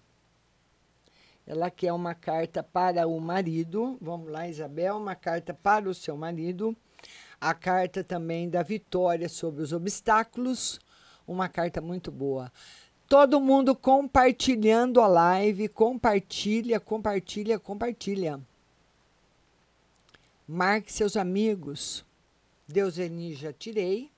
Ela 1.50 1.68
quer 1.68 1.92
uma 1.92 2.14
carta 2.14 2.62
para 2.62 3.08
o 3.08 3.20
marido. 3.20 3.98
Vamos 4.00 4.30
lá, 4.30 4.46
Isabel, 4.46 4.98
uma 4.98 5.16
carta 5.16 5.52
para 5.52 5.88
o 5.88 5.92
seu 5.92 6.16
marido. 6.16 6.76
A 7.40 7.52
carta 7.52 8.04
também 8.04 8.48
da 8.48 8.62
vitória 8.62 9.28
sobre 9.28 9.60
os 9.60 9.72
obstáculos. 9.72 10.78
Uma 11.26 11.48
carta 11.48 11.80
muito 11.80 12.12
boa. 12.12 12.52
Todo 13.08 13.40
mundo 13.40 13.74
compartilhando 13.74 15.00
a 15.00 15.08
live. 15.08 15.66
Compartilha, 15.66 16.78
compartilha, 16.78 17.58
compartilha. 17.58 18.40
Marque 20.46 20.92
seus 20.92 21.16
amigos. 21.16 22.06
Deuseni 22.68 23.34
já 23.34 23.52
tirei. 23.52 24.08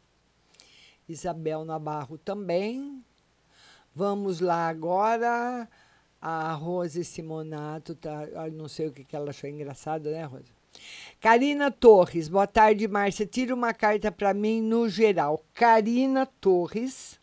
Isabel 1.09 1.65
Nabarro 1.65 2.19
também. 2.19 3.03
Vamos 3.95 4.39
lá 4.39 4.69
agora. 4.69 5.67
A 6.23 6.53
Rose 6.55 7.05
Simonato, 7.05 7.97
tá, 7.97 8.29
não 8.53 8.69
sei 8.69 8.87
o 8.87 8.93
que, 8.93 9.03
que 9.03 9.17
ela 9.17 9.31
achou 9.31 9.51
engraçado, 9.51 10.09
né, 10.09 10.25
Rose? 10.25 10.53
Karina 11.21 11.71
Torres, 11.71 12.29
boa 12.29 12.47
tarde, 12.47 12.87
Márcia. 12.87 13.27
Tira 13.27 13.53
uma 13.53 13.75
carta 13.75 14.11
para 14.11 14.33
mim 14.33 14.63
no 14.63 14.89
geral. 14.89 15.45
Karina 15.53 16.25
Torres 16.25 17.21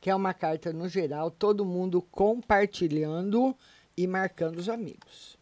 que 0.00 0.08
é 0.08 0.14
uma 0.14 0.32
carta 0.32 0.72
no 0.72 0.88
geral, 0.88 1.30
todo 1.30 1.64
mundo 1.64 2.00
compartilhando 2.00 3.54
e 3.96 4.06
marcando 4.06 4.56
os 4.56 4.68
amigos. 4.68 5.38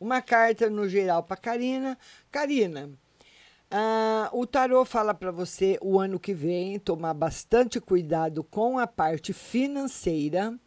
Uma 0.00 0.20
carta 0.20 0.68
no 0.68 0.88
geral 0.88 1.22
para 1.22 1.36
Karina. 1.36 1.96
Karina, 2.30 2.90
uh, 3.70 4.36
o 4.36 4.44
tarô 4.44 4.84
fala 4.84 5.14
para 5.14 5.30
você 5.30 5.78
o 5.80 6.00
ano 6.00 6.18
que 6.18 6.34
vem 6.34 6.80
tomar 6.80 7.14
bastante 7.14 7.80
cuidado 7.80 8.42
com 8.42 8.78
a 8.78 8.86
parte 8.88 9.32
financeira 9.32 10.58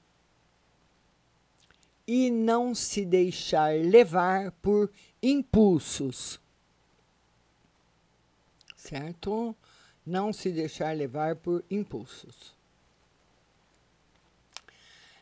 e 2.07 2.29
não 2.29 2.75
se 2.75 3.05
deixar 3.05 3.75
levar 3.79 4.51
por 4.51 4.91
impulsos. 5.21 6.39
Certo? 8.75 9.55
Não 10.05 10.31
se 10.31 10.51
deixar 10.51 10.95
levar 10.95 11.35
por 11.35 11.63
impulsos 11.69 12.55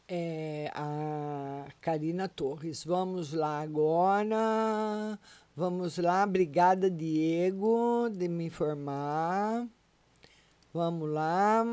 é, 0.07 0.71
a 0.75 1.65
Karina 1.81 2.27
Torres. 2.27 2.83
Vamos 2.83 3.33
lá 3.33 3.61
agora. 3.61 5.19
Vamos 5.55 5.97
lá, 5.97 6.23
obrigada, 6.23 6.89
Diego, 6.89 8.09
de 8.11 8.27
me 8.27 8.45
informar. 8.45 9.67
Vamos 10.73 11.09
lá. 11.09 11.63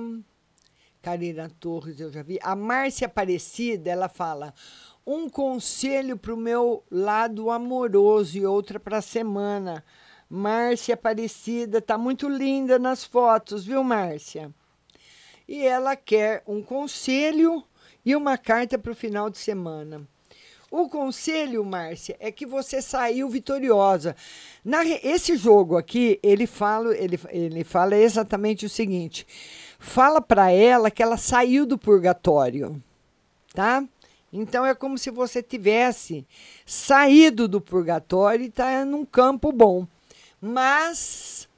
Karina 1.02 1.50
Torres, 1.60 1.98
eu 1.98 2.10
já 2.10 2.22
vi. 2.22 2.38
A 2.42 2.54
Márcia 2.54 3.06
Aparecida, 3.06 3.90
ela 3.90 4.08
fala: 4.08 4.54
um 5.06 5.28
conselho 5.28 6.16
para 6.16 6.34
o 6.34 6.36
meu 6.36 6.84
lado 6.90 7.50
amoroso 7.50 8.38
e 8.38 8.46
outra 8.46 8.78
para 8.78 8.98
a 8.98 9.02
semana. 9.02 9.84
Márcia 10.28 10.94
Aparecida, 10.94 11.80
tá 11.80 11.98
muito 11.98 12.28
linda 12.28 12.78
nas 12.78 13.04
fotos, 13.04 13.64
viu, 13.64 13.82
Márcia? 13.82 14.52
E 15.48 15.66
ela 15.66 15.96
quer 15.96 16.42
um 16.46 16.62
conselho 16.62 17.64
e 18.04 18.14
uma 18.14 18.38
carta 18.38 18.78
para 18.78 18.92
o 18.92 18.94
final 18.94 19.28
de 19.28 19.38
semana. 19.38 20.06
O 20.70 20.88
conselho, 20.88 21.64
Márcia, 21.64 22.16
é 22.20 22.30
que 22.30 22.46
você 22.46 22.80
saiu 22.80 23.28
vitoriosa. 23.28 24.14
Na, 24.64 24.84
esse 24.84 25.36
jogo 25.36 25.76
aqui, 25.76 26.20
ele 26.22 26.46
fala, 26.46 26.96
ele, 26.96 27.18
ele 27.30 27.64
fala 27.64 27.96
exatamente 27.96 28.64
o 28.64 28.70
seguinte: 28.70 29.26
fala 29.80 30.20
para 30.20 30.52
ela 30.52 30.88
que 30.88 31.02
ela 31.02 31.16
saiu 31.16 31.66
do 31.66 31.76
purgatório, 31.76 32.80
tá? 33.52 33.84
Então 34.32 34.64
é 34.64 34.74
como 34.74 34.96
se 34.96 35.10
você 35.10 35.42
tivesse 35.42 36.26
saído 36.64 37.48
do 37.48 37.60
purgatório 37.60 38.44
e 38.44 38.48
está 38.48 38.84
num 38.84 39.04
campo 39.04 39.50
bom. 39.50 39.86
Mas 40.40 41.48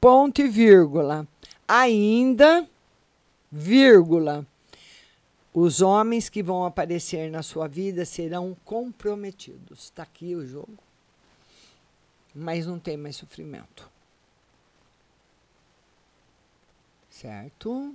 ponto 0.00 0.40
e 0.40 0.48
vírgula. 0.48 1.26
Ainda 1.66 2.68
vírgula 3.50 4.46
os 5.60 5.80
homens 5.80 6.28
que 6.28 6.40
vão 6.40 6.64
aparecer 6.64 7.30
na 7.30 7.42
sua 7.42 7.66
vida 7.66 8.04
serão 8.04 8.56
comprometidos. 8.64 9.84
Está 9.84 10.04
aqui 10.04 10.36
o 10.36 10.46
jogo. 10.46 10.78
Mas 12.32 12.64
não 12.64 12.78
tem 12.78 12.96
mais 12.96 13.16
sofrimento. 13.16 13.90
Certo? 17.10 17.92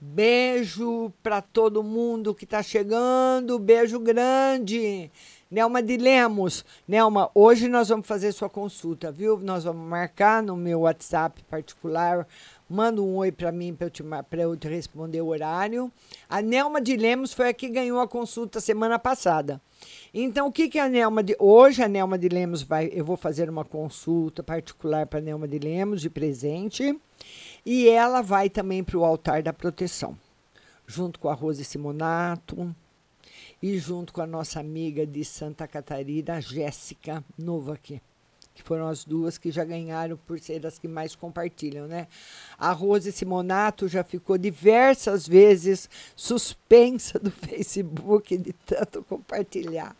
Beijo 0.00 1.12
para 1.22 1.42
todo 1.42 1.82
mundo 1.82 2.34
que 2.34 2.44
está 2.44 2.62
chegando. 2.62 3.58
Beijo 3.58 3.98
grande. 3.98 5.10
Nelma 5.50 5.82
de 5.82 5.96
Lemos. 5.96 6.64
Nelma, 6.86 7.30
hoje 7.34 7.68
nós 7.68 7.88
vamos 7.88 8.06
fazer 8.06 8.30
sua 8.32 8.48
consulta, 8.48 9.10
viu? 9.10 9.38
Nós 9.38 9.64
vamos 9.64 9.88
marcar 9.88 10.40
no 10.42 10.54
meu 10.54 10.80
WhatsApp 10.80 11.42
particular 11.44 12.26
Manda 12.68 13.00
um 13.00 13.16
oi 13.16 13.32
para 13.32 13.50
mim 13.50 13.74
para 13.74 13.86
eu, 13.86 13.90
te, 13.90 14.02
eu 14.32 14.56
te 14.56 14.68
responder 14.68 15.22
o 15.22 15.28
horário. 15.28 15.90
A 16.28 16.42
Nelma 16.42 16.82
de 16.82 16.98
Lemos 16.98 17.32
foi 17.32 17.48
a 17.48 17.54
que 17.54 17.66
ganhou 17.66 17.98
a 17.98 18.06
consulta 18.06 18.60
semana 18.60 18.98
passada. 18.98 19.58
Então, 20.12 20.48
o 20.48 20.52
que, 20.52 20.68
que 20.68 20.78
a 20.78 20.86
Nelma 20.86 21.22
de. 21.22 21.34
Hoje 21.38 21.82
a 21.82 21.88
Nelma 21.88 22.18
de 22.18 22.28
Lemos 22.28 22.62
vai. 22.62 22.90
Eu 22.92 23.06
vou 23.06 23.16
fazer 23.16 23.48
uma 23.48 23.64
consulta 23.64 24.42
particular 24.42 25.06
para 25.06 25.18
a 25.18 25.22
Nelma 25.22 25.48
de 25.48 25.58
Lemos 25.58 26.02
de 26.02 26.10
presente. 26.10 26.94
E 27.70 27.86
ela 27.86 28.22
vai 28.22 28.48
também 28.48 28.82
para 28.82 28.96
o 28.96 29.04
altar 29.04 29.42
da 29.42 29.52
proteção, 29.52 30.16
junto 30.86 31.20
com 31.20 31.28
a 31.28 31.34
Rose 31.34 31.62
Simonato 31.62 32.74
e 33.62 33.76
junto 33.76 34.10
com 34.10 34.22
a 34.22 34.26
nossa 34.26 34.58
amiga 34.58 35.06
de 35.06 35.22
Santa 35.22 35.68
Catarina, 35.68 36.40
Jéssica, 36.40 37.22
nova 37.36 37.74
aqui 37.74 38.00
que 38.54 38.62
foram 38.62 38.88
as 38.88 39.04
duas 39.04 39.36
que 39.36 39.52
já 39.52 39.64
ganharam 39.64 40.16
por 40.16 40.40
ser 40.40 40.66
as 40.66 40.78
que 40.78 40.88
mais 40.88 41.14
compartilham, 41.14 41.86
né? 41.86 42.08
A 42.58 42.72
Rose 42.72 43.12
Simonato 43.12 43.86
já 43.86 44.02
ficou 44.02 44.36
diversas 44.36 45.28
vezes 45.28 45.88
suspensa 46.16 47.18
do 47.20 47.30
Facebook 47.30 48.36
de 48.36 48.52
tanto 48.52 49.04
compartilhar. 49.04 49.94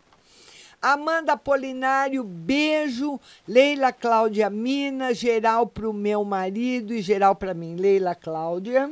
Amanda 0.81 1.33
Apolinário, 1.33 2.23
beijo. 2.23 3.19
Leila 3.47 3.91
Cláudia 3.91 4.49
Mina, 4.49 5.13
geral 5.13 5.67
para 5.67 5.89
o 5.89 5.93
meu 5.93 6.23
marido 6.23 6.93
e 6.93 7.01
geral 7.01 7.35
para 7.35 7.53
mim. 7.53 7.75
Leila 7.75 8.15
Cláudia. 8.15 8.89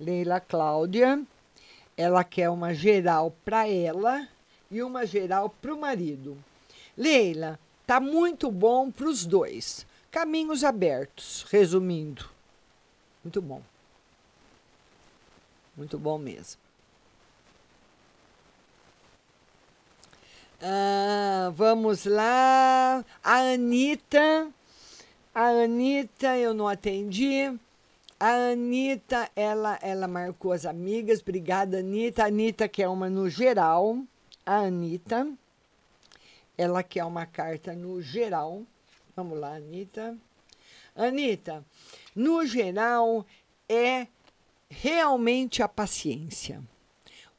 Leila 0.00 0.40
Cláudia. 0.40 1.22
Ela 1.96 2.24
quer 2.24 2.48
uma 2.48 2.72
geral 2.72 3.36
para 3.44 3.68
ela 3.68 4.26
e 4.70 4.82
uma 4.82 5.04
geral 5.04 5.50
para 5.60 5.74
o 5.74 5.78
marido. 5.78 6.38
Leila, 6.96 7.58
tá 7.86 8.00
muito 8.00 8.50
bom 8.50 8.90
para 8.90 9.06
os 9.06 9.26
dois. 9.26 9.86
Caminhos 10.10 10.64
abertos, 10.64 11.44
resumindo. 11.50 12.28
Muito 13.22 13.42
bom. 13.42 13.62
Muito 15.76 15.98
bom 15.98 16.18
mesmo. 16.18 16.60
Ah, 20.64 21.50
vamos 21.56 22.04
lá. 22.04 23.04
A 23.22 23.52
Anitta. 23.52 24.48
A 25.34 25.48
Anitta, 25.48 26.38
eu 26.38 26.54
não 26.54 26.68
atendi. 26.68 27.52
A 28.20 28.52
Anitta, 28.52 29.28
ela, 29.34 29.76
ela 29.82 30.06
marcou 30.06 30.52
as 30.52 30.64
amigas. 30.64 31.20
Obrigada, 31.20 31.78
Anitta. 31.80 32.22
A 32.22 32.26
Anitta 32.26 32.68
quer 32.68 32.86
uma 32.86 33.10
no 33.10 33.28
geral. 33.28 33.98
A 34.46 34.58
Anitta. 34.58 35.28
Ela 36.56 36.84
quer 36.84 37.04
uma 37.04 37.26
carta 37.26 37.72
no 37.72 38.00
geral. 38.00 38.62
Vamos 39.16 39.40
lá, 39.40 39.56
Anitta. 39.56 40.16
Anitta, 40.94 41.64
no 42.14 42.46
geral, 42.46 43.26
é 43.68 44.06
realmente 44.70 45.60
a 45.60 45.66
paciência. 45.66 46.62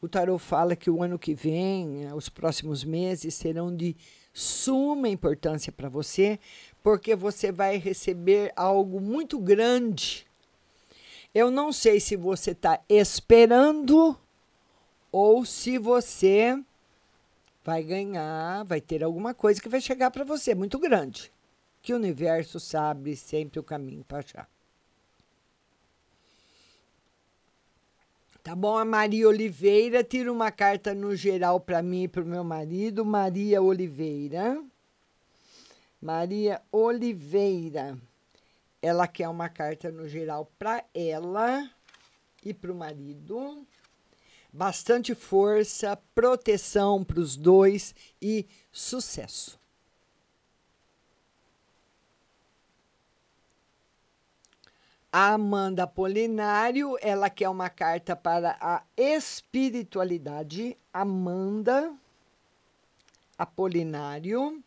O 0.04 0.10
tarot 0.10 0.38
fala 0.38 0.76
que 0.76 0.90
o 0.90 1.02
ano 1.02 1.18
que 1.18 1.34
vem, 1.34 2.12
os 2.14 2.28
próximos 2.28 2.84
meses, 2.84 3.34
serão 3.36 3.74
de 3.74 3.96
suma 4.34 5.08
importância 5.08 5.72
para 5.72 5.88
você, 5.88 6.38
porque 6.84 7.16
você 7.16 7.54
vai 7.54 7.78
receber 7.78 8.52
algo 8.54 9.00
muito 9.00 9.40
grande. 9.40 10.28
Eu 11.34 11.50
não 11.50 11.72
sei 11.72 12.02
se 12.02 12.18
você 12.18 12.52
está 12.52 12.82
esperando 12.90 14.20
ou 15.10 15.46
se 15.46 15.78
você 15.78 16.62
vai 17.64 17.82
ganhar, 17.82 18.66
vai 18.66 18.82
ter 18.82 19.06
alguma 19.06 19.34
coisa 19.34 19.62
que 19.62 19.70
vai 19.70 19.80
chegar 19.80 20.12
para 20.12 20.26
você 20.26 20.54
muito 20.54 20.78
grande. 20.78 21.32
Que 21.82 21.94
o 21.94 21.96
universo 21.96 22.60
sabe 22.60 23.16
sempre 23.16 23.58
o 23.58 23.64
caminho 23.64 24.04
para 24.04 24.20
achar. 24.20 24.53
Tá 28.44 28.54
bom? 28.54 28.78
A 28.78 28.84
Maria 28.84 29.30
Oliveira 29.30 30.04
tira 30.04 30.30
uma 30.30 30.52
carta 30.52 30.94
no 30.94 31.16
geral 31.16 31.62
para 31.62 31.82
mim 31.82 32.04
e 32.04 32.08
para 32.10 32.22
o 32.22 32.26
meu 32.26 32.44
marido. 32.44 33.06
Maria 33.06 33.62
Oliveira. 33.62 34.62
Maria 36.02 36.62
Oliveira. 36.70 37.98
Ela 38.82 39.08
quer 39.08 39.30
uma 39.30 39.48
carta 39.48 39.90
no 39.90 40.10
geral 40.10 40.52
para 40.60 40.84
ela 40.94 41.72
e 42.44 42.54
para 42.54 42.74
o 42.74 42.76
marido. 42.76 43.66
Bastante 44.52 45.16
força, 45.16 45.98
proteção 46.14 47.02
para 47.02 47.22
os 47.22 47.38
dois 47.38 47.96
e 48.22 48.46
sucesso. 48.74 49.58
A 55.16 55.34
Amanda 55.34 55.84
Apolinário, 55.84 56.98
ela 57.00 57.30
quer 57.30 57.48
uma 57.48 57.70
carta 57.70 58.16
para 58.16 58.58
a 58.60 58.82
espiritualidade. 58.98 60.76
Amanda 60.92 61.94
Apolinário. 63.38 64.64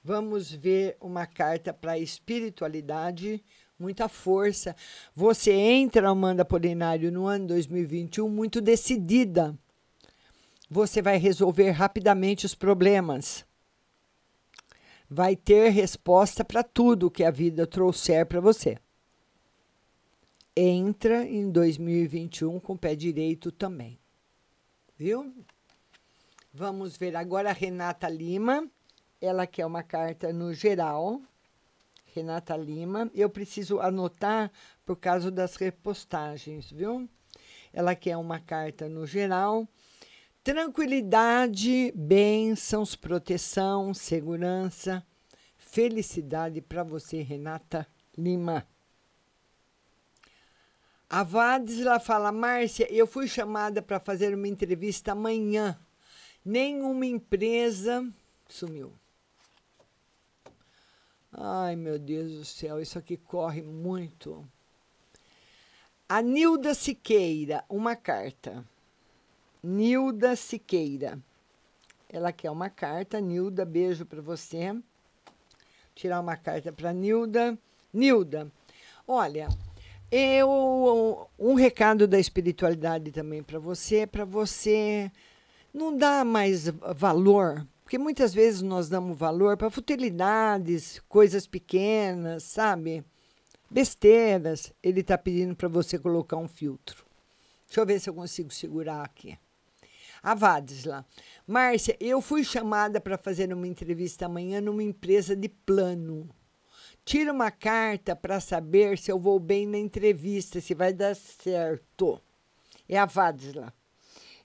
Vamos 0.00 0.52
ver 0.52 0.96
uma 1.00 1.26
carta 1.26 1.74
para 1.74 1.92
a 1.92 1.98
espiritualidade. 1.98 3.42
Muita 3.76 4.08
força. 4.08 4.76
Você 5.16 5.50
entra, 5.50 6.08
Amanda 6.08 6.42
Apolinário, 6.42 7.10
no 7.10 7.26
ano 7.26 7.48
2021 7.48 8.28
muito 8.28 8.60
decidida. 8.60 9.58
Você 10.70 11.02
vai 11.02 11.16
resolver 11.16 11.70
rapidamente 11.72 12.46
os 12.46 12.54
problemas. 12.54 13.44
Vai 15.10 15.34
ter 15.34 15.70
resposta 15.70 16.44
para 16.44 16.62
tudo 16.62 17.10
que 17.10 17.24
a 17.24 17.32
vida 17.32 17.66
trouxer 17.66 18.24
para 18.26 18.40
você 18.40 18.78
entra 20.56 21.24
em 21.24 21.50
2021 21.50 22.60
com 22.60 22.74
o 22.74 22.78
pé 22.78 22.94
direito 22.94 23.50
também. 23.50 23.98
Viu? 24.96 25.34
Vamos 26.52 26.96
ver 26.96 27.16
agora 27.16 27.50
a 27.50 27.54
Renata 27.54 28.08
Lima. 28.08 28.68
Ela 29.20 29.46
quer 29.46 29.64
uma 29.64 29.82
carta 29.82 30.32
no 30.32 30.52
geral. 30.52 31.20
Renata 32.14 32.56
Lima. 32.56 33.10
Eu 33.14 33.30
preciso 33.30 33.80
anotar 33.80 34.52
por 34.84 34.96
causa 34.96 35.30
das 35.30 35.56
repostagens, 35.56 36.70
viu? 36.70 37.08
Ela 37.72 37.94
quer 37.94 38.16
uma 38.18 38.38
carta 38.38 38.88
no 38.88 39.06
geral. 39.06 39.66
Tranquilidade, 40.44 41.92
bênçãos, 41.94 42.94
proteção, 42.94 43.94
segurança, 43.94 45.06
felicidade 45.56 46.60
para 46.60 46.82
você, 46.82 47.22
Renata 47.22 47.86
Lima. 48.18 48.66
A 51.14 51.22
Vadisla 51.22 52.00
fala, 52.00 52.32
Márcia, 52.32 52.90
eu 52.90 53.06
fui 53.06 53.28
chamada 53.28 53.82
para 53.82 54.00
fazer 54.00 54.34
uma 54.34 54.48
entrevista 54.48 55.12
amanhã. 55.12 55.78
Nenhuma 56.42 57.04
empresa 57.04 58.10
sumiu. 58.48 58.90
Ai, 61.30 61.76
meu 61.76 61.98
Deus 61.98 62.32
do 62.32 62.44
céu, 62.46 62.80
isso 62.80 62.98
aqui 62.98 63.18
corre 63.18 63.60
muito. 63.60 64.42
A 66.08 66.22
Nilda 66.22 66.72
Siqueira, 66.72 67.62
uma 67.68 67.94
carta. 67.94 68.64
Nilda 69.62 70.34
Siqueira. 70.34 71.18
Ela 72.08 72.32
quer 72.32 72.50
uma 72.50 72.70
carta. 72.70 73.20
Nilda, 73.20 73.66
beijo 73.66 74.06
para 74.06 74.22
você. 74.22 74.74
Tirar 75.94 76.20
uma 76.20 76.38
carta 76.38 76.72
para 76.72 76.90
Nilda. 76.90 77.58
Nilda, 77.92 78.50
olha, 79.06 79.50
eu, 80.12 81.26
um 81.38 81.54
recado 81.54 82.06
da 82.06 82.20
espiritualidade 82.20 83.10
também 83.10 83.42
para 83.42 83.58
você, 83.58 84.06
para 84.06 84.26
você 84.26 85.10
não 85.72 85.96
dar 85.96 86.22
mais 86.22 86.68
valor, 86.68 87.66
porque 87.82 87.96
muitas 87.96 88.34
vezes 88.34 88.60
nós 88.60 88.90
damos 88.90 89.16
valor 89.16 89.56
para 89.56 89.70
futilidades, 89.70 91.00
coisas 91.08 91.46
pequenas, 91.46 92.42
sabe? 92.42 93.02
Besteiras. 93.70 94.70
Ele 94.82 95.00
está 95.00 95.16
pedindo 95.16 95.56
para 95.56 95.68
você 95.68 95.98
colocar 95.98 96.36
um 96.36 96.48
filtro. 96.48 97.06
Deixa 97.66 97.80
eu 97.80 97.86
ver 97.86 97.98
se 97.98 98.10
eu 98.10 98.14
consigo 98.14 98.52
segurar 98.52 99.02
aqui. 99.02 99.38
A 100.22 100.34
Vadisla. 100.34 101.06
Márcia, 101.46 101.96
eu 101.98 102.20
fui 102.20 102.44
chamada 102.44 103.00
para 103.00 103.16
fazer 103.16 103.50
uma 103.50 103.66
entrevista 103.66 104.26
amanhã 104.26 104.60
numa 104.60 104.82
empresa 104.82 105.34
de 105.34 105.48
plano. 105.48 106.28
Tira 107.04 107.32
uma 107.32 107.50
carta 107.50 108.14
para 108.14 108.40
saber 108.40 108.96
se 108.96 109.10
eu 109.10 109.18
vou 109.18 109.40
bem 109.40 109.66
na 109.66 109.78
entrevista, 109.78 110.60
se 110.60 110.74
vai 110.74 110.92
dar 110.92 111.16
certo. 111.16 112.20
É 112.88 112.96
a 112.96 113.06
Vadisla. 113.06 113.74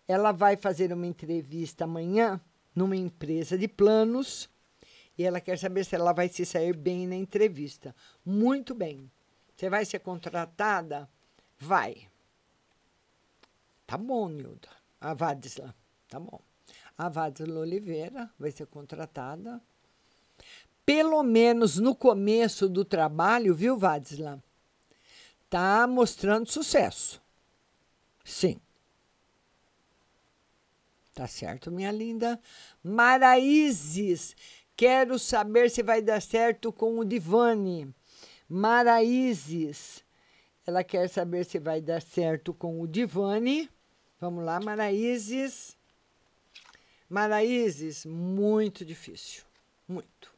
Ela 0.07 0.31
vai 0.31 0.57
fazer 0.57 0.91
uma 0.91 1.05
entrevista 1.05 1.83
amanhã 1.83 2.41
numa 2.73 2.95
empresa 2.95 3.57
de 3.57 3.67
planos 3.67 4.49
e 5.17 5.23
ela 5.23 5.39
quer 5.39 5.57
saber 5.57 5.83
se 5.85 5.95
ela 5.95 6.13
vai 6.13 6.29
se 6.29 6.45
sair 6.45 6.75
bem 6.75 7.07
na 7.07 7.15
entrevista. 7.15 7.95
Muito 8.25 8.73
bem. 8.73 9.11
Você 9.55 9.69
vai 9.69 9.85
ser 9.85 9.99
contratada? 9.99 11.09
Vai. 11.59 12.07
Tá 13.85 13.97
bom, 13.97 14.29
Nilda. 14.29 14.69
A 14.99 15.13
Vadisla. 15.13 15.75
Tá 16.07 16.19
bom. 16.19 16.39
A 16.97 17.09
Vadisla 17.09 17.59
Oliveira 17.59 18.31
vai 18.39 18.51
ser 18.51 18.65
contratada 18.67 19.61
pelo 20.87 21.21
menos 21.21 21.77
no 21.77 21.93
começo 21.93 22.69
do 22.69 22.85
trabalho, 22.85 23.53
viu, 23.53 23.77
Vadisla? 23.77 24.41
Tá 25.49 25.85
mostrando 25.85 26.49
sucesso. 26.49 27.21
Sim. 28.23 28.57
Tá 31.13 31.27
certo, 31.27 31.69
minha 31.69 31.91
linda. 31.91 32.39
Maraízes, 32.81 34.33
quero 34.77 35.19
saber 35.19 35.69
se 35.69 35.83
vai 35.83 36.01
dar 36.01 36.21
certo 36.21 36.71
com 36.71 36.97
o 36.99 37.03
Divani. 37.03 37.93
Maraízes, 38.47 40.05
ela 40.65 40.85
quer 40.85 41.09
saber 41.09 41.43
se 41.43 41.59
vai 41.59 41.81
dar 41.81 42.01
certo 42.01 42.53
com 42.53 42.79
o 42.79 42.87
Divani. 42.87 43.69
Vamos 44.21 44.45
lá, 44.45 44.57
Maraízes. 44.61 45.75
Maraízes, 47.09 48.05
muito 48.05 48.85
difícil. 48.85 49.43
Muito. 49.85 50.36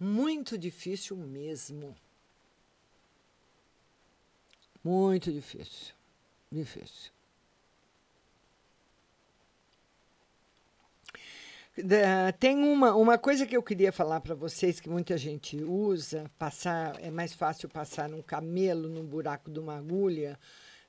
Muito 0.00 0.56
difícil 0.58 1.16
mesmo. 1.16 1.94
Muito 4.82 5.30
difícil. 5.32 5.94
Difícil. 6.50 7.12
tem 12.38 12.56
uma, 12.58 12.94
uma 12.94 13.16
coisa 13.18 13.46
que 13.46 13.56
eu 13.56 13.62
queria 13.62 13.92
falar 13.92 14.20
para 14.20 14.34
vocês 14.34 14.80
que 14.80 14.88
muita 14.88 15.16
gente 15.16 15.62
usa, 15.62 16.30
passar 16.38 16.96
é 17.00 17.10
mais 17.10 17.32
fácil 17.32 17.68
passar 17.68 18.12
um 18.12 18.22
camelo 18.22 18.88
num 18.88 19.04
buraco 19.04 19.50
de 19.50 19.58
uma 19.60 19.76
agulha 19.78 20.38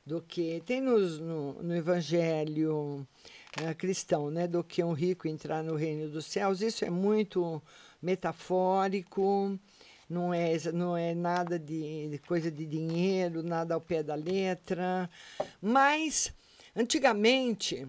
do 0.06 0.22
que 0.22 0.62
tem 0.66 0.82
nos- 0.82 1.20
no, 1.20 1.62
no 1.62 1.76
Evangelho 1.76 3.08
eh, 3.62 3.74
cristão, 3.76 4.32
né? 4.32 4.48
Do 4.48 4.64
que 4.64 4.84
um 4.84 4.94
rico 4.94 5.28
entrar 5.28 5.64
no 5.64 5.76
reino 5.76 6.10
dos 6.10 6.26
céus. 6.26 6.62
Isso 6.62 6.84
é 6.86 6.90
muito 6.90 7.62
metafórico, 8.02 9.58
não 10.10 10.34
é, 10.34 10.58
não 10.74 10.98
é 10.98 11.14
nada 11.14 11.60
de, 11.60 12.10
de 12.10 12.18
coisa 12.20 12.50
de 12.50 12.66
dinheiro, 12.66 13.44
nada 13.44 13.76
ao 13.76 13.82
pé 13.82 14.02
da 14.02 14.16
letra. 14.16 15.10
Mas, 15.62 16.34
antigamente, 16.76 17.88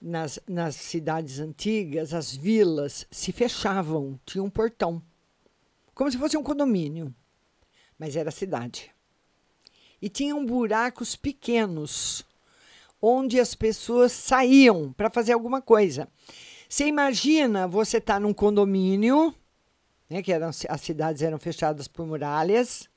nas, 0.00 0.40
nas 0.46 0.74
cidades 0.74 1.38
antigas, 1.38 2.12
as 2.12 2.34
vilas 2.34 3.06
se 3.10 3.32
fechavam, 3.32 4.18
tinha 4.26 4.42
um 4.42 4.50
portão, 4.50 5.02
como 5.94 6.10
se 6.10 6.18
fosse 6.18 6.36
um 6.36 6.42
condomínio, 6.42 7.14
mas 7.98 8.16
era 8.16 8.30
cidade. 8.30 8.90
E 10.02 10.08
tinham 10.08 10.44
buracos 10.44 11.16
pequenos, 11.16 12.24
onde 13.00 13.38
as 13.38 13.54
pessoas 13.54 14.12
saíam 14.12 14.92
para 14.92 15.08
fazer 15.08 15.32
alguma 15.32 15.62
coisa. 15.62 16.08
Você 16.68 16.86
imagina 16.86 17.68
você 17.68 17.98
estar 17.98 18.20
num 18.20 18.32
condomínio, 18.32 19.34
né, 20.08 20.22
que 20.22 20.32
eram, 20.32 20.48
as 20.48 20.80
cidades 20.80 21.22
eram 21.22 21.38
fechadas 21.38 21.88
por 21.88 22.06
muralhas. 22.06 22.88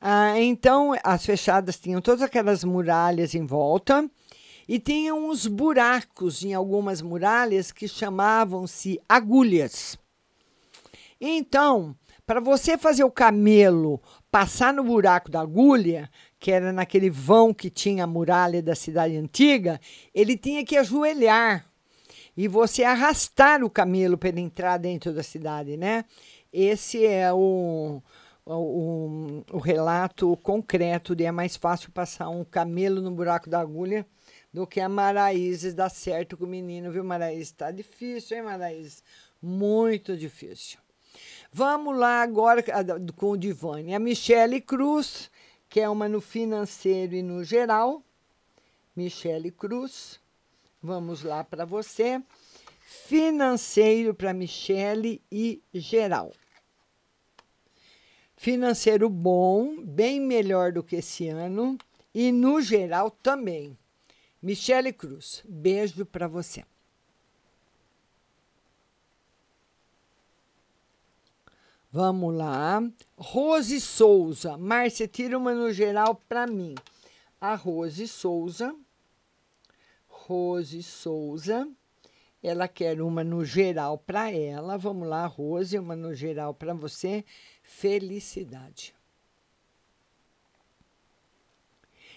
Ah, 0.00 0.38
então, 0.40 0.94
as 1.02 1.24
fechadas 1.24 1.78
tinham 1.78 2.00
todas 2.00 2.22
aquelas 2.22 2.64
muralhas 2.64 3.34
em 3.34 3.46
volta 3.46 4.08
e 4.68 4.78
tinham 4.78 5.28
uns 5.28 5.46
buracos 5.46 6.44
em 6.44 6.54
algumas 6.54 7.02
muralhas 7.02 7.70
que 7.70 7.86
chamavam-se 7.86 9.00
agulhas. 9.08 9.98
Então, 11.20 11.96
para 12.26 12.40
você 12.40 12.76
fazer 12.78 13.04
o 13.04 13.10
camelo 13.10 14.00
passar 14.30 14.72
no 14.72 14.82
buraco 14.82 15.30
da 15.30 15.40
agulha, 15.40 16.10
que 16.38 16.50
era 16.50 16.72
naquele 16.72 17.10
vão 17.10 17.52
que 17.52 17.70
tinha 17.70 18.04
a 18.04 18.06
muralha 18.06 18.62
da 18.62 18.74
cidade 18.74 19.16
antiga, 19.16 19.80
ele 20.14 20.36
tinha 20.36 20.64
que 20.64 20.76
ajoelhar 20.76 21.71
e 22.36 22.48
você 22.48 22.82
arrastar 22.82 23.62
o 23.62 23.70
camelo 23.70 24.16
para 24.16 24.30
ele 24.30 24.40
entrar 24.40 24.78
dentro 24.78 25.12
da 25.12 25.22
cidade, 25.22 25.76
né? 25.76 26.04
Esse 26.52 27.04
é 27.06 27.32
o, 27.32 28.02
o, 28.44 29.42
o, 29.50 29.58
relato 29.58 30.36
concreto 30.38 31.14
de 31.14 31.24
é 31.24 31.32
mais 31.32 31.56
fácil 31.56 31.90
passar 31.90 32.28
um 32.28 32.44
camelo 32.44 33.00
no 33.00 33.10
buraco 33.10 33.48
da 33.48 33.60
agulha 33.60 34.06
do 34.52 34.66
que 34.66 34.80
a 34.80 34.88
Maraízes 34.88 35.74
dar 35.74 35.88
certo 35.88 36.36
com 36.36 36.44
o 36.44 36.48
menino, 36.48 36.92
viu, 36.92 37.02
Maraízes? 37.02 37.52
Tá 37.52 37.70
difícil, 37.70 38.36
hein, 38.36 38.42
Maraízes? 38.42 39.02
Muito 39.40 40.16
difícil. 40.16 40.78
Vamos 41.50 41.96
lá 41.96 42.22
agora 42.22 42.64
a 42.72 42.82
da- 42.82 42.96
com 43.16 43.30
o 43.30 43.36
Divane. 43.36 43.94
A 43.94 43.98
Michele 43.98 44.60
Cruz, 44.60 45.30
que 45.68 45.80
é 45.80 45.88
uma 45.88 46.08
no 46.08 46.20
financeiro 46.20 47.14
e 47.14 47.22
no 47.22 47.42
geral. 47.42 48.02
Michele 48.94 49.50
Cruz. 49.50 50.21
Vamos 50.82 51.22
lá 51.22 51.44
para 51.44 51.64
você. 51.64 52.20
Financeiro 52.80 54.12
para 54.12 54.34
Michele 54.34 55.22
e 55.30 55.62
geral. 55.72 56.32
Financeiro 58.36 59.08
bom, 59.08 59.80
bem 59.84 60.20
melhor 60.20 60.72
do 60.72 60.82
que 60.82 60.96
esse 60.96 61.28
ano. 61.28 61.78
E 62.12 62.32
no 62.32 62.60
geral 62.60 63.10
também. 63.10 63.78
Michele 64.42 64.92
Cruz, 64.92 65.44
beijo 65.48 66.04
para 66.04 66.26
você. 66.26 66.64
Vamos 71.92 72.34
lá. 72.34 72.82
Rose 73.16 73.80
Souza. 73.80 74.56
Márcia, 74.58 75.06
tira 75.06 75.38
uma 75.38 75.54
no 75.54 75.72
geral 75.72 76.20
para 76.28 76.46
mim. 76.46 76.74
A 77.40 77.54
Rose 77.54 78.08
Souza. 78.08 78.74
Rose 80.26 80.82
Souza. 80.82 81.68
Ela 82.42 82.66
quer 82.66 83.00
uma 83.00 83.22
no 83.22 83.44
geral 83.44 83.98
para 83.98 84.32
ela. 84.32 84.76
Vamos 84.76 85.08
lá, 85.08 85.26
Rose, 85.26 85.78
uma 85.78 85.94
no 85.94 86.14
geral 86.14 86.54
para 86.54 86.74
você. 86.74 87.24
Felicidade. 87.62 88.94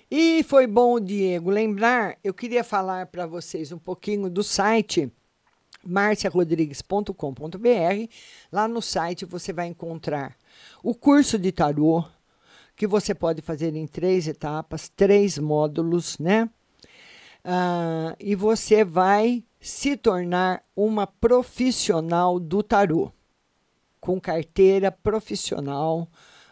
E 0.10 0.44
foi 0.44 0.68
bom, 0.68 1.00
Diego, 1.00 1.50
lembrar, 1.50 2.18
eu 2.24 2.34
queria 2.34 2.64
falar 2.64 3.08
para 3.08 3.26
vocês 3.26 3.72
um 3.72 3.80
pouquinho 3.80 4.30
do 4.30 4.44
site 4.44 5.12
marciarodrigues.com.br. 5.84 8.10
Lá 8.52 8.68
no 8.68 8.82
site 8.82 9.26
você 9.26 9.52
vai 9.52 9.68
encontrar 9.68 10.38
o 10.84 10.94
curso 10.94 11.40
de 11.40 11.52
tarô, 11.52 12.06
que 12.76 12.86
você 12.86 13.16
pode 13.16 13.42
fazer 13.42 13.76
em 13.76 13.88
três 13.88 14.28
etapas, 14.28 14.90
três 14.90 15.40
módulos, 15.40 16.20
né? 16.20 16.50
Ah, 17.48 18.16
e 18.20 18.34
você 18.34 18.84
vai 18.84 19.44
se 19.60 19.96
tornar 19.96 20.64
uma 20.76 21.06
profissional 21.06 22.40
do 22.40 22.64
tarô, 22.64 23.12
com 24.00 24.20
carteira 24.20 24.92
profissional. 24.92 26.10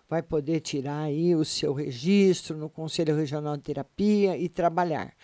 Vai 0.08 0.22
poder 0.22 0.60
tirar 0.60 1.06
aí 1.06 1.34
o 1.34 1.44
seu 1.44 1.74
registro 1.74 2.56
no 2.56 2.70
Conselho 2.70 3.16
Regional 3.16 3.58
de 3.58 3.64
Terapia 3.64 4.38
e 4.38 4.48
trabalhar. 4.48 5.16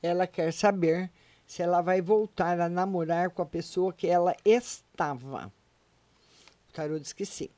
Ela 0.01 0.25
quer 0.25 0.53
saber 0.53 1.11
se 1.45 1.61
ela 1.61 1.81
vai 1.81 2.01
voltar 2.01 2.57
a 2.57 2.69
namorar 2.69 3.31
com 3.31 3.41
a 3.41 3.45
pessoa 3.45 3.91
que 3.91 4.07
ela 4.07 4.33
estava. 4.45 5.51
O 6.69 6.71
tarô 6.71 6.97
diz 6.97 7.11
que 7.11 7.25
sim. 7.25 7.49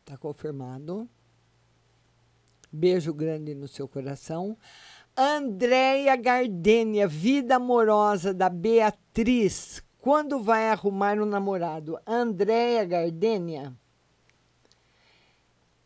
Está 0.00 0.16
confirmado. 0.16 1.06
Beijo 2.72 3.12
grande 3.12 3.54
no 3.54 3.68
seu 3.68 3.86
coração. 3.86 4.56
Andréia 5.18 6.14
Gardênia, 6.14 7.08
vida 7.08 7.56
amorosa 7.56 8.34
da 8.34 8.50
Beatriz. 8.50 9.82
Quando 9.98 10.42
vai 10.42 10.68
arrumar 10.68 11.18
um 11.18 11.24
namorado? 11.24 11.98
Andréia 12.06 12.84
Gardênia. 12.84 13.72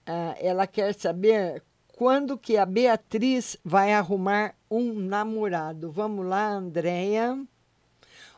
Ah, 0.04 0.34
ela 0.40 0.66
quer 0.66 0.92
saber 0.94 1.62
quando 1.86 2.36
que 2.36 2.56
a 2.56 2.66
Beatriz 2.66 3.56
vai 3.64 3.92
arrumar 3.92 4.56
um 4.68 4.92
namorado. 4.94 5.92
Vamos 5.92 6.26
lá, 6.26 6.48
Andréia. 6.48 7.40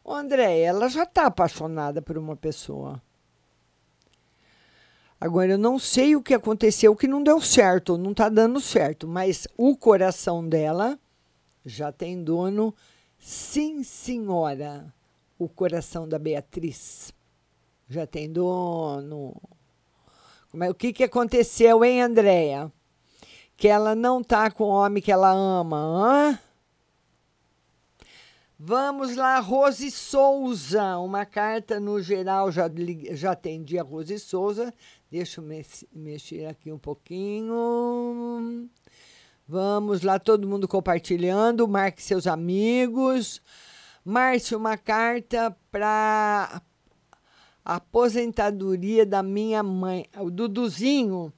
Andréia, 0.07 0.67
ela 0.67 0.91
já 0.91 1.05
está 1.05 1.25
apaixonada 1.25 2.03
por 2.03 2.19
uma 2.19 2.37
pessoa. 2.37 3.01
Agora, 5.23 5.53
eu 5.53 5.59
não 5.59 5.79
sei 5.79 6.17
o 6.17 6.21
que 6.21 6.35
aconteceu 6.35 6.97
que 6.97 7.07
não 7.07 7.23
deu 7.23 7.41
certo, 7.41 7.97
não 7.97 8.11
está 8.11 8.29
dando 8.29 8.61
certo, 8.61 9.07
mas 9.07 9.47
o 9.57 9.77
coração 9.77 10.45
dela 10.45 10.99
já 11.65 11.93
tem 11.93 12.25
dono, 12.25 12.75
sim, 13.21 13.85
senhora. 13.85 14.93
O 15.39 15.49
coração 15.49 16.09
da 16.09 16.19
Beatriz 16.19 17.15
já 17.89 18.05
tem 18.05 18.33
dono. 18.33 19.41
Como 20.51 20.65
é, 20.65 20.71
o 20.71 20.75
que, 20.75 20.93
que 20.93 21.05
aconteceu, 21.05 21.85
hein, 21.85 22.03
Andréia? 22.03 22.73
Que 23.57 23.69
ela 23.69 23.95
não 23.95 24.25
tá 24.25 24.51
com 24.51 24.65
o 24.65 24.71
homem 24.71 25.01
que 25.01 25.13
ela 25.13 25.31
ama, 25.31 25.79
hã? 25.79 26.39
Vamos 28.59 29.15
lá, 29.15 29.39
Rose 29.39 29.89
Souza. 29.93 30.99
Uma 30.99 31.25
carta 31.25 31.79
no 31.79 32.03
geral, 32.03 32.51
já, 32.51 32.69
já 33.13 33.33
atendi 33.33 33.79
a 33.79 33.85
Rose 33.85 34.19
Souza. 34.19 34.75
Deixa 35.13 35.43
eu 35.43 35.65
mexer 35.93 36.47
aqui 36.47 36.73
um 36.73 36.79
pouquinho. 36.79 38.67
Vamos 39.47 40.01
lá, 40.01 40.19
todo 40.19 40.49
mundo 40.49 40.67
compartilhando. 40.67 41.69
Marque 41.69 42.03
seus 42.03 42.27
amigos. 42.27 43.43
Márcio, 44.03 44.57
uma 44.57 44.79
carta 44.79 45.55
para 45.71 46.63
aposentadoria 47.63 49.05
da 49.05 49.23
minha 49.23 49.63
mãe. 49.63 50.07
O 50.19 50.31
Duduzinho, 50.31 51.31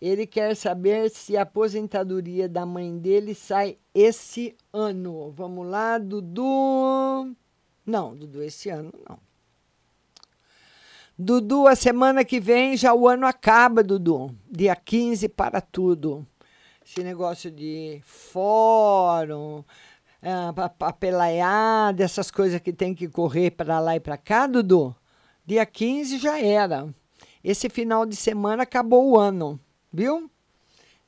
ele 0.00 0.24
quer 0.24 0.54
saber 0.54 1.10
se 1.10 1.36
a 1.36 1.42
aposentadoria 1.42 2.48
da 2.48 2.64
mãe 2.64 2.96
dele 2.96 3.34
sai 3.34 3.76
esse 3.92 4.56
ano. 4.72 5.32
Vamos 5.32 5.66
lá, 5.66 5.98
Dudu. 5.98 7.34
Não, 7.84 8.14
Dudu, 8.14 8.40
esse 8.40 8.70
ano 8.70 8.92
não. 9.08 9.25
Dudu, 11.18 11.66
a 11.66 11.74
semana 11.74 12.24
que 12.24 12.38
vem 12.38 12.76
já 12.76 12.92
o 12.94 13.08
ano 13.08 13.26
acaba, 13.26 13.82
Dudu. 13.82 14.34
Dia 14.50 14.76
15 14.76 15.28
para 15.30 15.60
tudo. 15.60 16.26
Esse 16.84 17.02
negócio 17.02 17.50
de 17.50 18.00
fórum, 18.04 19.64
pa- 20.54 20.68
papelaiada, 20.68 22.04
essas 22.04 22.30
coisas 22.30 22.60
que 22.60 22.72
tem 22.72 22.94
que 22.94 23.08
correr 23.08 23.50
para 23.52 23.80
lá 23.80 23.96
e 23.96 24.00
para 24.00 24.16
cá, 24.18 24.46
Dudu. 24.46 24.94
Dia 25.44 25.64
15 25.64 26.18
já 26.18 26.38
era. 26.38 26.86
Esse 27.42 27.68
final 27.70 28.04
de 28.04 28.14
semana 28.16 28.64
acabou 28.64 29.10
o 29.12 29.18
ano, 29.18 29.58
viu? 29.92 30.30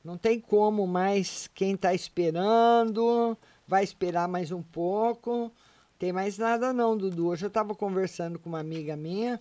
Não 0.03 0.17
tem 0.17 0.39
como 0.39 0.87
mais. 0.87 1.47
Quem 1.53 1.73
está 1.73 1.93
esperando, 1.93 3.37
vai 3.67 3.83
esperar 3.83 4.27
mais 4.27 4.51
um 4.51 4.63
pouco. 4.63 5.51
Tem 5.99 6.11
mais 6.11 6.37
nada 6.37 6.73
não, 6.73 6.97
Dudu. 6.97 7.27
Hoje 7.27 7.45
eu 7.45 7.49
estava 7.49 7.75
conversando 7.75 8.39
com 8.39 8.49
uma 8.49 8.59
amiga 8.61 8.95
minha, 8.95 9.39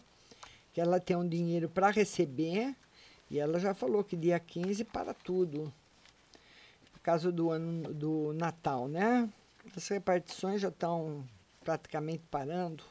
que 0.79 0.83
ela 0.83 1.01
tem 1.01 1.17
um 1.17 1.29
dinheiro 1.29 1.69
para 1.69 1.91
receber, 1.91 2.73
e 3.29 3.41
ela 3.41 3.59
já 3.59 3.75
falou 3.75 4.05
que 4.05 4.17
dia 4.17 4.39
15 4.39 4.85
para 4.85 5.13
tudo. 5.13 5.73
Por 6.93 7.01
causa 7.01 7.33
do 7.33 7.51
ano 7.51 7.93
do 7.93 8.33
Natal, 8.35 8.87
né? 8.87 9.29
As 9.77 9.89
repartições 9.89 10.61
já 10.61 10.69
estão 10.69 11.25
praticamente 11.65 12.23
parando. 12.31 12.85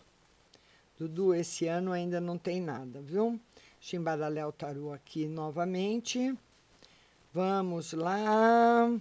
Dudu, 1.00 1.34
esse 1.34 1.66
ano 1.66 1.94
ainda 1.94 2.20
não 2.20 2.38
tem 2.38 2.60
nada, 2.60 3.00
viu? 3.00 3.40
Deixa 3.80 3.96
eu 3.96 4.02
embaralhar 4.02 4.54
aqui 4.94 5.26
novamente. 5.26 6.38
Vamos 7.34 7.94
lá 7.94 8.92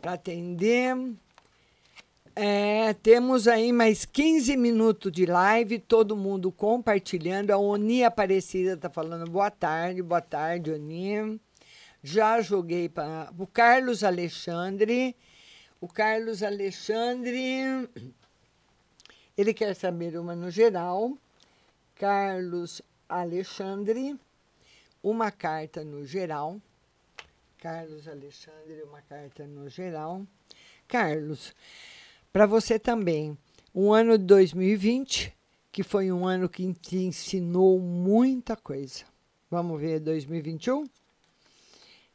para 0.00 0.14
atender. 0.14 0.96
É, 2.34 2.94
temos 2.94 3.48
aí 3.48 3.72
mais 3.72 4.04
15 4.04 4.56
minutos 4.56 5.10
de 5.10 5.26
live, 5.26 5.80
todo 5.80 6.16
mundo 6.16 6.52
compartilhando. 6.52 7.50
A 7.50 7.58
Oni 7.58 8.04
Aparecida 8.04 8.74
está 8.74 8.88
falando 8.88 9.28
boa 9.28 9.50
tarde, 9.50 10.00
boa 10.00 10.20
tarde, 10.20 10.70
Oni. 10.70 11.40
Já 12.02 12.40
joguei 12.40 12.88
para 12.88 13.32
o 13.36 13.46
Carlos 13.46 14.04
Alexandre. 14.04 15.16
O 15.80 15.88
Carlos 15.88 16.42
Alexandre, 16.42 17.88
ele 19.36 19.52
quer 19.52 19.74
saber 19.74 20.16
uma 20.16 20.34
no 20.34 20.50
geral. 20.50 21.16
Carlos 21.96 22.80
Alexandre, 23.08 24.18
uma 25.02 25.30
carta 25.30 25.82
no 25.82 26.06
geral. 26.06 26.60
Carlos 27.58 28.06
Alexandre, 28.06 28.82
uma 28.84 29.02
carta 29.02 29.46
no 29.46 29.68
geral. 29.68 30.24
Carlos, 30.86 31.54
para 32.32 32.46
você 32.46 32.78
também, 32.78 33.36
um 33.74 33.92
ano 33.92 34.16
de 34.16 34.24
2020, 34.24 35.32
que 35.72 35.82
foi 35.82 36.10
um 36.12 36.26
ano 36.26 36.48
que 36.48 36.72
te 36.74 36.96
ensinou 36.96 37.78
muita 37.80 38.56
coisa. 38.56 39.04
Vamos 39.50 39.80
ver 39.80 40.00
2021? 40.00 40.84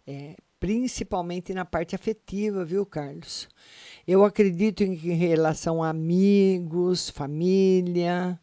É, 0.08 0.36
principalmente 0.60 1.54
na 1.54 1.66
parte 1.66 1.96
afetiva, 1.96 2.64
viu, 2.64 2.86
Carlos? 2.86 3.50
Eu 4.08 4.24
acredito 4.24 4.84
em 4.84 4.94
em 4.94 5.16
relação 5.16 5.84
a 5.84 5.90
amigos, 5.90 7.10
família, 7.10 8.40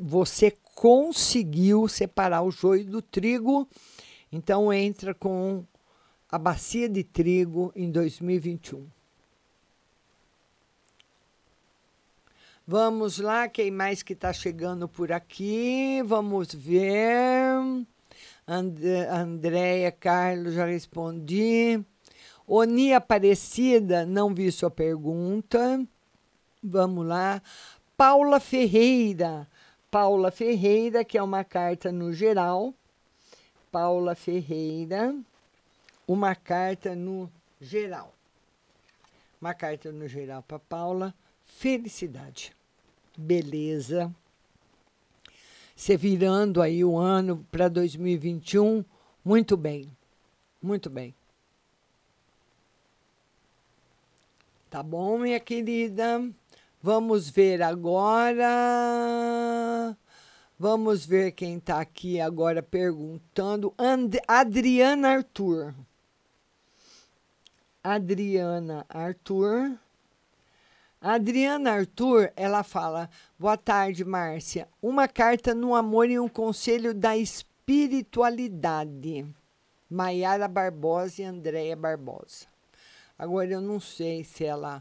você 0.00 0.52
conseguiu 0.74 1.88
separar 1.88 2.42
o 2.42 2.50
joio 2.50 2.84
do 2.84 3.02
trigo, 3.02 3.68
então 4.30 4.72
entra 4.72 5.14
com 5.14 5.64
a 6.28 6.38
bacia 6.38 6.88
de 6.88 7.04
trigo 7.04 7.72
em 7.76 7.90
2021. 7.90 8.86
Vamos 12.64 13.18
lá, 13.18 13.48
quem 13.48 13.72
mais 13.72 14.04
que 14.04 14.12
está 14.12 14.32
chegando 14.32 14.88
por 14.88 15.10
aqui? 15.10 16.00
Vamos 16.04 16.54
ver. 16.54 17.56
And 18.46 18.74
Andréia 19.10 19.90
Carlos, 19.90 20.54
já 20.54 20.64
respondi. 20.64 21.84
Oni 22.46 22.94
Aparecida, 22.94 24.06
não 24.06 24.32
vi 24.32 24.52
sua 24.52 24.70
pergunta. 24.70 25.84
Vamos 26.62 27.04
lá. 27.04 27.42
Paula 27.96 28.38
Ferreira. 28.38 29.48
Paula 29.90 30.30
Ferreira, 30.30 31.04
que 31.04 31.18
é 31.18 31.22
uma 31.22 31.42
carta 31.42 31.90
no 31.90 32.12
geral. 32.12 32.72
Paula 33.72 34.14
Ferreira, 34.14 35.16
uma 36.06 36.36
carta 36.36 36.94
no 36.94 37.28
geral. 37.60 38.14
Uma 39.40 39.52
carta 39.52 39.90
no 39.90 40.06
geral 40.06 40.44
para 40.44 40.60
Paula. 40.60 41.12
Felicidade, 41.62 42.52
beleza. 43.16 44.12
Você 45.76 45.96
virando 45.96 46.60
aí 46.60 46.84
o 46.84 46.98
ano 46.98 47.46
para 47.52 47.68
2021, 47.68 48.84
muito 49.24 49.56
bem, 49.56 49.88
muito 50.60 50.90
bem. 50.90 51.14
Tá 54.68 54.82
bom, 54.82 55.18
minha 55.18 55.38
querida? 55.38 56.28
Vamos 56.82 57.30
ver 57.30 57.62
agora. 57.62 58.42
Vamos 60.58 61.06
ver 61.06 61.30
quem 61.30 61.58
está 61.58 61.80
aqui 61.80 62.20
agora 62.20 62.60
perguntando. 62.60 63.72
And 63.78 64.10
Adriana 64.26 65.10
Arthur. 65.10 65.72
Adriana 67.84 68.84
Arthur. 68.88 69.78
Adriana 71.04 71.72
Arthur, 71.72 72.32
ela 72.36 72.62
fala: 72.62 73.10
Boa 73.36 73.56
tarde, 73.56 74.04
Márcia. 74.04 74.68
Uma 74.80 75.08
carta 75.08 75.52
no 75.52 75.74
amor 75.74 76.08
e 76.08 76.16
um 76.16 76.28
conselho 76.28 76.94
da 76.94 77.16
espiritualidade. 77.16 79.26
Maiara 79.90 80.46
Barbosa 80.46 81.22
e 81.22 81.24
Andréia 81.24 81.74
Barbosa. 81.74 82.46
Agora 83.18 83.50
eu 83.50 83.60
não 83.60 83.80
sei 83.80 84.22
se 84.22 84.44
ela 84.44 84.80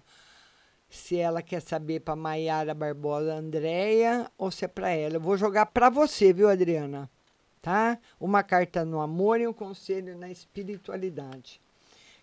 se 0.88 1.18
ela 1.18 1.42
quer 1.42 1.60
saber 1.60 2.02
para 2.02 2.16
Maiara 2.16 2.76
Barbosa, 2.76 3.34
Andréia 3.34 4.30
ou 4.38 4.52
se 4.52 4.66
é 4.66 4.68
para 4.68 4.92
ela. 4.92 5.16
Eu 5.16 5.22
vou 5.22 5.36
jogar 5.36 5.66
para 5.66 5.90
você, 5.90 6.32
viu, 6.32 6.50
Adriana? 6.50 7.10
Tá? 7.64 7.98
Uma 8.20 8.44
carta 8.44 8.86
no 8.86 9.02
amor 9.02 9.42
e 9.42 9.48
um 9.48 9.54
conselho 9.54 10.16
na 10.16 10.30
espiritualidade. 10.30 11.60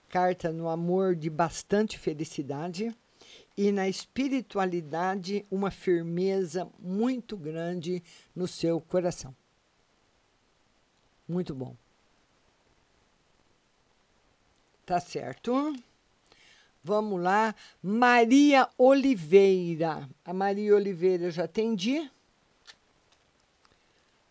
Carta 0.08 0.52
no 0.52 0.68
amor 0.68 1.16
de 1.16 1.28
bastante 1.28 1.98
felicidade 1.98 2.94
e 3.59 3.72
na 3.72 3.89
espiritualidade 3.89 5.44
uma 5.51 5.68
firmeza 5.68 6.70
muito 6.78 7.36
grande 7.36 8.01
no 8.32 8.47
seu 8.47 8.80
coração. 8.80 9.35
Muito 11.28 11.52
bom. 11.56 11.74
Tá 14.86 15.01
certo? 15.01 15.74
Vamos 16.85 17.20
lá. 17.20 17.52
Maria 17.82 18.68
Oliveira. 18.78 20.09
A 20.24 20.32
Maria 20.32 20.76
Oliveira 20.76 21.24
eu 21.24 21.30
já 21.32 21.43
atendi. 21.43 22.09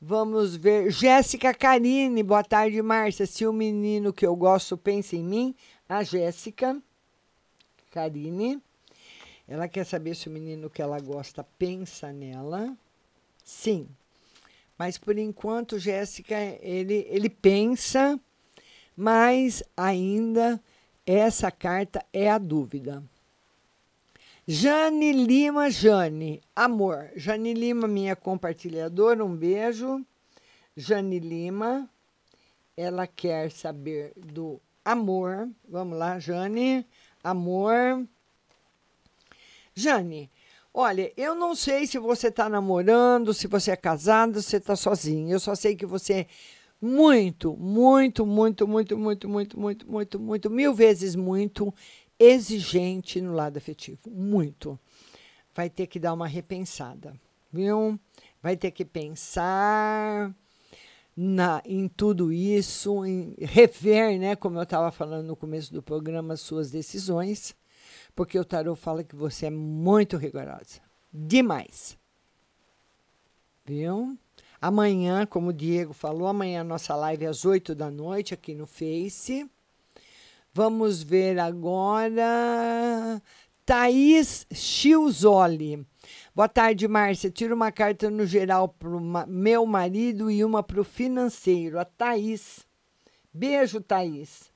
Vamos 0.01 0.55
ver. 0.55 0.89
Jéssica 0.89 1.53
Karine. 1.53 2.23
Boa 2.23 2.45
tarde, 2.45 2.81
Márcia. 2.81 3.27
Se 3.27 3.45
o 3.45 3.51
menino 3.51 4.13
que 4.13 4.25
eu 4.25 4.37
gosto 4.37 4.77
pensa 4.77 5.17
em 5.17 5.23
mim, 5.23 5.55
a 5.89 6.01
Jéssica 6.01 6.81
Karine. 7.91 8.61
Ela 9.47 9.67
quer 9.67 9.85
saber 9.85 10.15
se 10.15 10.27
o 10.27 10.31
menino 10.31 10.69
que 10.69 10.81
ela 10.81 10.99
gosta 10.99 11.43
pensa 11.57 12.11
nela. 12.11 12.75
Sim. 13.43 13.87
Mas 14.77 14.97
por 14.97 15.17
enquanto, 15.17 15.79
Jéssica, 15.79 16.35
ele, 16.61 17.07
ele 17.09 17.29
pensa, 17.29 18.19
mas 18.95 19.63
ainda 19.75 20.61
essa 21.05 21.49
carta 21.49 22.05
é 22.11 22.29
a 22.29 22.37
dúvida. 22.37 23.01
Jane 24.45 25.11
Lima, 25.11 25.69
Jane, 25.69 26.41
amor. 26.55 27.09
Jane 27.15 27.53
Lima, 27.53 27.87
minha 27.87 28.15
compartilhadora, 28.15 29.23
um 29.23 29.35
beijo. 29.35 30.05
Jane 30.75 31.19
Lima, 31.19 31.89
ela 32.75 33.07
quer 33.07 33.51
saber 33.51 34.13
do 34.15 34.61
amor. 34.85 35.49
Vamos 35.67 35.97
lá, 35.97 36.19
Jane, 36.19 36.85
amor. 37.23 38.05
Jane, 39.77 40.31
olha, 40.73 41.13
eu 41.15 41.35
não 41.35 41.53
sei 41.53 41.85
se 41.85 41.99
você 41.99 42.29
está 42.29 42.49
namorando, 42.49 43.31
se 43.31 43.45
você 43.45 43.69
é 43.69 43.75
casado, 43.75 44.41
se 44.41 44.57
está 44.57 44.75
sozinho. 44.75 45.29
Eu 45.29 45.39
só 45.39 45.53
sei 45.53 45.75
que 45.75 45.85
você 45.85 46.13
é 46.13 46.27
muito, 46.81 47.55
muito, 47.55 48.25
muito, 48.25 48.67
muito, 48.67 48.97
muito, 48.97 49.29
muito, 49.29 49.59
muito, 49.59 49.87
muito, 49.87 50.19
muito, 50.19 50.49
mil 50.49 50.73
vezes 50.73 51.15
muito 51.15 51.71
exigente 52.17 53.21
no 53.21 53.33
lado 53.33 53.57
afetivo. 53.57 53.99
Muito. 54.09 54.79
Vai 55.53 55.69
ter 55.69 55.85
que 55.85 55.99
dar 55.99 56.13
uma 56.13 56.27
repensada, 56.27 57.13
viu? 57.53 57.99
Vai 58.41 58.57
ter 58.57 58.71
que 58.71 58.83
pensar 58.83 60.35
na, 61.15 61.61
em 61.65 61.87
tudo 61.87 62.33
isso, 62.33 63.05
em 63.05 63.35
rever, 63.39 64.19
né? 64.19 64.35
Como 64.35 64.57
eu 64.57 64.63
estava 64.63 64.91
falando 64.91 65.27
no 65.27 65.35
começo 65.35 65.71
do 65.71 65.83
programa, 65.83 66.33
as 66.33 66.41
suas 66.41 66.71
decisões 66.71 67.55
porque 68.17 68.39
o 68.39 68.43
tarô 68.43 68.75
fala 68.75 69.03
que 69.03 69.15
você 69.15 69.45
é 69.45 69.49
muito 69.51 70.17
rigorosa. 70.17 70.81
Demais. 71.13 71.95
Viu? 73.63 74.17
Amanhã, 74.59 75.23
como 75.27 75.49
o 75.49 75.53
Diego 75.53 75.93
falou, 75.93 76.27
amanhã 76.27 76.63
nossa 76.63 76.95
live 76.95 77.25
é 77.25 77.27
às 77.27 77.45
8 77.45 77.75
da 77.75 77.91
noite 77.91 78.33
aqui 78.33 78.55
no 78.55 78.65
Face. 78.65 79.47
Vamos 80.51 81.03
ver 81.03 81.37
agora. 81.37 83.21
Thaís 83.63 84.47
Chilzoli. 84.51 85.85
Boa 86.33 86.49
tarde, 86.49 86.87
Márcia. 86.87 87.29
Tira 87.29 87.53
uma 87.53 87.71
carta 87.71 88.09
no 88.09 88.25
geral 88.25 88.67
para 88.67 88.89
o 88.89 89.27
meu 89.27 89.63
marido 89.67 90.31
e 90.31 90.43
uma 90.43 90.63
para 90.63 90.81
o 90.81 90.83
financeiro. 90.83 91.79
A 91.79 91.85
Thaís. 91.85 92.65
Beijo, 93.31 93.79
Thaís. 93.79 94.51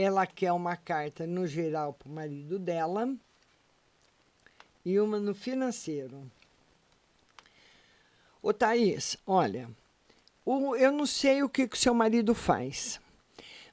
Ela 0.00 0.28
quer 0.28 0.52
uma 0.52 0.76
carta 0.76 1.26
no 1.26 1.44
geral 1.44 1.92
para 1.92 2.08
o 2.08 2.12
marido 2.12 2.56
dela 2.56 3.12
e 4.84 5.00
uma 5.00 5.18
no 5.18 5.34
financeiro. 5.34 6.30
Ô, 8.40 8.52
Thaís, 8.52 9.16
olha, 9.26 9.68
o, 10.46 10.76
eu 10.76 10.92
não 10.92 11.04
sei 11.04 11.42
o 11.42 11.48
que 11.48 11.64
o 11.64 11.76
seu 11.76 11.92
marido 11.92 12.32
faz, 12.32 13.00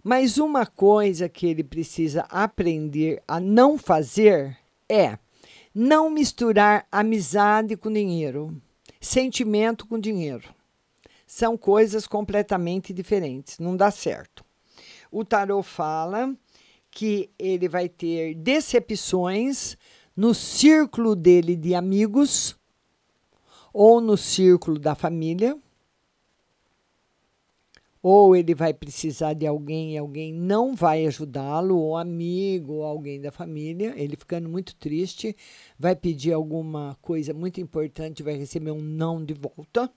mas 0.03 0.39
uma 0.39 0.65
coisa 0.65 1.29
que 1.29 1.45
ele 1.45 1.63
precisa 1.63 2.21
aprender 2.21 3.21
a 3.27 3.39
não 3.39 3.77
fazer 3.77 4.57
é 4.89 5.19
não 5.75 6.09
misturar 6.09 6.87
amizade 6.91 7.77
com 7.77 7.93
dinheiro, 7.93 8.59
sentimento 8.99 9.85
com 9.85 9.99
dinheiro. 9.99 10.51
São 11.27 11.55
coisas 11.55 12.07
completamente 12.07 12.91
diferentes, 12.91 13.59
não 13.59 13.77
dá 13.77 13.91
certo. 13.91 14.44
O 15.17 15.23
tarot 15.23 15.65
fala 15.65 16.35
que 16.91 17.29
ele 17.39 17.69
vai 17.69 17.87
ter 17.87 18.35
decepções 18.35 19.77
no 20.13 20.33
círculo 20.33 21.15
dele 21.15 21.55
de 21.55 21.73
amigos 21.73 22.59
ou 23.71 24.01
no 24.01 24.17
círculo 24.17 24.77
da 24.77 24.93
família, 24.93 25.57
ou 28.03 28.35
ele 28.35 28.53
vai 28.53 28.73
precisar 28.73 29.31
de 29.35 29.47
alguém 29.47 29.93
e 29.93 29.97
alguém 29.97 30.33
não 30.33 30.75
vai 30.75 31.05
ajudá-lo, 31.05 31.77
ou 31.77 31.95
amigo, 31.95 32.73
ou 32.73 32.83
alguém 32.83 33.21
da 33.21 33.31
família, 33.31 33.93
ele 33.95 34.17
ficando 34.17 34.49
muito 34.49 34.75
triste, 34.75 35.33
vai 35.79 35.95
pedir 35.95 36.33
alguma 36.33 36.97
coisa 37.01 37.33
muito 37.33 37.61
importante, 37.61 38.21
vai 38.21 38.35
receber 38.35 38.71
um 38.71 38.81
não 38.81 39.23
de 39.23 39.33
volta. 39.33 39.89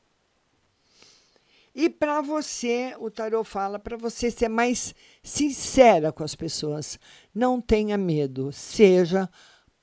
E 1.81 1.89
para 1.89 2.21
você, 2.21 2.97
o 2.99 3.09
tarot 3.09 3.49
fala 3.49 3.79
para 3.79 3.97
você 3.97 4.33
ser 4.33 4.49
mais 4.49 4.93
sincera 5.23 6.11
com 6.11 6.25
as 6.25 6.35
pessoas. 6.35 6.99
Não 7.33 7.61
tenha 7.61 7.97
medo, 7.97 8.51
seja 8.51 9.31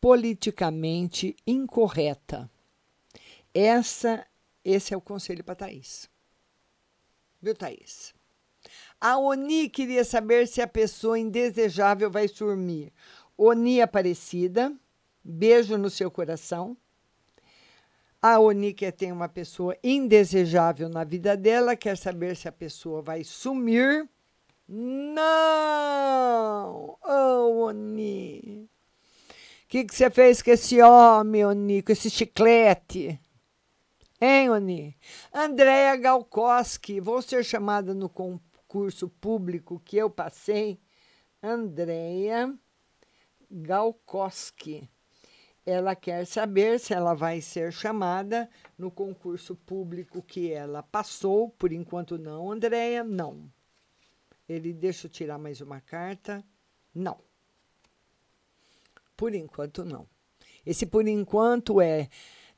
politicamente 0.02 1.38
incorreta. 1.48 2.52
Essa, 3.54 4.28
esse 4.62 4.94
é 4.94 4.98
o 4.98 5.00
conselho 5.00 5.42
para 5.42 5.56
Thaís. 5.56 6.10
Viu, 7.42 7.56
Thaís? 7.56 8.14
A 9.00 9.18
Oni 9.18 9.70
queria 9.70 10.04
saber 10.04 10.50
se 10.50 10.62
a 10.62 10.68
pessoa 10.68 11.18
indesejável 11.18 12.12
vai 12.12 12.28
sumir. 12.28 12.92
Oni 13.38 13.82
Aparecida, 13.82 14.76
beijo 15.24 15.78
no 15.78 15.90
seu 15.90 16.12
coração. 16.12 16.76
A 18.28 18.40
Oni 18.40 18.74
quer 18.74 18.92
ter 18.92 19.12
uma 19.12 19.30
pessoa 19.30 19.78
indesejável 19.84 20.90
na 20.90 21.04
vida 21.04 21.38
dela, 21.38 21.76
quer 21.76 21.96
saber 21.96 22.36
se 22.36 22.48
a 22.48 22.52
pessoa 22.52 23.00
vai 23.00 23.24
sumir. 23.24 24.10
Não! 24.68 25.24
Oh, 27.08 27.66
Oni! 27.68 28.68
O 28.68 29.68
que, 29.68 29.86
que 29.86 29.94
você 29.94 30.10
fez 30.10 30.42
com 30.42 30.50
esse 30.50 30.82
homem, 30.82 31.46
Oni, 31.46 31.84
com 31.84 31.92
esse 31.92 32.10
chiclete? 32.10 33.22
Hein, 34.20 34.50
Oni? 34.50 34.98
Andréia 35.32 35.96
Galkoski, 35.96 37.00
vou 37.00 37.22
ser 37.22 37.46
chamada 37.46 37.94
no 37.94 38.10
concurso 38.10 39.08
público 39.08 39.80
que 39.86 39.98
eu 39.98 40.10
passei. 40.10 40.80
Andréia 41.44 42.52
Galkoski. 43.52 44.90
Ela 45.66 45.96
quer 45.96 46.26
saber 46.26 46.80
se 46.80 46.94
ela 46.94 47.14
vai 47.14 47.42
ser 47.42 47.74
chamada 47.74 48.50
no 48.78 48.92
concurso 48.92 49.56
público 49.56 50.22
que 50.22 50.52
ela 50.52 50.84
passou. 50.84 51.50
Por 51.50 51.72
enquanto, 51.72 52.18
não, 52.18 52.52
Andréia, 52.52 53.04
não. 53.04 53.52
Ele 54.48 54.72
deixa 54.72 55.08
eu 55.08 55.12
tirar 55.12 55.40
mais 55.40 55.62
uma 55.62 55.82
carta. 55.82 56.44
Não. 56.94 57.18
Por 59.18 59.34
enquanto, 59.34 59.84
não. 59.84 60.08
Esse 60.66 60.86
por 60.86 61.08
enquanto 61.08 61.82
é 61.82 62.10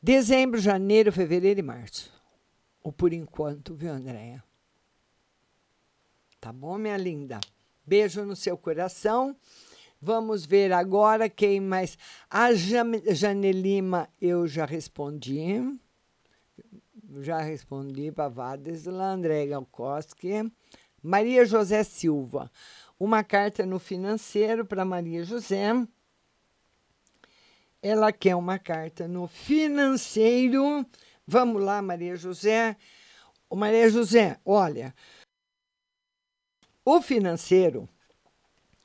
Dezembro, 0.01 0.59
janeiro, 0.59 1.11
fevereiro 1.11 1.59
e 1.59 1.63
março. 1.63 2.13
O 2.83 2.91
por 2.91 3.11
enquanto, 3.11 3.73
viu, 3.73 3.91
Andréia? 3.91 4.43
Tá 6.39 6.53
bom, 6.53 6.77
minha 6.77 6.95
linda? 6.95 7.39
Beijo 7.83 8.23
no 8.23 8.35
seu 8.35 8.55
coração. 8.57 9.35
Vamos 10.01 10.45
ver 10.45 10.71
agora 10.71 11.29
quem 11.29 11.59
mais. 11.59 11.97
A 12.29 12.49
Janelima, 12.53 14.09
eu 14.21 14.47
já 14.47 14.65
respondi. 14.65 15.61
Já 17.21 17.39
respondi 17.41 18.11
para 18.11 18.29
Vadesla, 18.29 19.11
André 19.11 19.47
Galkoski. 19.47 20.51
Maria 21.01 21.45
José 21.45 21.83
Silva. 21.83 22.51
Uma 22.99 23.23
carta 23.23 23.65
no 23.65 23.79
financeiro 23.79 24.65
para 24.65 24.83
Maria 24.83 25.23
José 25.23 25.73
ela 27.81 28.11
quer 28.11 28.35
uma 28.35 28.59
carta 28.59 29.07
no 29.07 29.27
financeiro. 29.27 30.85
Vamos 31.25 31.61
lá, 31.61 31.81
Maria 31.81 32.15
José. 32.15 32.75
Ô, 33.49 33.55
Maria 33.55 33.89
José, 33.89 34.39
olha, 34.43 34.93
o 36.83 37.01
financeiro 37.01 37.87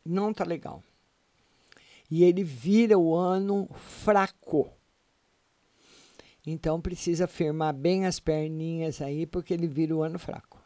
não 0.04 0.32
tá 0.32 0.44
legal. 0.44 0.82
E 2.14 2.24
ele 2.24 2.44
vira 2.44 2.98
o 2.98 3.14
ano 3.14 3.66
fraco. 3.74 4.70
Então 6.46 6.78
precisa 6.78 7.26
firmar 7.26 7.72
bem 7.72 8.04
as 8.04 8.20
perninhas 8.20 9.00
aí, 9.00 9.24
porque 9.24 9.54
ele 9.54 9.66
vira 9.66 9.96
o 9.96 10.02
ano 10.02 10.18
fraco. 10.18 10.62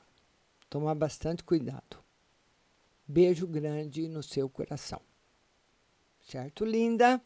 Tomar 0.68 0.96
bastante 0.96 1.44
cuidado. 1.44 1.98
Beijo 3.06 3.46
grande 3.46 4.08
no 4.08 4.24
seu 4.24 4.48
coração. 4.48 5.00
Certo, 6.18 6.64
linda? 6.64 7.22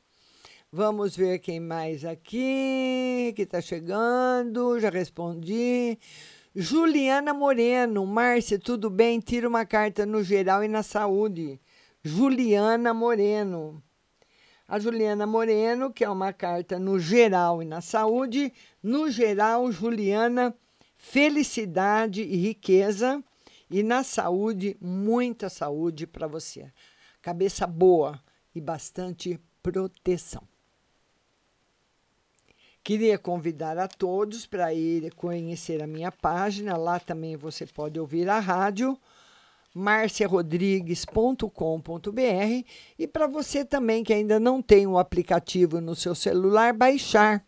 Vamos 0.70 1.16
ver 1.16 1.38
quem 1.38 1.58
mais 1.58 2.04
aqui 2.04 3.32
que 3.34 3.44
está 3.44 3.62
chegando. 3.62 4.78
Já 4.80 4.90
respondi. 4.90 5.98
Juliana 6.54 7.32
Moreno. 7.32 8.04
Márcia, 8.04 8.58
tudo 8.58 8.90
bem? 8.90 9.18
Tira 9.18 9.48
uma 9.48 9.64
carta 9.64 10.04
no 10.04 10.22
geral 10.22 10.62
e 10.62 10.68
na 10.68 10.82
saúde. 10.82 11.58
Juliana 12.04 12.92
Moreno. 12.92 13.82
A 14.70 14.78
Juliana 14.78 15.26
Moreno, 15.26 15.92
que 15.92 16.04
é 16.04 16.08
uma 16.08 16.32
carta 16.32 16.78
no 16.78 16.96
geral 16.96 17.60
e 17.60 17.64
na 17.64 17.80
saúde. 17.80 18.52
No 18.80 19.10
geral, 19.10 19.72
Juliana, 19.72 20.54
felicidade 20.96 22.22
e 22.22 22.36
riqueza. 22.36 23.20
E 23.68 23.82
na 23.82 24.04
saúde, 24.04 24.76
muita 24.80 25.48
saúde 25.48 26.06
para 26.06 26.28
você. 26.28 26.70
Cabeça 27.20 27.66
boa 27.66 28.22
e 28.54 28.60
bastante 28.60 29.40
proteção. 29.60 30.44
Queria 32.80 33.18
convidar 33.18 33.76
a 33.76 33.88
todos 33.88 34.46
para 34.46 34.72
ir 34.72 35.12
conhecer 35.16 35.82
a 35.82 35.86
minha 35.88 36.12
página. 36.12 36.76
Lá 36.76 37.00
também 37.00 37.34
você 37.34 37.66
pode 37.66 37.98
ouvir 37.98 38.28
a 38.28 38.38
rádio 38.38 38.96
marciarodrigues.com.br 39.74 42.66
e 42.98 43.06
para 43.06 43.26
você 43.26 43.64
também 43.64 44.02
que 44.02 44.12
ainda 44.12 44.40
não 44.40 44.60
tem 44.60 44.86
o 44.86 44.98
aplicativo 44.98 45.80
no 45.80 45.94
seu 45.94 46.14
celular, 46.14 46.72
baixar. 46.72 47.44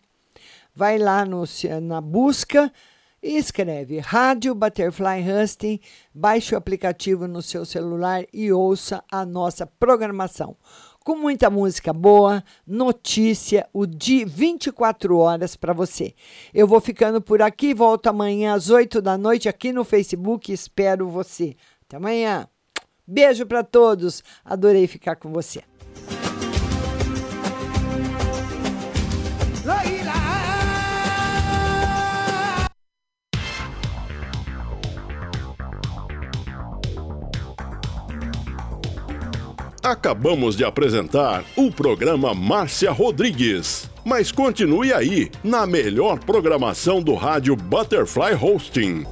Vai 0.74 0.98
lá 0.98 1.24
no, 1.24 1.44
na 1.82 2.00
busca 2.00 2.72
e 3.22 3.36
escreve 3.36 3.98
Rádio 3.98 4.54
Butterfly 4.54 5.22
Husting, 5.22 5.80
baixe 6.14 6.54
o 6.54 6.58
aplicativo 6.58 7.28
no 7.28 7.42
seu 7.42 7.64
celular 7.64 8.24
e 8.32 8.52
ouça 8.52 9.04
a 9.10 9.24
nossa 9.24 9.66
programação 9.66 10.56
com 11.04 11.16
muita 11.16 11.50
música 11.50 11.92
boa, 11.92 12.44
notícia, 12.66 13.68
o 13.72 13.86
dia 13.86 14.24
24 14.24 15.18
horas 15.18 15.56
para 15.56 15.72
você. 15.72 16.14
Eu 16.54 16.66
vou 16.66 16.80
ficando 16.80 17.20
por 17.20 17.42
aqui, 17.42 17.74
volto 17.74 18.06
amanhã 18.06 18.54
às 18.54 18.70
8 18.70 19.02
da 19.02 19.18
noite 19.18 19.48
aqui 19.48 19.72
no 19.72 19.84
Facebook, 19.84 20.52
espero 20.52 21.08
você. 21.08 21.56
Até 21.92 21.98
amanhã. 21.98 22.48
Beijo 23.06 23.44
para 23.44 23.62
todos. 23.62 24.24
Adorei 24.42 24.86
ficar 24.86 25.16
com 25.16 25.30
você. 25.30 25.62
Acabamos 39.82 40.56
de 40.56 40.64
apresentar 40.64 41.44
o 41.56 41.70
programa 41.70 42.32
Márcia 42.32 42.90
Rodrigues. 42.90 43.90
Mas 44.04 44.32
continue 44.32 44.92
aí, 44.94 45.30
na 45.44 45.66
melhor 45.66 46.18
programação 46.20 47.02
do 47.02 47.14
rádio 47.14 47.54
Butterfly 47.54 48.34
Hosting. 48.40 49.04